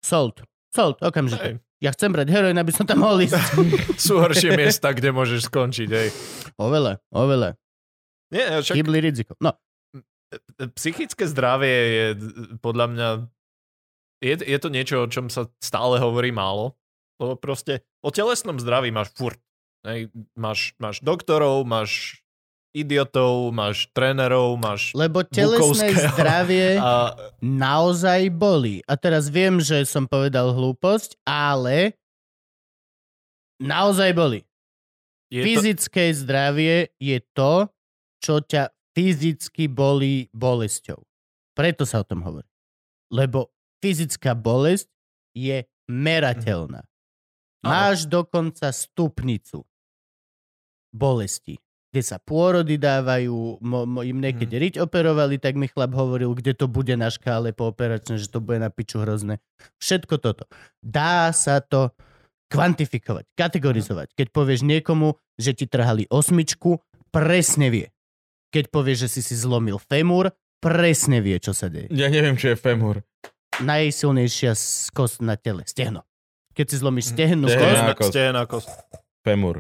[0.04, 0.44] Sold.
[0.72, 1.44] Sold, okamžite.
[1.44, 1.56] Hej.
[1.80, 3.40] Ja chcem brať heroin, aby som tam mohol ísť.
[4.04, 5.90] Sú horšie miesta, kde môžeš skončiť.
[5.90, 6.10] Hej.
[6.60, 7.56] oveľa, oveľa.
[8.36, 9.40] Nie, však Kýbly rídzikov.
[9.40, 9.56] No,
[10.76, 12.06] psychické zdravie je
[12.62, 13.08] podľa mňa
[14.20, 16.76] je, je to niečo, o čom sa stále hovorí málo,
[17.24, 19.40] lebo proste o telesnom zdraví máš furt.
[19.88, 22.20] Hej, máš, máš doktorov, máš
[22.76, 28.86] idiotov, máš trénerov, máš lebo telesné zdravie a naozaj boli.
[28.86, 31.98] A teraz viem, že som povedal hlúposť, ale
[33.58, 34.40] naozaj boli.
[35.32, 37.72] je to, Fyzické zdravie je to,
[38.20, 41.00] čo ťa fyzicky bolí bolesťou.
[41.56, 42.48] Preto sa o tom hovorí.
[43.10, 43.50] Lebo
[43.82, 44.92] fyzická bolesť
[45.34, 46.84] je merateľná.
[46.84, 47.66] Áno.
[47.66, 49.69] Máš dokonca stupnicu
[50.90, 51.58] bolesti,
[51.90, 56.54] kde sa pôrody dávajú, mo, mo, im niekedy riť operovali, tak mi chlap hovoril, kde
[56.54, 59.42] to bude na škále pooperačne, že to bude na piču hrozné.
[59.78, 60.46] Všetko toto.
[60.80, 61.90] Dá sa to
[62.48, 64.14] kvantifikovať, kategorizovať.
[64.14, 67.88] Keď povieš niekomu, že ti trhali osmičku, presne vie.
[68.50, 71.90] Keď povieš, že si si zlomil femur, presne vie, čo sa deje.
[71.90, 73.06] Ja neviem, čo je femur.
[73.60, 76.06] Najsilnejšia s- kost na tele, stehno.
[76.52, 77.58] Keď si zlomíš stehnú Stehno.
[77.58, 78.12] kost, Stehná kost, kost.
[78.12, 78.70] stehná kost.
[79.22, 79.56] Femur.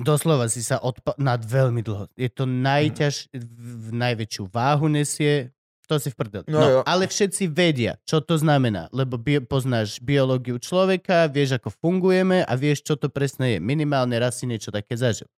[0.00, 2.08] Doslova si sa odpa- nad veľmi dlho.
[2.14, 5.52] Je to najťaž, v- najväčšiu váhu nesie,
[5.84, 6.44] to si v prdeli.
[6.46, 6.80] No No, jo.
[6.82, 12.52] ale všetci vedia, čo to znamená, lebo bi- poznáš biológiu človeka, vieš, ako fungujeme a
[12.54, 13.58] vieš, čo to presne je.
[13.58, 15.28] Minimálne raz si niečo také zažil.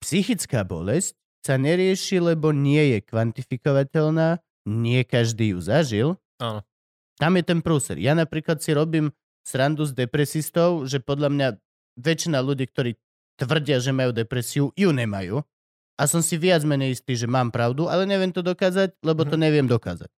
[0.00, 6.08] Psychická bolesť sa nerieši, lebo nie je kvantifikovateľná, nie každý ju zažil.
[6.36, 6.64] Áno.
[7.14, 7.96] Tam je ten prúser.
[7.96, 9.14] Ja napríklad si robím
[9.44, 11.48] srandu s depresistov, že podľa mňa
[11.96, 12.94] väčšina ľudí, ktorí
[13.36, 15.42] tvrdia, že majú depresiu, ju nemajú.
[15.94, 19.34] A som si viac menej istý, že mám pravdu, ale neviem to dokázať, lebo to
[19.34, 19.40] Mhm.
[19.40, 20.10] neviem dokázať.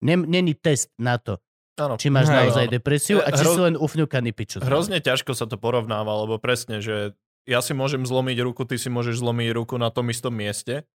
[0.00, 1.36] Nem, není test na to,
[1.76, 1.96] Áno.
[1.96, 2.72] či máš Hej, naozaj áno.
[2.72, 4.56] depresiu a či Hro- si len ufňukaný piču.
[4.58, 7.12] Hrozne ťažko sa to porovnáva, lebo presne, že
[7.44, 10.88] ja si môžem zlomiť ruku, ty si môžeš zlomiť ruku na tom istom mieste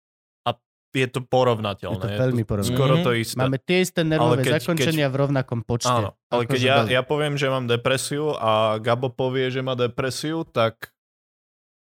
[0.95, 1.99] je to porovnateľné.
[1.99, 2.79] Je to veľmi porovnateľné.
[2.79, 3.03] Skoro Mhm.
[3.03, 3.35] to isté.
[3.35, 5.91] Máme tie isté nervové keď- zakončenia v rovnakom počte.
[5.91, 10.41] Áno, ale keď ja, ja poviem, že mám depresiu a Gabo povie, že má depresiu,
[10.41, 10.95] tak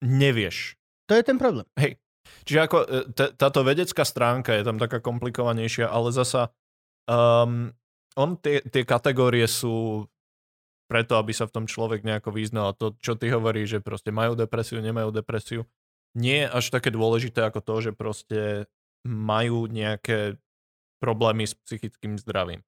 [0.00, 0.74] nevieš.
[1.06, 1.68] To je ten problém.
[2.42, 6.50] Čiže ako e, t- táto vedecká stránka je tam taká komplikovanejšia, ale zasa
[7.06, 7.70] um,
[8.14, 10.06] on tie, tie kategórie sú
[10.86, 12.72] preto, aby sa v tom človek nejako vyznal.
[12.72, 15.64] A to, čo ty hovoríš, že proste majú depresiu, nemajú depresiu,
[16.12, 18.40] nie je až také dôležité ako to, že proste
[19.06, 20.38] majú nejaké
[21.02, 22.62] problémy s psychickým zdravím.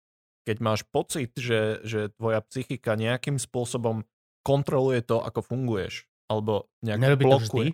[0.45, 4.05] Keď máš pocit, že, že tvoja psychika nejakým spôsobom
[4.45, 7.47] kontroluje to, ako funguješ, alebo nejak Nerobí to blokuje.
[7.49, 7.67] vždy?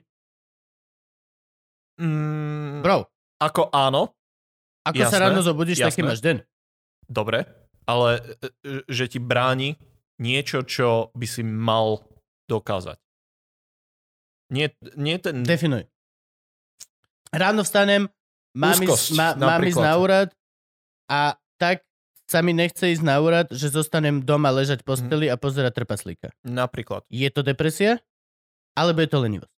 [2.00, 3.10] Mm, Bro,
[3.42, 4.14] ako áno,
[4.86, 6.08] ako sa Jasné, ráno zobudíš, taký jasné.
[6.08, 6.36] máš deň.
[7.10, 7.44] dobre,
[7.84, 8.10] ale
[8.40, 9.76] e, e, že ti bráni
[10.16, 12.00] niečo, čo by si mal
[12.48, 12.96] dokázať.
[14.50, 15.42] Nie, nie ten...
[15.46, 15.86] Definuj.
[17.30, 18.10] Ráno vstanem,
[18.56, 20.28] mám Úzkosť, ísť, má, mám ísť na úrad
[21.10, 21.20] a
[21.60, 21.84] tak
[22.30, 26.30] sa mi nechce ísť na úrad, že zostanem doma ležať v posteli a pozerať trpaslíka.
[26.46, 27.02] Napríklad.
[27.10, 27.98] Je to depresia?
[28.78, 29.54] Alebo je to lenivosť?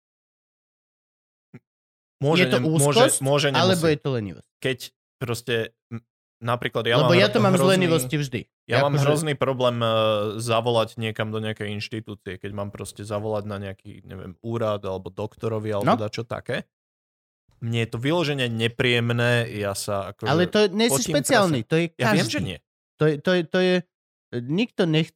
[2.24, 3.20] Môže, je to úzkosť?
[3.20, 4.48] môže, môže alebo je to lenivosť?
[4.64, 4.78] Keď
[5.20, 5.56] proste...
[6.42, 8.42] Napríklad ja Lebo mám ja to mám z hrozný- lenivosti vždy.
[8.66, 13.46] Ja mám akože- hrozný problém uh, zavolať niekam do nejakej inštitúcie, keď mám proste zavolať
[13.46, 16.10] na nejaký, neviem, úrad alebo doktorovi alebo no.
[16.10, 16.66] čo také.
[17.62, 20.30] Mne je to vyloženie nepríjemné, ja sa akože...
[20.30, 22.02] Ale to nie si špeciálny, to je každý.
[22.02, 22.58] Ja viem, že nie.
[22.98, 23.76] To je, to je, to je
[24.42, 25.14] nikto nech...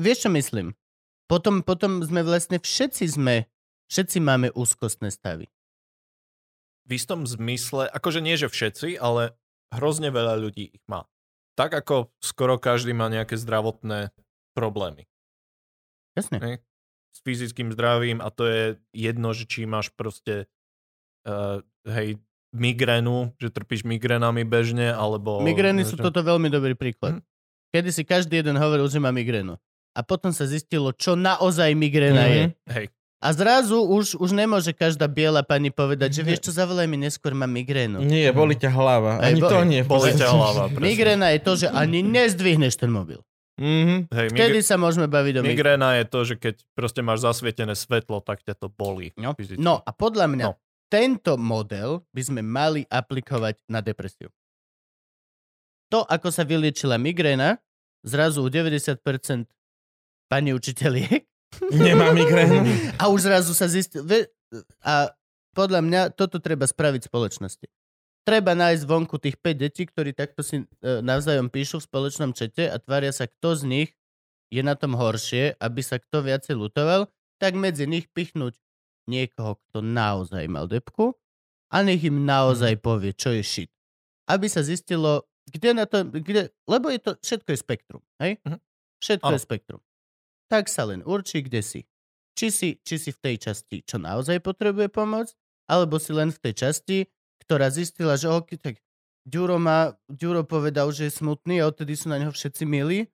[0.00, 0.72] Vieš, čo myslím?
[1.28, 3.44] Potom, potom sme vlastne všetci sme,
[3.92, 5.52] všetci máme úzkostné stavy.
[6.86, 9.34] v istom zmysle, akože nie, že všetci, ale
[9.74, 11.10] hrozne veľa ľudí ich má.
[11.58, 14.14] Tak ako skoro každý má nejaké zdravotné
[14.54, 15.10] problémy.
[16.14, 16.38] Jasne.
[16.38, 16.56] Hej.
[17.12, 18.62] S fyzickým zdravím a to je
[18.94, 20.46] jedno, že či máš proste
[21.26, 22.16] uh, hej,
[22.52, 25.40] migrénu, že trpíš migrénami bežne, alebo...
[25.40, 27.18] Migrény sú toto veľmi dobrý príklad.
[27.18, 27.22] Hm.
[27.68, 29.58] Kedy si každý jeden hovoril, že má migrénu.
[29.92, 32.30] A potom sa zistilo, čo naozaj migréna Mhm.
[32.30, 32.42] je.
[32.70, 32.86] Hej,
[33.18, 37.32] A zrazu už, už nemôže každá biela pani povedať, že vieš čo, zavolaj mi neskôr,
[37.32, 37.98] mám migrénu.
[37.98, 39.18] Nie, boli ťa hlava.
[39.18, 39.80] Aj Ani bo- to nie.
[39.82, 40.68] boli ťa hlava.
[40.68, 40.84] presne.
[40.84, 43.24] Migréna je to, že ani nezdvihneš ten mobil.
[43.56, 44.12] Mhm.
[44.12, 45.48] Hej, Kedy migr- sa môžeme baviť o migréne?
[45.48, 49.16] migréna je to, že keď proste máš zasvietené svetlo, tak ťa to bolí.
[49.16, 49.32] No.
[49.32, 49.56] fyzicky.
[49.58, 50.60] no a podľa mňa No.
[50.86, 54.30] Tento model by sme mali aplikovať na depresiu.
[55.90, 57.62] To, ako sa vyliečila migréna,
[58.02, 58.98] zrazu u 90%
[60.26, 61.22] pani učiteľiek
[61.72, 62.66] Nemá migrénu.
[63.00, 64.04] a už zrazu sa zistil...
[64.84, 65.10] A
[65.56, 67.66] podľa mňa toto treba spraviť v spoločnosti.
[68.26, 72.66] Treba nájsť vonku tých 5 detí, ktorí takto si e, navzájom píšu v spoločnom čete
[72.66, 73.90] a tvária sa, kto z nich
[74.50, 77.08] je na tom horšie, aby sa kto viacej lutoval,
[77.38, 78.58] tak medzi nich pichnúť
[79.06, 81.14] niekoho, kto naozaj mal depku
[81.70, 83.70] a nech im naozaj povie, čo je shit.
[84.26, 88.38] Aby sa zistilo, kde na to, kde, lebo je to, všetko je spektrum, hej?
[88.42, 88.58] Mhm.
[88.96, 89.46] Všetko je Áno.
[89.46, 89.80] spektrum.
[90.46, 91.80] Tak sa len určí, kde si.
[92.36, 95.32] Či si, či si v tej časti, čo naozaj potrebuje pomoc,
[95.66, 96.98] alebo si len v tej časti,
[97.42, 98.80] ktorá zistila, že ok, tak
[99.26, 103.10] Ďuro, má, Ďuro povedal, že je smutný a odtedy sú na neho všetci milí.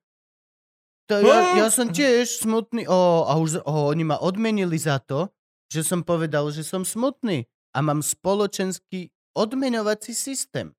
[1.09, 2.85] To ja, ja som tiež smutný.
[2.85, 5.33] O, a už o, oni ma odmenili za to,
[5.73, 7.49] že som povedal, že som smutný.
[7.73, 10.77] A mám spoločenský odmenovací systém.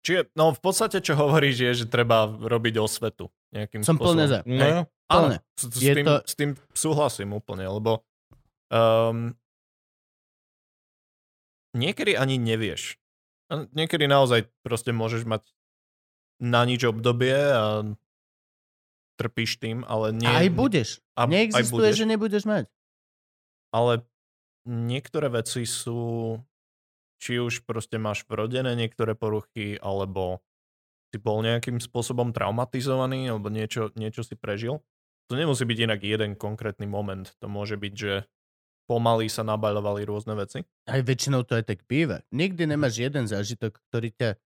[0.00, 4.16] Čiže, no v podstate, čo hovoríš, je, že treba robiť osvetu nejakým Som spôsobom.
[4.16, 4.40] plne za.
[4.48, 4.88] No.
[5.08, 8.04] Áno, s, s, tým, to- s tým súhlasím úplne, lebo
[8.72, 9.32] um,
[11.76, 12.96] niekedy ani nevieš.
[13.48, 15.48] Niekedy naozaj proste môžeš mať
[16.40, 17.84] na nič obdobie a
[19.18, 20.28] trpíš tým, ale nie...
[20.28, 20.88] aj budeš.
[21.18, 22.64] A, aj Neexistuje, budeš, že nebudeš mať.
[23.72, 24.04] Ale
[24.68, 26.36] niektoré veci sú,
[27.18, 30.44] či už proste máš vrodené niektoré poruchy, alebo
[31.08, 34.84] si bol nejakým spôsobom traumatizovaný, alebo niečo, niečo si prežil.
[35.28, 37.28] To nemusí byť inak jeden konkrétny moment.
[37.40, 38.12] To môže byť, že
[38.88, 40.64] pomaly sa nabaľovali rôzne veci.
[40.88, 42.24] Aj väčšinou to aj tak býva.
[42.32, 44.40] Nikdy nemáš jeden zážitok, ktorý ťa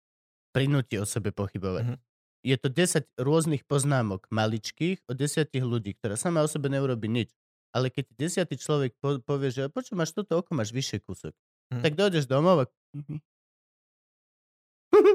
[0.50, 1.84] prinúti o sebe pochybovať.
[1.86, 1.96] Mhm.
[2.42, 7.30] Je to 10 rôznych poznámok maličkých od 10 ľudí, ktorá sama o sebe neurobi nič.
[7.72, 11.32] Ale keď desiatý človek po- povie, že počuj, máš toto oko, máš vyššie kúsok,
[11.70, 11.80] Mhm.
[11.80, 12.66] tak dojdeš domov a...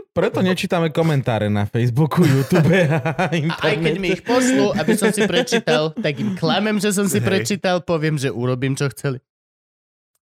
[0.10, 4.26] Preto nečítame komentáre na Facebooku, YouTube a A aj keď mi ich internete.
[4.26, 7.28] pošlu, aby som si prečítal, tak im klamem, že som si Hej.
[7.28, 9.22] prečítal, poviem, že urobím, čo chceli.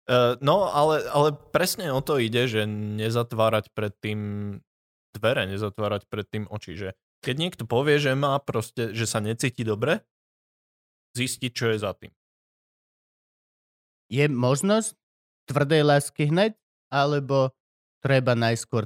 [0.02, 4.20] Uh, no, ale, ale presne o to ide, že nezatvárať pred tým
[5.12, 6.72] dvere, nezatvárať pred tým oči.
[6.72, 6.88] Že
[7.20, 10.00] keď niekto povie, že má proste, že sa necíti dobre,
[11.12, 12.10] zistiť, čo je za tým.
[14.12, 14.92] Je možnosť
[15.48, 16.52] tvrdej lásky hneď,
[16.92, 17.56] alebo
[18.04, 18.84] treba najskôr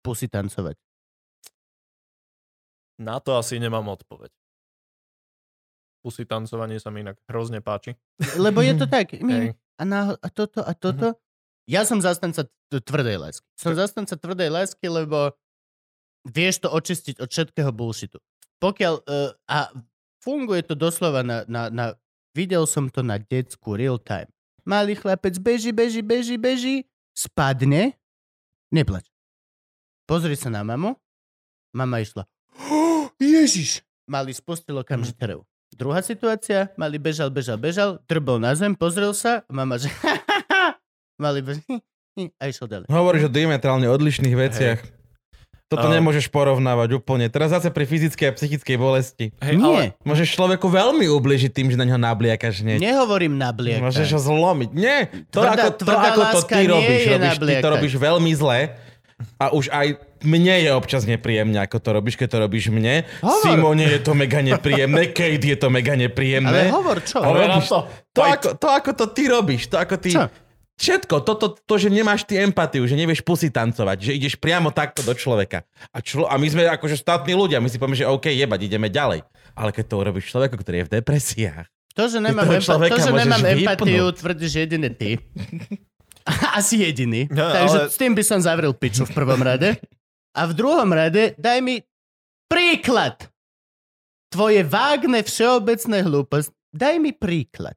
[0.00, 0.80] pusy tancovať?
[2.96, 4.32] Na to asi nemám odpoveď.
[6.00, 7.92] Pusy tancovanie sa mi inak hrozne páči.
[8.40, 9.12] Lebo je to tak.
[9.20, 11.20] My, a, náho- a toto a toto.
[11.68, 13.44] Ja som zastanca tvrdej lásky.
[13.58, 15.34] Som zastanca tvrdej lásky, lebo
[16.24, 18.22] vieš to očistiť od všetkého bullshitu.
[18.62, 18.94] Pokiaľ...
[19.04, 19.68] Uh, a
[20.22, 21.84] funguje to doslova na, na, na...
[22.32, 24.30] Videl som to na decku real time.
[24.66, 26.76] Malý chlapec beží, beží, beží, beží,
[27.14, 27.94] spadne,
[28.74, 29.06] neplač.
[30.10, 30.98] Pozri sa na mamu.
[31.70, 32.26] Mama išla.
[32.66, 33.86] "Oh, Ježiš!
[34.10, 35.46] Malý spustil okamžite rev.
[35.74, 39.90] Druhá situácia, malý bežal, bežal, bežal, drbol na zem, pozrel sa, mama že
[41.22, 41.82] malý bežal
[42.40, 42.86] a išiel ďalej.
[42.90, 44.80] Hovoríš o diametrálne odlišných veciach.
[45.66, 47.26] Toto A- nemôžeš porovnávať úplne.
[47.26, 49.34] Teraz zase pri fyzickej a psychickej bolesti.
[49.42, 52.78] Hej, Nie, ale Môžeš človeku veľmi ubližiť tým, že na ňo nabliakaš hneď.
[52.78, 53.82] nehovorím na blieka.
[53.82, 54.70] Môžeš ho zlomiť.
[54.70, 58.78] Nie, to, Tvrdá- ako, to, ako to ty robíš, robíš ty to robíš veľmi zle
[59.40, 59.86] a už aj
[60.22, 63.02] mne je občas nepríjemne, ako to robíš, keď to robíš mne.
[63.24, 63.42] Hovor.
[63.42, 66.70] Simone je to mega nepríjemné, Kate je to mega nepríjemné.
[66.70, 67.18] Ale hovor, čo?
[67.18, 67.80] Ale robíš to.
[68.14, 70.14] to, ako, to, ako to ty robíš, to ako ty...
[70.14, 70.45] Čo?
[70.76, 74.68] Všetko, to, to, to, že nemáš ty empatiu, že nevieš pusy tancovať, že ideš priamo
[74.68, 75.64] takto do človeka.
[75.88, 78.92] A, člo, a my sme akože štátni ľudia, my si povieme, že OK, jebať, ideme
[78.92, 79.24] ďalej.
[79.56, 81.66] Ale keď to urobíš človeku, ktorý je v depresiách,
[81.96, 85.16] To, že nemám, empa- to, že nemám empatiu, tvrdíš jedine ty.
[86.58, 87.24] Asi jediný.
[87.32, 89.80] No, Takže ale- s tým by som zavrel piču v prvom rade.
[90.36, 91.80] A v druhom rade daj mi
[92.44, 93.16] príklad.
[94.28, 96.52] Tvoje vágne všeobecné hlúposti.
[96.68, 97.72] daj mi príklad.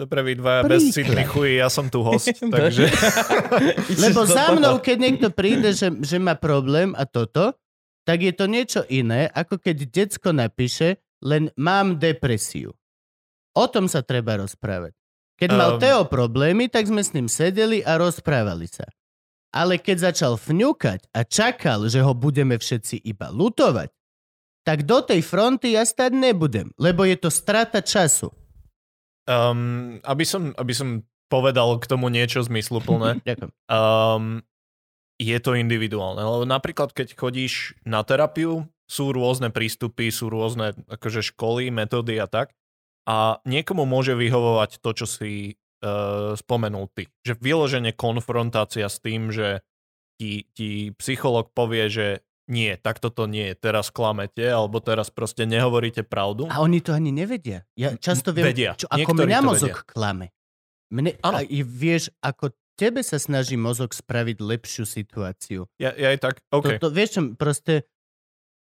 [0.00, 0.80] Dobre, vy dvaja Príklad.
[0.80, 2.88] bezcitní chuji, ja som tu host, takže...
[4.08, 7.52] Lebo za mnou, keď niekto príde, že, že má problém a toto,
[8.08, 12.72] tak je to niečo iné, ako keď decko napíše, len mám depresiu.
[13.52, 14.96] O tom sa treba rozprávať.
[15.36, 15.80] Keď mal Um.
[15.84, 18.88] Teo problémy, tak sme s ním sedeli a rozprávali sa.
[19.52, 23.92] Ale keď začal fňukať a čakal, že ho budeme všetci iba lutovať,
[24.64, 28.32] tak do tej fronty ja stať nebudem, lebo je to strata času.
[29.30, 33.50] Um, aby, som, aby som povedal k tomu niečo zmysluplné, Ďakujem.
[33.70, 34.42] um,
[35.22, 36.18] je to individuálne.
[36.18, 42.26] Lebo napríklad, keď chodíš na terapiu, sú rôzne prístupy, sú rôzne akože školy, metódy a
[42.26, 42.50] tak.
[43.06, 47.06] A niekomu môže vyhovovať to, čo si uh, spomenul ty.
[47.22, 49.62] Že vyloženie konfrontácia s tým, že
[50.18, 52.06] ti, ti psycholog povie, že
[52.50, 56.44] nie, takto to nie teraz klamete, alebo teraz proste nehovoríte pravdu.
[56.46, 57.62] A oni to ani nevedia.
[57.72, 58.74] Ja často viem, Vedia.
[58.74, 59.86] čo, ako Niektorí mňa mozog vedia.
[59.86, 60.26] klame.
[60.90, 61.38] Mne, Áno.
[61.38, 65.70] a vieš, ako tebe sa snaží mozog spraviť lepšiu situáciu.
[65.76, 66.76] Ja, ja aj tak, OK.
[66.76, 67.86] To, to, vieš čo, proste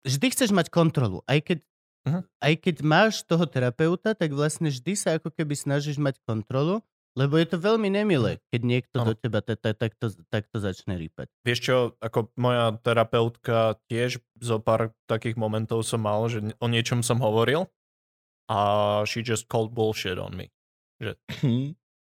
[0.05, 1.25] vždy chceš mať kontrolu.
[1.25, 1.65] Aj keď,
[2.05, 2.21] Mhm.
[2.41, 6.81] aj keď máš toho terapeuta, tak vlastne vždy sa ako keby snažíš mať kontrolu,
[7.15, 9.07] lebo je to veľmi nemilé, keď niekto Áno.
[9.07, 11.27] do teba ta- ta- takto, takto začne rýpať.
[11.43, 17.01] Vieš čo, ako moja terapeutka tiež zo pár takých momentov som mal, že o niečom
[17.01, 17.67] som hovoril
[18.47, 18.59] a
[19.05, 20.47] she just called bullshit on me.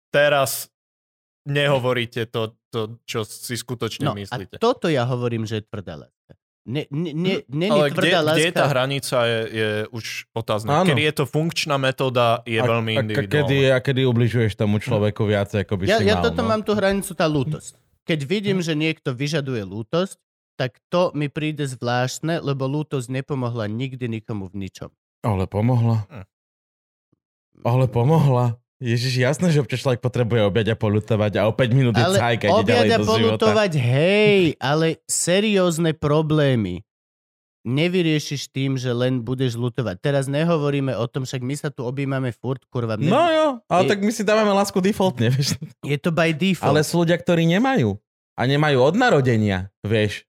[0.09, 0.67] Teraz
[1.49, 4.57] nehovoríte to, to čo si skutočne No a myslíte.
[4.57, 6.34] toto ja hovorím, že je tvrdá láska.
[6.64, 8.31] Ne, ne, ne, ne, Ale kde, láska.
[8.31, 10.80] kde je tá hranica je, je už otázna.
[10.80, 10.88] Áno.
[10.88, 13.27] Kedy je to funkčná metóda, je A- veľmi a, a individuálna.
[13.27, 16.23] kedy, a kedy ubližuješ tomu človeku viacej, ako by Ja, si ja mal.
[16.23, 16.48] toto no.
[16.48, 17.76] mám tú hranicu, tá lútosť.
[18.03, 20.15] Keď vidím, že niekto vyžaduje lútosť,
[20.56, 24.88] tak to mi príde zvláštne, lebo lútosť nepomohla nikdy nikomu v ničom.
[25.19, 26.07] Ale pomohla.
[26.07, 26.26] Hm.
[27.64, 28.56] Ale pomohla.
[28.84, 32.18] Ježiš, jasné, že občas človek potrebuje objať a polutovať a o 5 minút je Ale
[32.19, 33.07] cajka, ide ďalej a do života.
[33.07, 36.84] polutovať, hej, ale seriózne problémy
[37.64, 39.95] nevyriešiš tým, že len budeš lutovať.
[39.97, 42.99] Teraz nehovoríme o tom, však my sa tu objímame furt, kurva.
[42.99, 45.55] Ne, No jo, ale Je- tak my si dávame lásku defaultne, vieš.
[45.80, 46.68] Je to by default.
[46.68, 47.95] Ale sú ľudia, ktorí nemajú.
[48.35, 50.27] A nemajú od narodenia, vieš.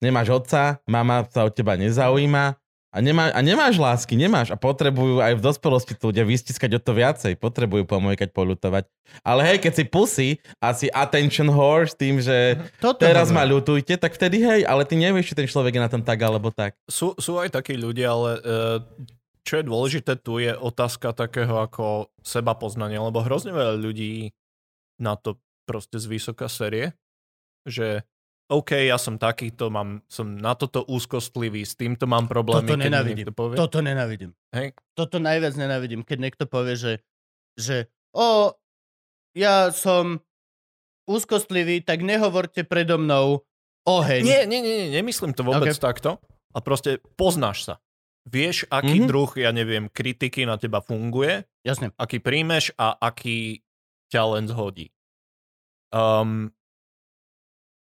[0.00, 2.59] Nemáš otca, mama sa od teba nezaujíma
[2.90, 4.50] a, nemá, a nemáš lásky, nemáš.
[4.50, 7.38] A potrebujú aj v dospelosti tu ľudia vystiskať o to viacej.
[7.38, 8.90] Potrebujú pomôjkať, polutovať.
[9.22, 13.46] Ale hej, keď si pusy a si attention whore s tým, že Toto teraz ma
[13.46, 16.50] ľutujte, tak vtedy hej, ale ty nevieš, či ten človek je na tom tak alebo
[16.50, 16.74] tak.
[16.90, 18.78] Sú, sú aj takí ľudia, ale uh,
[19.46, 24.34] čo je dôležité tu je otázka takého ako seba poznania, lebo hrozne veľa ľudí
[24.98, 26.92] na to proste z vysoká série,
[27.62, 28.02] že
[28.50, 32.66] OK, ja som takýto, mám, som na toto úzkostlivý, s týmto mám problémy.
[32.66, 33.30] Toto nenávidím.
[33.30, 33.54] povie.
[33.54, 34.34] Toto nenávidím.
[34.50, 34.74] Hej.
[34.98, 36.92] Toto najviac nenávidím, keď niekto povie, že,
[37.54, 38.50] že o,
[39.38, 40.18] ja som
[41.06, 43.46] úzkostlivý, tak nehovorte predo mnou
[43.86, 44.22] oheň.
[44.26, 45.78] Nie, nie, nie, nie, nemyslím to vôbec Ok.
[45.78, 45.86] okay.
[45.86, 46.10] takto.
[46.50, 47.74] A proste poznáš sa.
[48.26, 49.06] Vieš, aký Mhm.
[49.06, 49.10] mm-hmm.
[49.10, 51.94] druh, ja neviem, kritiky na teba funguje, Jasne.
[51.94, 53.62] aký príjmeš a aký
[54.10, 54.90] ťa len zhodí.
[55.94, 56.50] Um,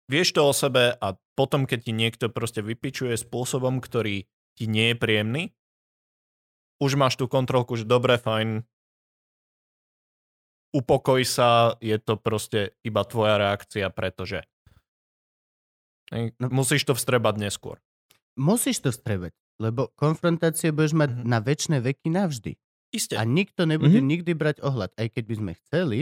[0.06, 1.06] vieš to o sebe a
[1.36, 4.24] potom, keď ti niekto proste vypičuje spôsobom, ktorý
[4.56, 5.42] ti nie je príjemný,
[6.80, 8.64] už máš tú kontrolku, že dobre, fajn,
[10.76, 14.44] upokoj sa, je to proste iba tvoja reakcia, pretože.
[16.12, 16.52] No.
[16.52, 17.80] Musíš to vstrebať neskôr.
[18.36, 21.22] Musíš to strebať, lebo konfrontácie budeš mať Mhm.
[21.24, 22.52] na väčšie veky navždy.
[22.94, 23.18] Isté.
[23.18, 24.06] A nikto nebude Mhm.
[24.06, 24.94] nikdy brať ohľad.
[24.94, 25.98] Aj keď by sme chceli,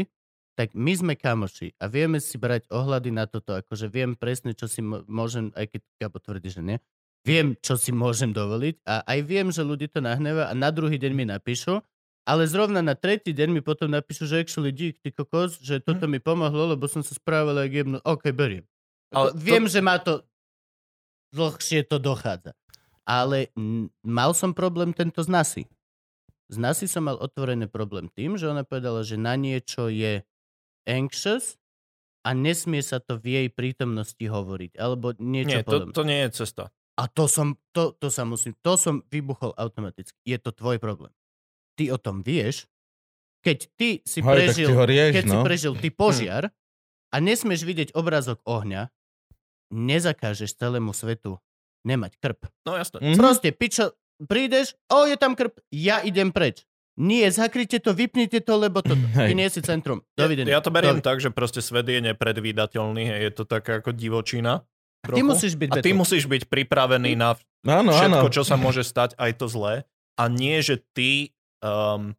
[0.55, 3.59] tak my sme kamoši a vieme si brať ohľady na toto.
[3.59, 6.79] Akože viem presne, čo si môžem, aj keď Gabo tvrdí, že nie.
[7.27, 11.01] Viem, čo si môžem dovoliť a aj viem, že ľudí to nahneva a na druhý
[11.01, 11.81] deň mi napíšu,
[12.25, 16.09] ale zrovna na tretí deň mi potom napíšu, že actually dík, ty kokos, že toto
[16.09, 17.99] mi pomohlo, lebo som sa správal jak jemno.
[18.05, 18.65] OK, beriem.
[19.13, 20.25] Ale viem, že má to
[21.35, 22.55] dlhšie to dochádza.
[23.05, 25.63] Ale n- mal som problém tento z Nasy.
[26.49, 30.25] Z Nasy som mal otvorený problém tým, že ona povedala, že na niečo je
[30.89, 31.57] anxious
[32.25, 34.81] a nesmie sa to v jej prítomnosti hovoriť.
[34.81, 35.93] Alebo niečo Nie, to, podobné.
[35.93, 36.73] to nie je cesta.
[36.95, 40.15] A to som, to, to sa musím, to som vybuchol automaticky.
[40.23, 41.11] Je to tvoj problém.
[41.75, 42.71] Ty o tom vieš,
[43.43, 45.45] keď ty si Hej, tak prežil, si ho rieš, keď si no.
[45.45, 46.49] prežil ty požiar
[47.13, 48.89] a nesmieš vidieť obrázok ohňa,
[49.75, 51.43] nezakážeš celému svetu
[51.85, 52.49] nemať krp.
[52.65, 52.99] No jasné.
[53.05, 53.19] Mhm.
[53.21, 53.93] Proste, pičo,
[54.25, 56.65] prídeš, o, je tam krp, ja idem preč.
[56.97, 59.35] Nie, zakryte to, vypnite to, lebo to, ty Hej.
[59.35, 60.07] nie si centrum.
[60.13, 60.51] Ja, Dovidenia.
[60.53, 63.91] ja to beriem Dovi- tak, že proste svet je nepredvídateľný, hej, je to taká ako
[63.91, 64.63] divočina.
[65.03, 65.27] Ty trochu.
[65.27, 68.31] musíš byť a ty musíš byť pripravený na Áno, všetko, áno.
[68.31, 69.83] čo sa môže stať, aj to zlé.
[70.15, 72.15] A nie, že ty um,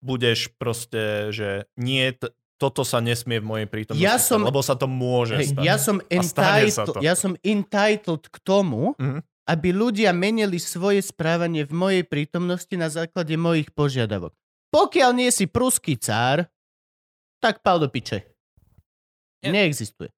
[0.00, 4.72] budeš proste, že nie, t- toto sa nesmie v mojej prítomnosti Ja som- lebo sa
[4.74, 5.62] to môže Hej, stať.
[5.62, 7.00] ja som A stane sa entitled, to.
[7.00, 9.20] ja som entitled k tomu, Mhm.
[9.50, 14.30] Aby ľudia menili svoje správanie v mojej prítomnosti na základe mojich požiadavok.
[14.70, 16.46] Pokiaľ nie si pruský cár,
[17.42, 18.22] tak pal do piče.
[19.42, 19.66] Nie.
[19.66, 20.14] Neexistuje.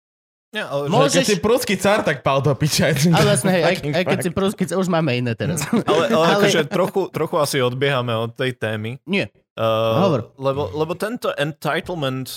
[0.53, 2.93] Nie, ale, Že Môžeš- Keď si prúsky car, tak pal do piča.
[3.17, 5.65] Ale vlastne, hej, aj, aj keď si pruský cár, už máme iné teraz.
[5.89, 9.01] ale, ale, Ale- akože trochu, trochu asi odbiehame od tej témy.
[9.09, 9.33] Nie.
[9.57, 10.37] Uh, Hovor.
[10.37, 12.29] Lebo, lebo tento entitlement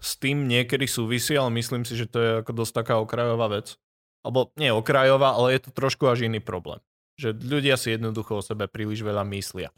[0.00, 3.76] s tým niekedy súvisí, ale myslím si, že to je ako dosť taká okrajová vec.
[4.28, 6.84] Alebo nie okrajová, ale je to trošku až iný problém.
[7.16, 9.72] Že ľudia si jednoducho o sebe príliš veľa myslia.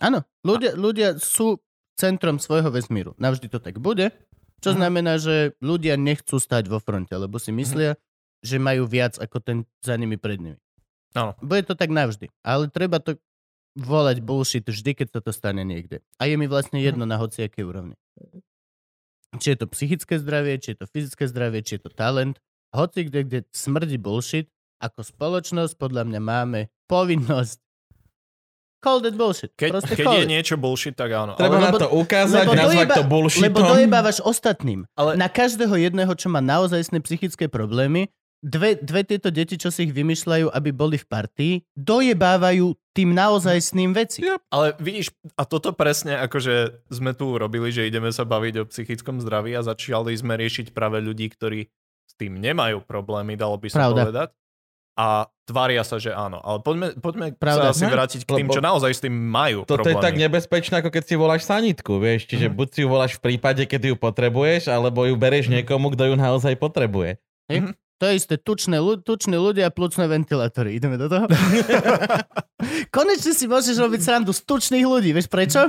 [0.00, 1.60] Áno, ľudia, ľudia sú
[1.96, 3.12] centrom svojho vesmíru.
[3.16, 4.12] Navždy to tak bude,
[4.60, 4.76] čo Mhm.
[4.76, 7.96] znamená, že ľudia nechcú stať vo fronte, lebo si myslia,
[8.40, 10.60] že majú viac ako ten za nimi pred nimi.
[11.12, 11.32] Áno.
[11.40, 12.32] Bude to tak navždy.
[12.40, 13.16] Ale treba to
[13.76, 16.00] volať bullshit vždy, keď sa to stane niekde.
[16.16, 17.96] A je mi vlastne jedno na hociakej úrovni.
[19.36, 22.40] Či je to psychické zdravie, či je to fyzické zdravie, či je to talent.
[22.70, 24.46] Hoci kde, kde smrdí bullshit,
[24.78, 27.58] ako spoločnosť podľa mňa máme povinnosť
[28.80, 29.52] call that bullshit.
[29.60, 30.30] Keď, Proste keď call je it.
[30.32, 31.36] niečo bullshit, tak áno.
[31.36, 33.44] Treba ale, na to ukázať, lebo nazvať dojeba- to bullshitom.
[33.44, 34.80] Lebo dojebávaš ostatným.
[34.96, 38.08] ale Na každého jedného, čo má naozajstné psychické problémy,
[38.40, 43.92] dve, dve tieto deti, čo si ich vymýšľajú, aby boli v partii, dojebávajú tým naozajstným
[43.92, 44.24] veci.
[44.24, 44.40] Ja.
[44.48, 49.20] Ale vidíš, a toto presne akože sme tu urobili, že ideme sa baviť o psychickom
[49.20, 51.68] zdraví a začali sme riešiť práve ľudí, ktorí
[52.20, 54.02] tým nemajú problémy, dalo by sa Pravda.
[54.04, 54.28] povedať.
[54.94, 55.06] A
[55.42, 56.36] tvária sa, že áno.
[56.38, 57.72] Ale poďme, poďme Pravda.
[57.72, 60.04] sa asi Ne, vrátiť k tým, lebo čo naozaj s tým majú Toto je problémy.
[60.04, 62.26] tak nebezpečné, ako keď si voláš sanitku, vieš.
[62.26, 62.54] Čiže Mhm.
[62.54, 66.14] buď si ju voláš v prípade, keď ju potrebuješ, alebo ju bereš niekomu, kto ju
[66.14, 67.16] naozaj potrebuje.
[67.96, 70.72] To je isté, tučné, tuční ľudia a plučné ventilátory.
[70.72, 71.28] Ideme do toho?
[72.90, 75.12] Konečne si môžeš robiť srandu z tučných ľudí.
[75.12, 75.68] Vieš prečo?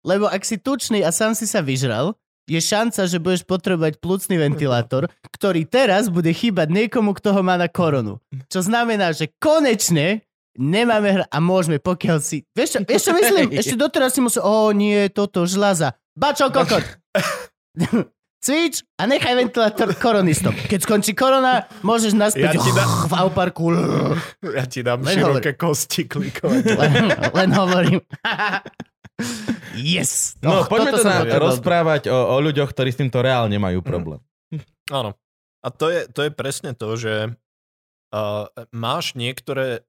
[0.00, 2.16] Lebo ak si tučný a sám si sa vyžral,
[2.50, 7.54] je šanca, že budeš potrebovať plúcný ventilátor, ktorý teraz bude chýbať niekomu, kto ho má
[7.54, 8.18] na koronu.
[8.50, 10.26] Čo znamená, že konečne
[10.58, 12.42] nemáme hra a môžeme, pokiaľ si...
[12.58, 13.54] Vieš čo, vieš čo myslím?
[13.62, 14.42] Ešte doteraz si musel...
[14.42, 15.94] O nie, toto žľaza.
[16.18, 16.82] Bačo kokot.
[18.40, 20.56] Cvič a nechaj ventilátor koronistom.
[20.56, 23.68] Keď skončí korona, môžeš naspäť Ja ti dá- v auparku.
[24.40, 26.64] Ja ti dám Len široké kosti klikovať.
[26.72, 26.92] Len,
[27.36, 28.00] len hovorím.
[29.78, 30.40] yes.
[30.42, 31.42] No, Och, poďme na, potreboval.
[31.50, 34.20] rozprávať o, o ľuďoch, ktorí s týmto reálne majú problém.
[34.90, 35.14] Áno.
[35.60, 39.84] A to je, to je presne to, že uh, máš niektoré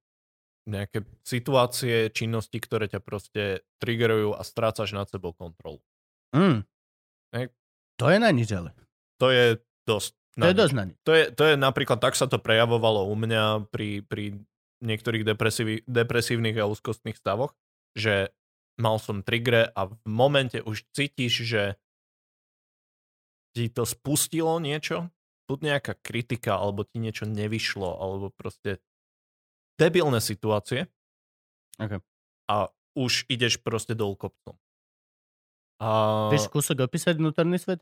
[0.69, 5.81] nejaké situácie, činnosti, ktoré ťa proste triggerujú a strácaš nad sebou kontrolu.
[6.35, 6.61] Mm.
[7.97, 8.73] To je na nič, ale.
[9.21, 10.13] To je dosť.
[10.41, 10.97] To je na dosť na nič.
[11.05, 14.41] To je, to je napríklad, tak sa to prejavovalo u mňa pri, pri
[14.81, 15.21] niektorých
[15.85, 17.53] depresívnych a úzkostných stavoch,
[17.93, 18.33] že
[18.81, 21.63] mal som trigre a v momente už cítiš, že
[23.53, 25.13] ti to spustilo niečo,
[25.45, 28.81] buď nejaká kritika, alebo ti niečo nevyšlo, alebo proste
[29.77, 30.89] debilné situácie
[31.79, 32.01] Ok.
[32.49, 34.55] a už ideš proste dolu kopcom.
[35.81, 37.81] A Vieš kúsok opísať vnútorný svet?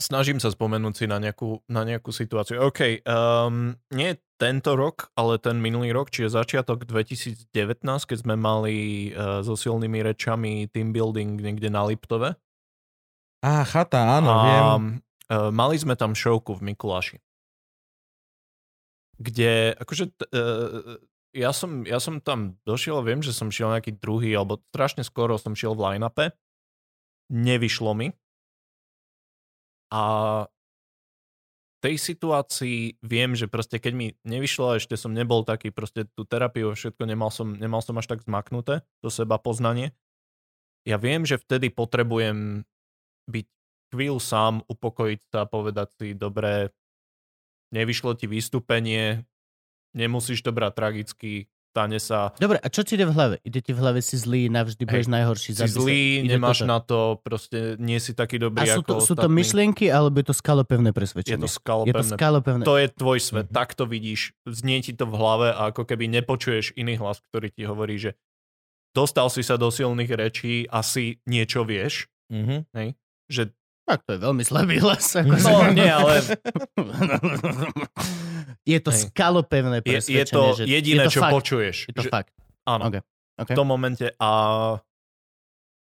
[0.00, 2.58] Snažím sa spomenúť si na nejakú, na nejakú situáciu.
[2.64, 7.44] OK, um, nie tento rok, ale ten minulý rok, čiže začiatok 2019,
[7.84, 8.76] keď sme mali
[9.12, 12.40] uh, so silnými rečami team building niekde na Liptove.
[13.44, 14.64] Á, chata, áno, a, viem.
[15.28, 17.20] Uh, mali sme tam šovku v Mikuláši.
[19.20, 20.96] Kde, akože, uh,
[21.36, 25.36] ja, som, ja som tam došiel, viem, že som šiel nejaký druhý, alebo strašne skoro
[25.36, 26.32] som šiel v line-upe.
[27.30, 28.16] Nevyšlo mi.
[29.90, 30.02] A
[30.46, 36.28] v tej situácii viem, že proste keď mi nevyšlo, ešte som nebol taký, proste tú
[36.28, 39.96] terapiu a všetko, nemal som, nemal som až tak zmaknuté, to seba poznanie.
[40.84, 42.68] Ja viem, že vtedy potrebujem
[43.28, 43.46] byť
[43.90, 46.70] chvíľu sám, upokojiť sa, povedať si, dobre,
[47.74, 49.26] nevyšlo ti vystúpenie,
[49.96, 53.34] nemusíš to brať tragicky, stane sa, Dobre, a čo ti ide v hlave?
[53.40, 55.50] Ide ti v hlave, si zlý, navždy budeš najhorší.
[55.52, 56.66] si zlý, Ide nemáš toto.
[56.66, 59.36] na to, proste nie si taký dobrý A sú to, ako sú to ostatní.
[59.36, 61.38] myšlienky, alebo je to skalopevné Je presvedčenie?
[61.38, 62.10] to je to skalopevné.
[62.12, 62.64] skalopevné.
[62.64, 63.54] To je tvoj svet, Mhm.
[63.54, 67.48] tak to vidíš, znie ti to v hlave a ako keby nepočuješ iný hlas, ktorý
[67.48, 68.18] ti hovorí, že
[68.90, 72.66] dostal si sa do silných rečí, asi niečo vieš, Mhm.
[73.26, 73.54] že
[73.86, 75.18] Tak to je veľmi slabý hlas.
[75.18, 76.22] Ako no nie, ale
[78.62, 79.00] je to Hej.
[79.10, 80.20] skalopevné je, presvedčenie.
[80.20, 81.34] je to že jediné, je to čo fakt.
[81.34, 81.76] počuješ.
[81.90, 82.32] Je to že, fakt.
[82.68, 82.96] Áno, OK.
[83.40, 83.50] OK.
[83.50, 84.30] v tom momente a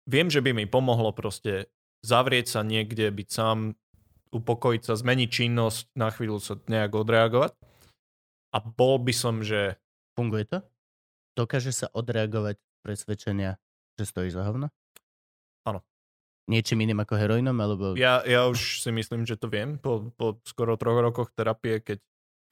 [0.05, 1.71] viem, že by mi pomohlo proste
[2.03, 3.79] zavrieť sa niekde, byť sám,
[4.35, 7.55] upokojiť sa, zmeniť činnosť, na chvíľu sa nejak odreagovať.
[8.51, 9.79] A bol by som, že
[10.17, 10.65] Funguje to?
[11.37, 13.61] Dokáže sa odreagovať presvedčenia,
[14.01, 14.73] že stojí za hovno?
[16.47, 17.99] Niečím iným ako heroinom, alebo...
[17.99, 21.99] Ja, ja už si myslím, že to viem po, po skoro troch rokoch terapie, keď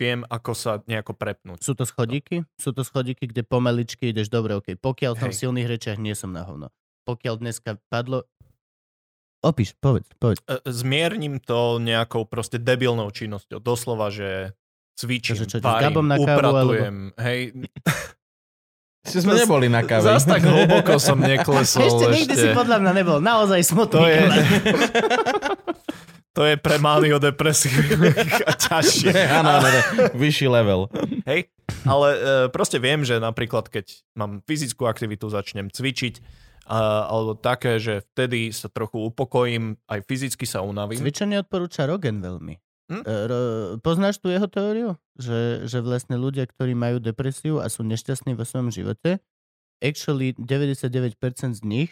[0.02, 1.62] viem, ako sa nejako prepnúť.
[1.62, 2.42] Sú to schodíky?
[2.58, 4.74] Sú to schodíky, kde pomaličky ideš dobre, ok.
[4.78, 6.74] Pokiaľ som v silných rečiach, nie som na hovno.
[7.06, 8.26] Pokiaľ dneska padlo...
[9.44, 10.40] Opíš, povedz, povedz.
[10.48, 13.60] E, Zmierním to nejakou proste debilnou činnosťou.
[13.60, 14.56] Doslova, že
[14.96, 16.96] cvičím, Takže čo, varím, na kávu, upratujem.
[17.20, 17.38] Hej,
[19.04, 20.08] Si sme neboli na káve.
[20.08, 22.16] zas tak hlboko som neklesol Ešte ešte.
[22.24, 24.00] nikdy si podľa mňa nebol naozaj smutný.
[24.00, 24.20] To je,
[26.36, 29.12] to je pre maniodepresívnych a ťažšie.
[29.28, 29.80] Áno, áno, áno.
[30.16, 30.88] Vyšší level.
[31.28, 31.52] Hej,
[31.84, 32.18] ale e,
[32.48, 36.24] proste viem, že napríklad keď mám fyzickú aktivitu, začnem cvičiť,
[36.64, 40.96] a, alebo také, že vtedy sa trochu upokojím, aj fyzicky sa unavím.
[40.96, 42.56] Cvičenie odporúča Rogan veľmi.
[42.92, 43.02] Hm?
[43.02, 44.96] E, Ro- poznáš tú jeho teóriu?
[45.16, 49.22] Že, že vlastne ľudia, ktorí majú depresiu a sú nešťastní vo svojom živote,
[49.80, 51.16] actually 99%
[51.56, 51.90] z nich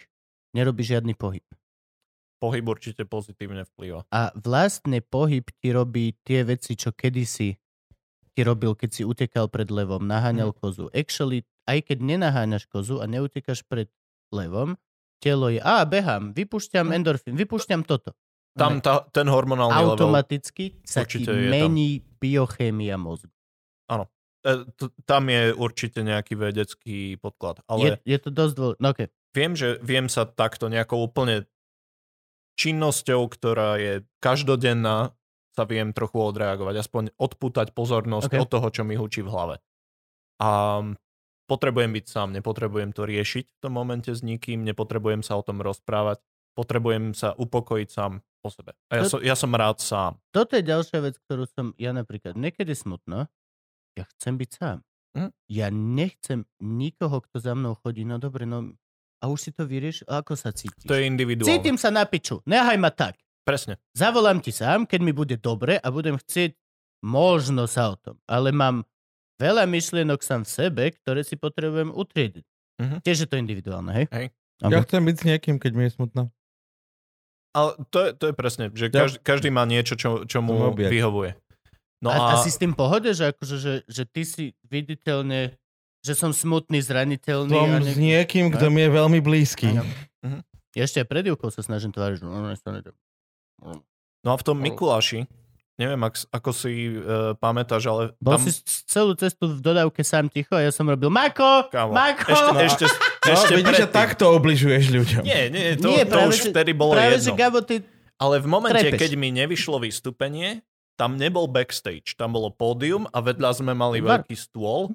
[0.53, 1.43] nerobí žiadny pohyb.
[2.37, 4.03] Pohyb určite pozitívne vplyva.
[4.11, 7.55] A vlastne pohyb ti robí tie veci, čo kedysi
[8.33, 10.57] ti robil, keď si utekal pred levom, naháňal Mhm.
[10.57, 10.85] kozu.
[10.91, 13.87] Actually, aj keď nenaháňaš kozu a neutekaš pred
[14.33, 14.73] levom,
[15.21, 16.95] telo je, a behám, vypúšťam Mhm.
[16.97, 18.17] endorfín, vypúšťam toto.
[18.53, 21.49] Tam tá, ten hormonálny level, Automaticky sa ti je tam.
[21.49, 23.33] mení biochémia mozgu.
[24.43, 27.63] e, t- tam je určite nejaký vedecký podklad.
[27.63, 28.81] Je, Ale je to dosť dôležité.
[28.83, 29.07] No, okay.
[29.31, 31.47] viem, že viem sa takto nejakou úplne
[32.59, 35.15] činnosťou, ktorá je každodenná,
[35.53, 38.41] sa viem trochu odreagovať, aspoň odpútať pozornosť Ok.
[38.41, 39.55] od toho, čo mi hučí v hlave.
[40.41, 40.81] A
[41.45, 45.61] potrebujem byť sám, nepotrebujem to riešiť v tom momente s nikým, nepotrebujem sa o tom
[45.61, 46.21] rozprávať,
[46.57, 48.75] potrebujem sa upokojiť sám o sebe.
[48.91, 50.19] A ja, To- som, ja som rád sám.
[50.35, 53.31] Toto je ďalšia vec, ktorú som ja napríklad niekedy smutno.
[53.95, 54.77] Ja chcem byť sám.
[55.15, 55.29] Hm?
[55.47, 58.03] Ja nechcem nikoho, kto za mnou chodí.
[58.03, 58.75] No dobre, no
[59.23, 60.83] a už si to vyrieš, ako sa cítiš?
[60.83, 61.47] To je individuálne.
[61.47, 63.15] Cítim sa na piču, nehaj ma tak.
[63.47, 63.79] Presne.
[63.95, 66.55] Zavolám ti sám, keď mi bude dobre a budem chcieť
[67.03, 68.15] možno sa o tom.
[68.27, 68.87] Ale mám
[69.39, 72.45] veľa myšlienok sám v sebe, ktoré si potrebujem utriediť.
[72.79, 72.95] Mhm.
[73.03, 74.05] Tiež je to individuálne, hej?
[74.11, 74.27] Hej.
[74.63, 76.31] Ja chcem byť s niekým, keď mi je smutno.
[77.53, 80.89] Ale to je, to je presne, že každý, každý má niečo, čo, čo mu objekt.
[80.89, 81.37] vyhovuje.
[82.01, 85.55] No a, a a, si s tým pohode, že, akože, že, že ty si viditeľne,
[86.03, 87.53] že som smutný, zraniteľný.
[87.55, 89.71] Som a s niekým, kto mi je veľmi blízky.
[89.71, 89.87] Áno.
[90.73, 92.49] Ja ešte aj pred Júkou sa snažím tváriť, no, no,
[94.25, 95.29] no a v tom Mikuláši,
[95.77, 98.49] neviem, ak, ako si uh, pamätáš, ale Bol tam...
[98.49, 98.51] si
[98.89, 102.33] celú cestu v dodávke sám ticho a ja som robil Mako, Kámo, Mako.
[102.33, 102.85] Ešte, ešte,
[103.23, 105.23] No, ešte vidíš, že takto obližuješ ľuďom.
[105.23, 107.39] Nie, nie, to, Nie, to práve, už že- vtedy bolo Práve, že jedno.
[107.39, 107.75] Gabo, ty...
[108.19, 108.99] Ale v momente, trepeš.
[108.99, 110.61] keď mi nevyšlo vystúpenie,
[110.95, 114.21] tam nebol backstage, tam bolo pódium a vedľa sme mali Bar.
[114.23, 114.93] veľký stôl,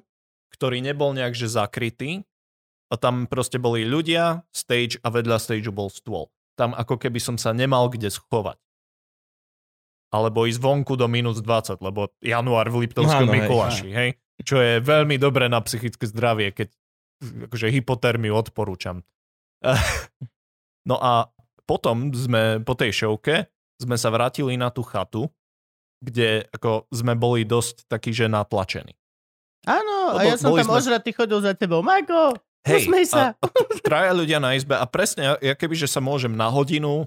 [0.55, 2.23] ktorý nebol nejak že zakrytý
[2.89, 6.31] a tam proste boli ľudia, stage a vedľa stageu bol stôl.
[6.57, 8.57] Tam ako keby som sa nemal kde schovať.
[10.09, 13.41] Alebo ísť vonku do minus 20, lebo január v Liptovskom Áno, hej.
[13.45, 14.09] Mikuláši, hej.
[14.41, 16.73] Čo je veľmi dobré na psychické zdravie, keď
[17.21, 19.03] akože hypotermiu odporúčam.
[20.87, 21.29] No a
[21.69, 23.45] potom sme po tej šovke
[23.77, 25.29] sme sa vrátili na tú chatu,
[26.01, 28.97] kde ako sme boli dosť takí, že natlačení.
[29.69, 31.85] Áno, a Lebo ja som tam sme- ožratý chodil za tebou.
[31.85, 33.37] Mako, usmej sa.
[33.37, 33.47] a, a
[33.85, 37.05] traja ľudia na izbe a presne, ja keby, že sa môžem na hodinu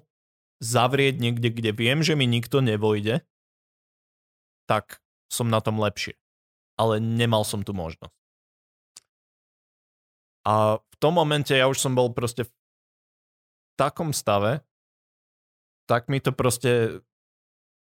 [0.62, 3.24] zavrieť niekde, kde viem, že mi nikto nevojde,
[4.70, 6.14] tak som na tom lepšie.
[6.78, 8.14] Ale nemal som tu možnosť.
[10.42, 12.52] A v tom momente ja už som bol proste v
[13.78, 14.62] takom stave,
[15.86, 17.02] tak mi to proste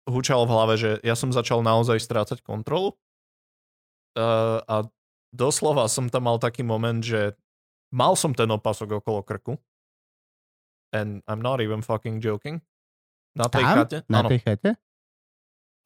[0.07, 2.97] hučalo v hlave, že ja som začal naozaj strácať kontrolu.
[4.17, 4.75] Uh, a
[5.31, 7.35] doslova som tam mal taký moment, že
[7.95, 9.55] mal som ten opasok okolo krku.
[10.91, 12.59] And I'm not even fucking joking.
[13.31, 13.75] Na tej Tam?
[13.79, 13.97] chate.
[14.11, 14.27] Na áno.
[14.27, 14.75] tej chate?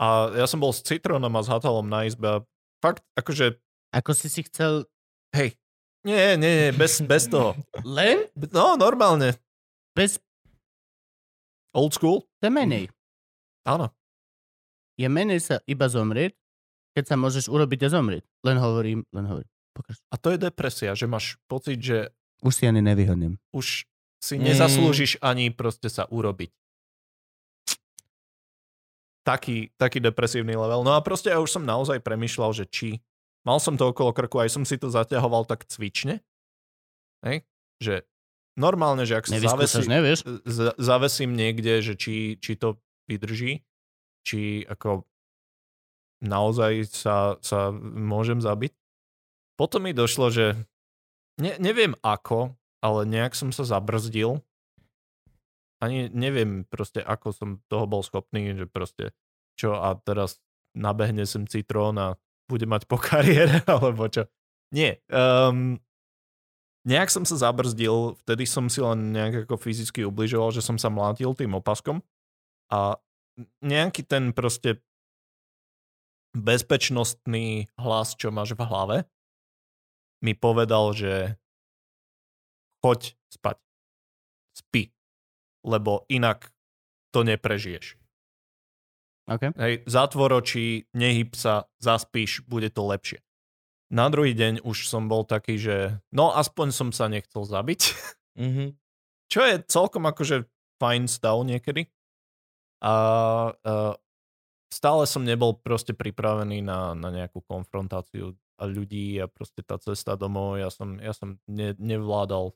[0.01, 2.37] A ja som bol s citrónom a s hatalom na izbe a
[2.81, 3.61] fakt, akože,
[3.95, 4.89] Ako si si chcel...
[5.31, 5.55] hej,
[6.05, 7.57] nie, nie, nie, bez, bez toho.
[7.81, 8.29] Len?
[8.53, 9.33] No, normálne.
[9.91, 10.21] Bez...
[11.73, 12.23] Old school?
[12.39, 12.87] To menej.
[13.65, 13.89] Áno.
[14.95, 16.31] Je menej sa iba zomrieť,
[16.95, 18.23] keď sa môžeš urobiť a zomrieť.
[18.41, 19.51] Len hovorím, len hovorím.
[19.73, 19.99] Pokrač.
[20.07, 23.35] A to je depresia, že máš pocit, že Už si ani nevyhodnem.
[23.51, 23.83] už
[24.23, 24.47] si Mm.
[24.47, 26.49] nezaslúžiš ani proste sa urobiť.
[29.25, 30.81] Taký, taký depresívny level.
[30.81, 33.01] No a proste ja už som naozaj premyšľal, že či
[33.45, 36.19] mal som to okolo krku, aj som si to zaťahoval tak cvične.
[37.21, 37.45] Hej?
[37.79, 37.95] Že
[38.57, 40.19] normálne, že ak sa Nevyskúšaš, zavesí, nevieš?
[40.43, 43.61] z- zavesím niekde, že či, či to vydrží,
[44.25, 45.05] či ako
[46.25, 48.73] naozaj sa, sa môžem zabiť.
[49.55, 50.57] Potom mi došlo, že
[51.35, 54.39] Ne, neviem ako, ale nejak som sa zabrzdil.
[55.83, 59.11] Ani neviem proste, ako som toho bol schopný, že proste
[59.59, 60.39] čo a teraz
[60.71, 62.15] nabehne sem citrón a
[62.45, 64.29] bude mať po kariére, alebo čo.
[64.73, 65.01] Nie.
[65.09, 65.77] Um,
[66.85, 70.89] nejak som sa zabrzdil, vtedy som si len nejak ako fyzicky ubližoval, že som sa
[70.89, 72.01] mlátil tým opaskom
[72.69, 72.97] a
[73.61, 74.79] nejaký ten proste
[76.35, 78.97] bezpečnostný hlas, čo máš v hlave,
[80.19, 81.39] mi povedal, že
[82.83, 83.57] choď spať.
[84.55, 84.91] Spí.
[85.65, 86.51] Lebo inak
[87.11, 87.95] to neprežiješ.
[89.25, 89.49] Okay.
[89.57, 93.25] Hej, zatvor oči, nehyb sa, zaspíš, bude to lepšie.
[93.89, 97.81] Na druhý deň už som bol taký, že no aspoň som sa nechcel zabiť.
[98.37, 98.69] Mm-hmm.
[99.33, 100.45] Čo je celkom akože
[100.77, 101.89] fajn stav niekedy.
[102.85, 102.93] A
[103.49, 103.93] uh,
[104.69, 110.15] stále som nebol proste pripravený na, na nejakú konfrontáciu a ľudí a proste tá cesta
[110.15, 112.55] domov, ja som, ja som ne, nevládal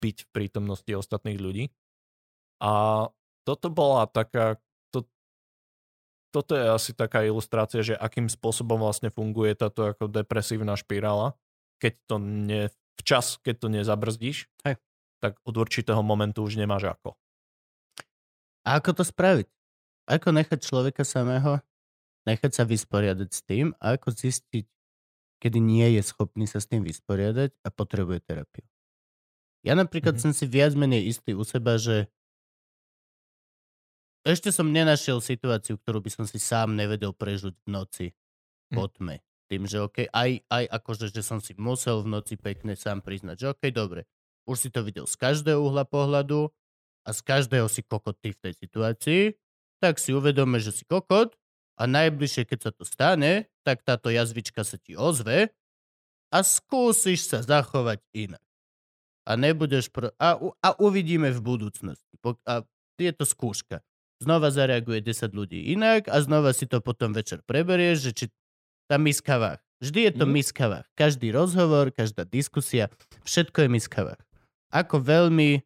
[0.00, 1.64] byť v prítomnosti ostatných ľudí.
[2.60, 3.06] A
[3.44, 4.60] toto bola taká,
[6.30, 11.34] toto je asi taká ilustrácia, že akým spôsobom vlastne funguje táto ako depresívna špirála,
[11.82, 12.62] keď to ne,
[13.02, 14.78] včas, keď to nezabrzdíš, Hej.
[15.18, 17.16] tak od určitého momentu už nemáš ako.
[18.64, 19.48] A ako to spraviť?
[20.10, 21.62] Ako nechať človeka samého,
[22.28, 24.66] nechať sa vysporiadať s tým a ako zistiť,
[25.40, 28.66] kedy nie je schopný sa s tým vysporiadať a potrebuje terapiu.
[29.64, 30.20] Ja napríklad Mhm.
[30.20, 32.08] som si viac menej istý u seba, že
[34.26, 38.06] ešte som nenašiel situáciu, ktorú by som si sám nevedel prežuť v noci
[38.68, 39.24] po tme.
[39.50, 43.36] Tým, že OK, aj, aj akože, že som si musel v noci pekne sám priznať,
[43.40, 44.06] že OK, dobre,
[44.46, 46.52] už si to videl z každého uhla pohľadu
[47.02, 49.22] a z každého si kokot ty v tej situácii,
[49.82, 51.34] tak si uvedome, že si kokot
[51.80, 55.50] a najbližšie, keď sa to stane, tak táto jazvička sa ti ozve
[56.30, 58.44] a skúsiš sa zachovať inak.
[59.26, 59.88] A nebudeš...
[59.90, 60.12] Pro...
[60.20, 62.14] A, a uvidíme v budúcnosti.
[62.46, 62.62] A
[63.00, 63.80] je to skúška.
[64.20, 68.24] Znova zareaguje 10 ľudí inak a znova si to potom večer preberieš, že či
[68.84, 69.64] tá miskavách.
[69.80, 70.32] Vždy je to Mhm.
[70.36, 70.86] miskavách.
[70.92, 72.92] Každý rozhovor, každá diskusia,
[73.24, 74.20] všetko je miskavách.
[74.68, 75.64] Ako veľmi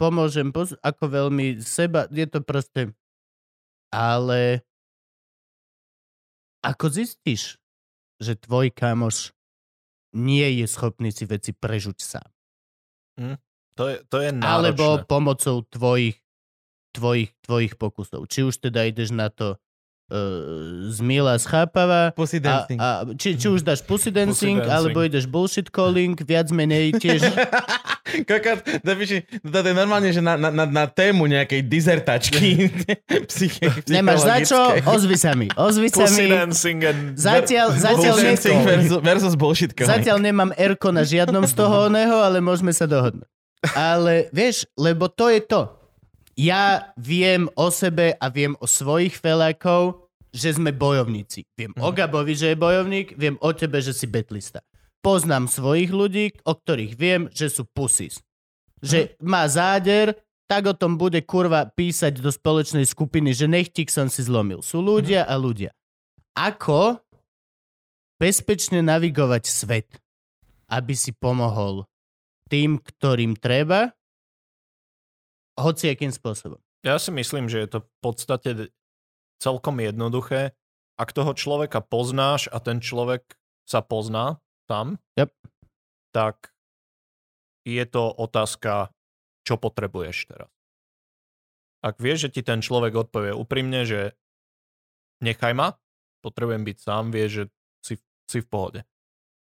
[0.00, 0.48] pomôžem,
[0.80, 2.96] ako veľmi seba, je to proste...
[3.92, 4.62] Ale
[6.62, 7.58] ako zistíš,
[8.20, 9.32] že tvoj kamoš
[10.14, 12.28] nie je schopný si veci prežuť sám?
[13.76, 14.44] To je, to je náročné.
[14.44, 16.20] Alebo pomocou tvojich,
[16.92, 18.26] tvojich, tvojich pokusov.
[18.26, 19.56] Či už teda ideš na to
[20.10, 22.78] uh, z Mila schápava, Pussy a, dancing.
[22.82, 24.66] a, či, či už dáš pussy dancing, dancing.
[24.66, 27.22] alebo ideš bullshit calling, viac menej tiež.
[28.26, 32.66] Kokot, napíši, to je normálne, že na, na, na, na tému nejakej dizertačky.
[33.30, 34.60] Psyche, Nemáš za čo,
[34.90, 35.46] ozvi sa mi.
[35.54, 36.34] Ozvi sa Pussy mi.
[36.34, 37.14] dancing and...
[37.14, 39.94] Zatiaľ, zatiaľ, dancing versus, versus bullshit calling.
[39.94, 43.30] zatiaľ nemám erko na žiadnom z toho oného, ale môžeme sa dohodnúť.
[43.78, 45.79] Ale vieš, lebo to je to.
[46.40, 51.44] Ja viem o sebe a viem o svojich felákov, že sme bojovníci.
[51.52, 54.64] Viem o Gabovi, že je bojovník, viem o tebe, že si betlista.
[55.04, 58.24] Poznám svojich ľudí, o ktorých viem, že sú pusis.
[58.80, 60.16] Že má záder,
[60.48, 64.64] tak o tom bude kurva písať do spoločnej skupiny, že nechtík som si zlomil.
[64.64, 65.76] Sú ľudia a ľudia.
[66.32, 67.04] Ako
[68.16, 69.92] bezpečne navigovať svet,
[70.72, 71.84] aby si pomohol
[72.48, 73.92] tým, ktorým treba,
[75.60, 76.58] hociakým spôsobom.
[76.80, 78.50] Ja si myslím, že je to v podstate
[79.40, 80.56] celkom jednoduché.
[80.96, 85.32] Ak toho človeka poznáš a ten človek sa pozná tam, Yep.
[86.12, 86.52] tak
[87.64, 88.92] je to otázka,
[89.44, 90.50] čo potrebuješ teraz.
[91.80, 94.12] Ak vieš, že ti ten človek odpovie úprimne, že
[95.24, 95.76] nechaj ma,
[96.20, 97.44] potrebujem byť sám, vieš, že
[97.80, 97.94] si,
[98.28, 98.80] si v pohode.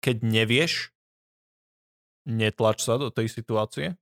[0.05, 0.93] Keď nevieš,
[2.29, 3.97] netlač sa do tej situácie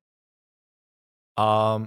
[1.39, 1.79] a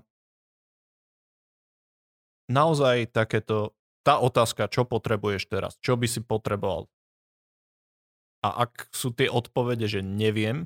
[2.49, 3.71] naozaj takéto,
[4.01, 6.89] tá otázka, čo potrebuješ teraz, čo by si potreboval.
[8.41, 10.65] A ak sú tie odpovede, že neviem,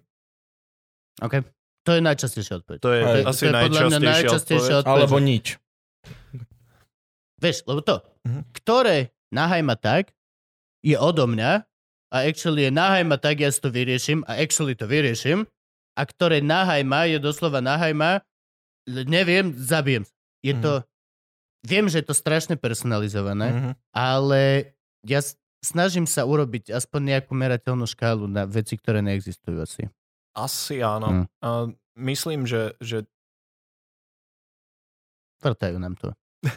[1.19, 1.43] OK?
[1.83, 2.79] To je najčastejšia odpoveď.
[2.79, 3.21] to je Hej.
[3.23, 4.81] asi to je podľa mňa najčastejšia, odpoveď.
[4.81, 4.95] odpoveď.
[4.95, 5.45] Alebo nič.
[7.37, 8.41] Vieš, lebo to, Mhm.
[8.53, 8.97] ktoré
[9.29, 10.15] nahaj ma tak,
[10.79, 11.51] je odo mňa
[12.09, 15.43] a actually je nahaj ma tak, ja si to vyriešim a actually to vyriešim
[15.93, 18.11] a ktoré nahaj ma je doslova nahaj ma,
[18.85, 20.07] l- neviem, zabijem.
[20.39, 20.61] Je Mhm.
[20.61, 20.73] to,
[21.63, 23.71] viem, že je to strašne personalizované, Mhm.
[23.91, 24.71] ale
[25.01, 25.19] ja
[25.59, 29.87] snažím sa urobiť aspoň nejakú merateľnú škálu na veci, ktoré neexistujú asi.
[30.33, 31.07] Asi áno.
[31.07, 31.25] Hm.
[31.39, 31.49] A
[31.95, 33.07] myslím, že, že
[35.39, 36.15] Vrtajú nám to.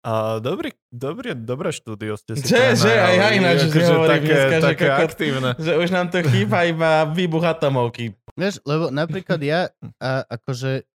[0.00, 4.56] A dobrý, dobrý, dobré štúdio ste si Že, že, aj ja ináč hovorím také, dneska,
[4.56, 5.04] že také kokot.
[5.04, 5.50] aktívne.
[5.60, 8.16] Že už nám to chýba iba výbuch atomovky.
[8.32, 9.68] Vieš, lebo napríklad ja,
[10.00, 10.88] a akože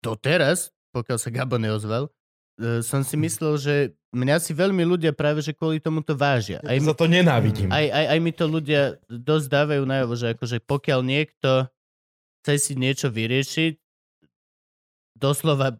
[0.00, 2.08] doteraz, pokiaľ sa Gabo neozval,
[2.58, 3.74] e, som si myslel, že
[4.14, 6.62] mňa si veľmi ľudia práve, že kvôli tomu to vážia.
[6.64, 7.68] Aj, Za to nenávidím.
[7.68, 11.68] aj, aj, aj mi to ľudia dosť dávajú najavo, že akože pokiaľ niekto
[12.40, 13.76] chce si niečo vyriešiť,
[15.18, 15.76] doslova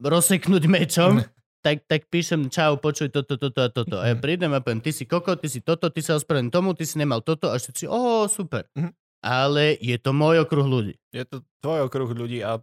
[0.00, 1.22] rozseknúť mečom,
[1.62, 3.96] tak, tak píšem, čau, počuj toto, toto a toto.
[4.00, 6.72] A ja prídem a poviem, ty si koko, ty si toto, ty sa ospravedlň tomu,
[6.72, 8.66] ty si nemal toto a všetci, o, super.
[8.74, 8.90] Mhm.
[9.18, 10.94] Ale je to môj okruh ľudí.
[11.10, 12.62] Je to tvoj okruh ľudí a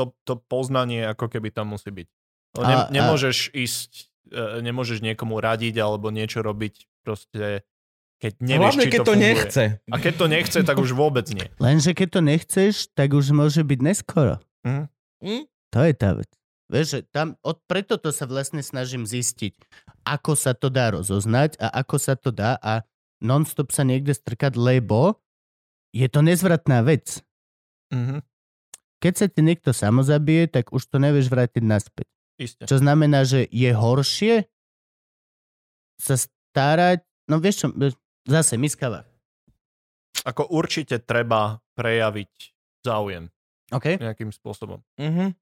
[0.00, 2.08] to, to poznanie ako keby tam musí byť.
[2.56, 3.90] No, ne, A- a- nemôžeš ísť,
[4.32, 7.62] e, nemôžeš niekomu radiť alebo niečo robiť proste,
[8.16, 9.28] keď nevieš, Hlavne, či keď to, to funguje.
[9.28, 9.64] nechce.
[9.86, 11.46] A keď to nechce, tak už vôbec nie.
[11.62, 14.40] Lenže keď to nechceš, tak už môže byť neskoro.
[14.64, 14.88] Hm?
[15.70, 16.30] To je tá vec.
[16.70, 19.58] Vieš, že tam, od, preto to sa vlastne snažím zistiť,
[20.06, 22.86] ako sa to dá rozoznať a ako sa to dá a
[23.18, 25.18] non-stop sa niekde strkať, lebo
[25.90, 27.20] je to nezvratná vec.
[27.90, 28.22] Mhm.
[29.00, 32.06] Keď sa ti niekto samozabije, tak už to nevieš vrátiť naspäť.
[32.36, 32.64] Isté.
[32.64, 34.44] Čo znamená, že je horšie
[36.00, 37.66] sa starať, no vieš čo,
[38.24, 39.04] zase miskava.
[40.24, 42.32] Ako určite treba prejaviť
[42.84, 43.28] záujem
[43.72, 44.00] OK?
[44.00, 44.80] nejakým spôsobom.
[45.00, 45.36] Mhm.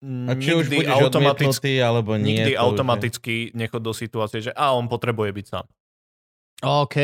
[0.00, 2.32] A či už nikdy budeš odmietnutý, alebo nie.
[2.32, 5.66] nikdy to už je- automaticky nechod do situácie, že a on potrebuje byť sám.
[6.64, 6.96] OK.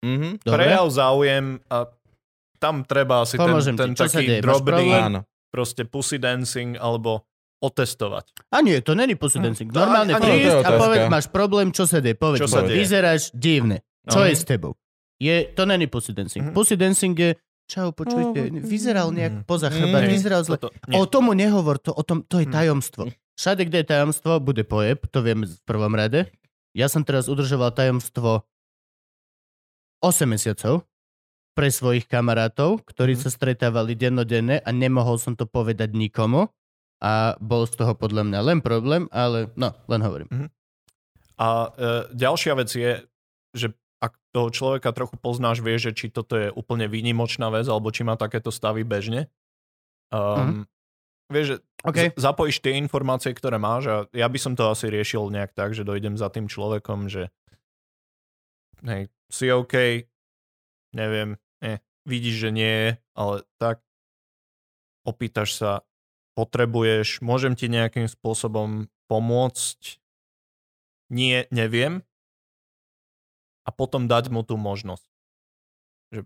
[0.00, 0.40] Mhm.
[0.40, 0.64] Dobre.
[0.64, 1.84] Prejav záujem a
[2.60, 4.40] tam treba asi ten, Pomôžem ten sa taký deje?
[4.40, 4.92] Drobný?
[4.92, 5.20] Áno.
[5.48, 7.26] proste pussy dancing alebo
[7.58, 8.30] otestovať.
[8.48, 9.66] A nie, to není pussy dancing.
[9.66, 12.14] to Normálne ani- prísť to je a povedz, máš problém, čo sa deje.
[12.14, 12.78] Povedz, Čo sa deje?
[12.78, 13.82] vyzeráš divne.
[14.06, 14.24] Čo No.
[14.24, 14.78] je s tebou?
[15.18, 16.46] Je, to není pussy dancing.
[16.46, 16.54] Mhm.
[16.54, 17.34] Pussy dancing je,
[17.66, 19.44] čau, počujte, vyzeral nejak Mhm.
[19.44, 20.08] poza chrbát, Mhm.
[20.08, 20.56] vyzeral zle.
[20.56, 20.96] Toto, nie.
[20.96, 22.54] O tomu nehovor, to, o tom, to je Mhm.
[22.54, 23.02] tajomstvo.
[23.34, 26.30] Všade, kde je tajomstvo, bude pojeb, to vieme v prvom rade.
[26.72, 28.46] Ja som teraz udržoval tajomstvo
[29.98, 30.86] 8 mesiacov
[31.52, 33.20] pre svojich kamarátov, ktorí Mhm.
[33.20, 36.48] sa stretávali dennodenne a nemohol som to povedať nikomu.
[37.00, 40.28] A bol z toho podľa mňa len problém, ale no, len hovorím.
[41.34, 41.68] A e,
[42.12, 43.00] ďalšia vec je,
[43.56, 43.66] že
[43.98, 48.04] ak toho človeka trochu poznáš, vieš, že či toto je úplne výnimočná vec, alebo či
[48.04, 49.32] má takéto stavy bežne.
[50.10, 50.68] Um,
[51.30, 51.96] Vieš, že OK.
[51.96, 55.72] z- zapojíš tie informácie, ktoré máš a ja by som to asi riešil nejak tak,
[55.72, 57.30] že dojdem za tým človekom, že
[58.82, 60.04] hej, si OK,
[60.92, 63.82] neviem, eh, vidíš, že nie je, ale tak
[65.04, 65.72] opýtaš sa,
[66.38, 69.98] potrebuješ, môžem ti nejakým spôsobom pomôcť,
[71.10, 72.06] nie, neviem,
[73.66, 75.06] a potom dať mu tú možnosť.
[76.14, 76.20] Že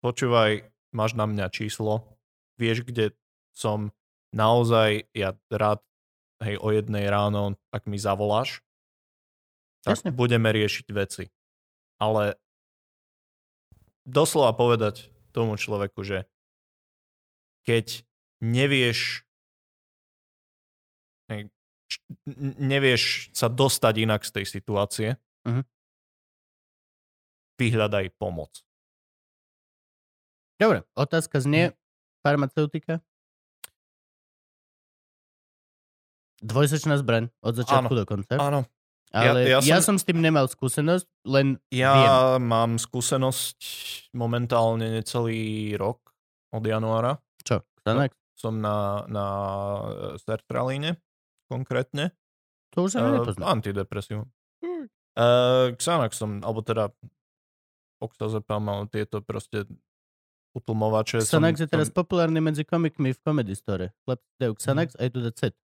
[0.00, 0.50] počúvaj,
[0.90, 2.08] máš na mňa číslo,
[2.56, 3.12] vieš, kde
[3.52, 3.92] som,
[4.32, 5.84] naozaj ja rád,
[6.40, 8.64] hej, o jednej ráno, tak mi zavoláš,
[9.84, 10.10] tak Jasne.
[10.12, 11.32] budeme riešiť veci.
[12.00, 12.36] Ale
[14.04, 16.26] doslova povedať tomu človeku, že
[17.64, 18.02] keď
[18.40, 19.22] nevieš
[22.58, 25.08] nevieš sa dostať inak z tej situácie,
[25.46, 25.62] Mhm.
[27.54, 28.62] vyhľadaj pomoc.
[30.58, 31.72] Dobre, otázka znie,
[32.20, 33.00] farmaceutika?
[36.40, 38.34] Dvojsečná zbraň od začiatku do konca.
[38.40, 38.64] Áno.
[39.10, 39.96] Ale ja, ja- ja ja, som- som...
[39.98, 41.92] s tým nemal skúsenosť, len Ja
[42.38, 42.46] viem.
[42.46, 43.58] mám skúsenosť
[44.14, 45.98] momentálne necelý rok
[46.54, 47.18] od januára.
[47.42, 47.66] Čo?
[47.82, 48.14] Xanax?
[48.38, 49.26] Som na, na
[49.82, 50.96] e, sertralíne
[51.50, 52.14] konkrétne.
[52.72, 53.58] To už sa Uh, nepoznám.
[53.58, 54.30] antidepresívum.
[55.18, 56.94] Uh, Xanax som, alebo teda
[57.98, 59.66] oxazepam, ale tieto proste
[60.52, 61.20] utlmovače.
[61.20, 63.90] som- Xanax je teraz som- populárny medzi komikmi v Comedy Store.
[64.04, 65.54] Chlapci dajú Xanax a idú dať set.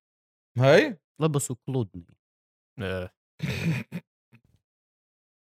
[0.56, 0.98] Hej?
[1.16, 2.04] Lebo sú kľudní.
[2.76, 3.08] Nie.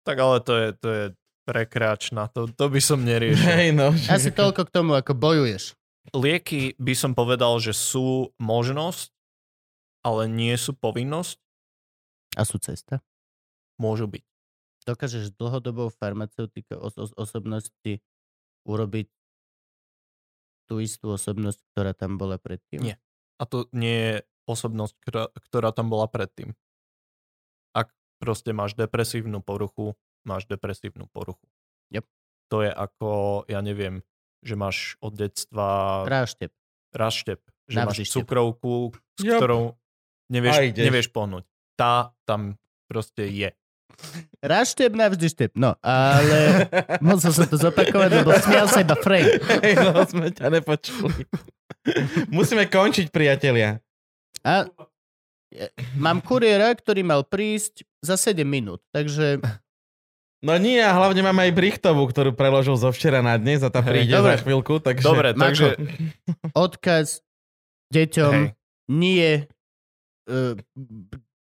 [0.07, 1.03] Tak ale to je, to je
[1.47, 3.43] rekreačná, to, to by som neriešil.
[3.43, 3.91] Hej, no.
[4.07, 5.75] Asi toľko k tomu, ako bojuješ.
[6.15, 9.13] Lieky by som povedal, že sú možnosť,
[10.01, 11.37] ale nie sú povinnosť.
[12.39, 13.03] A sú cesta.
[13.77, 14.23] Môžu byť.
[14.87, 18.01] Dokážeš dlhodobou farmaceutike os- os- osobnosti
[18.65, 19.07] urobiť
[20.65, 22.81] tú istú osobnosť, ktorá tam bola predtým?
[22.81, 22.97] Nie.
[23.37, 24.15] A to nie je
[24.47, 26.55] osobnosť, ktorá, ktorá tam bola predtým.
[28.21, 31.41] Proste máš depresívnu poruchu, máš depresívnu poruchu.
[31.89, 32.05] Yep.
[32.47, 33.09] To je ako,
[33.47, 34.05] ja neviem,
[34.39, 36.53] že máš od detstva Ráštep.
[36.93, 38.15] raštep, že Navždy máš štep.
[38.21, 39.37] cukrovku, s Yep.
[39.37, 39.63] ktorou
[40.29, 41.43] nevieš, nevieš pohnúť.
[41.73, 43.49] Tá tam proste je.
[44.39, 45.51] Ráštep navždy štep.
[45.53, 46.69] No, ale
[47.05, 49.29] musel som to zopakovať, lebo smial sa iba Frank.
[49.61, 51.25] Hej, no, sme ťa nepočuli.
[52.35, 53.81] Musíme končiť, priatelia.
[54.41, 54.65] A
[55.95, 59.39] Mám kuriéra, ktorý mal prísť za 7 minút, takže
[60.41, 63.85] No nie, a hlavne máme aj Brichtovú, ktorú preložil zo včera na dnes a tá
[63.85, 64.33] príde Dobre.
[64.33, 65.05] za chvíľku, takže...
[65.05, 65.45] Dobre, Mako.
[65.45, 65.69] takže...
[66.57, 67.21] odkaz
[67.93, 68.45] deťom Hej.
[68.89, 69.45] nie
[70.25, 70.57] uh,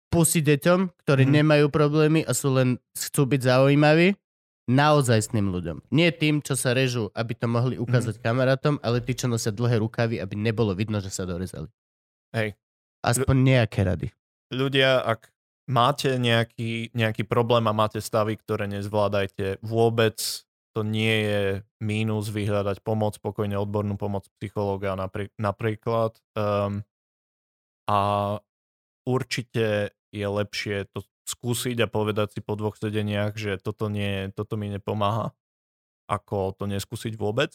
[0.08, 1.32] pusy deťom, ktorí Mhm.
[1.36, 4.16] nemajú problémy a sú len chcú byť zaujímaví,
[4.64, 5.84] naozaj s tým ľuďom.
[5.92, 9.80] Nie tým, čo sa režú, aby to mohli ukázať kamarátom, ale tí, čo nosia dlhé
[9.80, 11.68] rukavy, aby nebolo vidno, že sa dorezali.
[12.32, 12.56] Hej.
[13.04, 14.08] Aspoň nejaké rady.
[14.50, 15.30] ľudia, ak
[15.68, 20.16] máte nejaký, nejaký problém a máte stavy, ktoré nezvládajte, vôbec
[20.72, 21.42] to nie je
[21.82, 26.16] mínus vyhľadať pomoc, pokojne odbornú pomoc psychológa napri- napríklad.
[26.32, 26.86] Um,
[27.88, 28.00] a
[29.04, 34.56] určite je lepšie to skúsiť a povedať si po dvoch sedeniach, že toto, nie, toto
[34.56, 35.36] mi nepomáha,
[36.08, 37.52] ako to neskúsiť vôbec.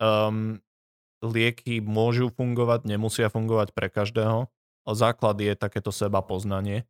[0.00, 0.63] Um,
[1.24, 4.52] lieky môžu fungovať, nemusia fungovať pre každého,
[4.84, 6.84] ale základ je takéto seba poznanie,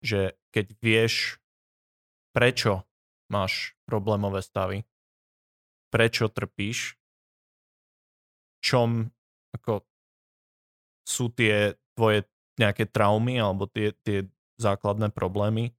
[0.00, 1.36] že keď vieš,
[2.32, 2.88] prečo
[3.28, 4.88] máš problémové stavy,
[5.92, 6.96] prečo trpíš,
[8.64, 9.12] čom
[9.52, 9.84] ako
[11.04, 12.24] sú tie tvoje
[12.56, 14.26] nejaké traumy alebo tie, tie
[14.56, 15.76] základné problémy,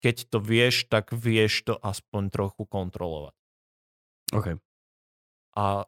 [0.00, 3.36] keď to vieš, tak vieš to aspoň trochu kontrolovať.
[4.32, 4.46] OK.
[5.60, 5.84] A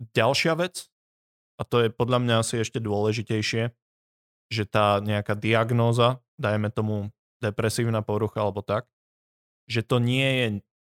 [0.00, 0.86] ďalšia vec,
[1.58, 3.74] a to je podľa mňa asi ešte dôležitejšie,
[4.48, 7.10] že tá nejaká diagnóza, dajme tomu
[7.42, 8.86] depresívna porucha alebo tak,
[9.68, 10.46] že to nie je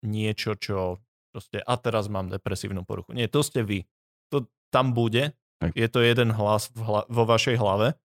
[0.03, 1.03] niečo, čo
[1.33, 3.13] proste, a teraz mám depresívnu poruchu.
[3.17, 3.89] Nie, to ste vy.
[4.29, 5.33] To tam bude.
[5.61, 5.73] Tak.
[5.73, 7.95] Je to jeden hlas v hla, vo vašej hlave,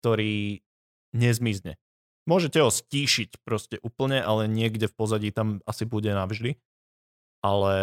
[0.00, 0.64] ktorý
[1.12, 1.76] nezmizne.
[2.24, 6.56] Môžete ho stíšiť proste úplne, ale niekde v pozadí tam asi bude navždy.
[7.44, 7.74] Ale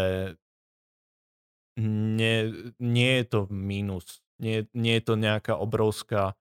[1.76, 4.20] nie, nie je to mínus.
[4.38, 6.34] Nie, nie je to nejaká obrovská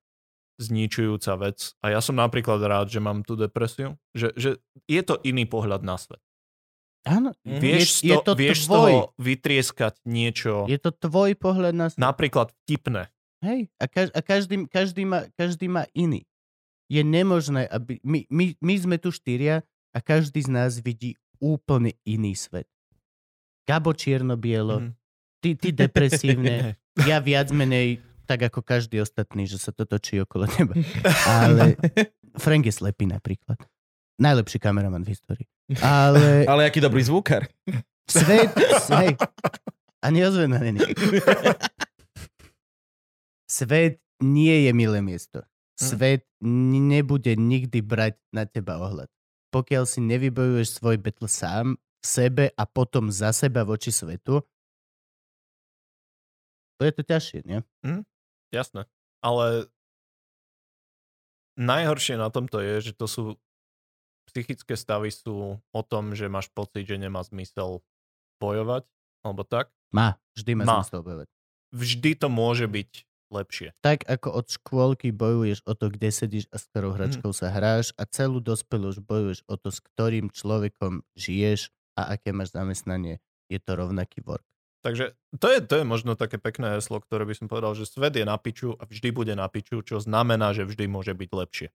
[0.56, 1.72] zničujúca vec.
[1.80, 3.96] A ja som napríklad rád, že mám tú depresiu.
[4.12, 4.50] Že, že
[4.86, 6.20] je to iný pohľad na svet.
[7.02, 7.58] Áno, Mhm.
[7.58, 8.76] Vieš, je, je to, to vieš tvoj.
[8.76, 11.96] toho vytrieskať niečo Je to tvoj pohľad na svet.
[11.98, 13.08] napríklad vtipné.
[13.40, 16.28] Hej, a, kaž, a každý, každý, má, každý má iný.
[16.86, 17.96] Je nemožné, aby...
[18.02, 22.68] My, my, my sme tu štyria a každý z nás vidí úplne iný svet.
[23.64, 24.92] Gabo čierno-bielo, Mhm.
[25.40, 26.76] Ty, ty depresívne,
[27.08, 30.78] ja viac menej tak ako každý ostatný, že sa to točí okolo teba.
[31.42, 31.74] Ale
[32.38, 33.58] Frank je slepý napríklad.
[34.22, 35.48] Najlepší kameraman v histórii.
[35.82, 37.50] Ale Ale aký dobrý zvukár.
[38.06, 38.54] svet...
[38.94, 39.18] Hej,
[40.00, 40.78] a neozvená není.
[43.50, 45.42] Svet nie je milé miesto.
[45.74, 49.10] Svet n- nebude nikdy brať na teba ohľad.
[49.50, 54.44] Pokiaľ si nevybojuješ svoj betl sám v sebe a potom za seba voči svetu,
[56.80, 57.60] bude to ťažšie, nie?
[58.48, 58.88] Jasné.
[59.20, 59.68] Ale
[61.60, 63.22] najhoršie na tomto je, že to sú
[64.32, 67.84] psychické stavy sú o tom, že máš pocit, že nemá zmysel
[68.40, 68.88] bojovať,
[69.26, 69.68] alebo tak.
[69.92, 70.74] Má, vždy má, Má.
[70.80, 71.28] zmysel bojovať.
[71.74, 72.90] Vždy to môže byť
[73.30, 73.68] lepšie.
[73.82, 77.94] Tak ako od škôlky bojuješ o to, kde sedíš a s ktorou hračkou sa hráš
[77.94, 83.22] a celú dospelosť bojuješ o to, s ktorým človekom žiješ a aké máš zamestnanie.
[83.50, 84.46] Je to rovnaký work.
[84.80, 88.16] Takže to je, to je možno také pekné heslo, ktoré by som povedal, že svet
[88.16, 91.68] je na piču a vždy bude na piču, čo znamená, že vždy môže byť lepšie.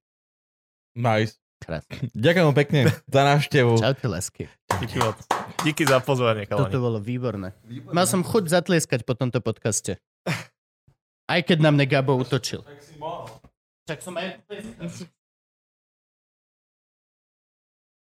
[0.98, 1.38] Nice.
[1.62, 2.10] Krásne.
[2.26, 3.80] Ďakujem pekne za návštevu.
[3.80, 4.44] Čaute, lásky.
[4.82, 5.18] Díky moc.
[5.64, 6.84] Díky za pozvanie, Toto chalani.
[6.84, 7.56] bolo výborné.
[7.94, 10.02] Mal som chuť zatlieskať po tomto podcaste.
[11.32, 12.62] Aj keď na mne Gabo utočil.
[13.86, 14.42] Tak som aj...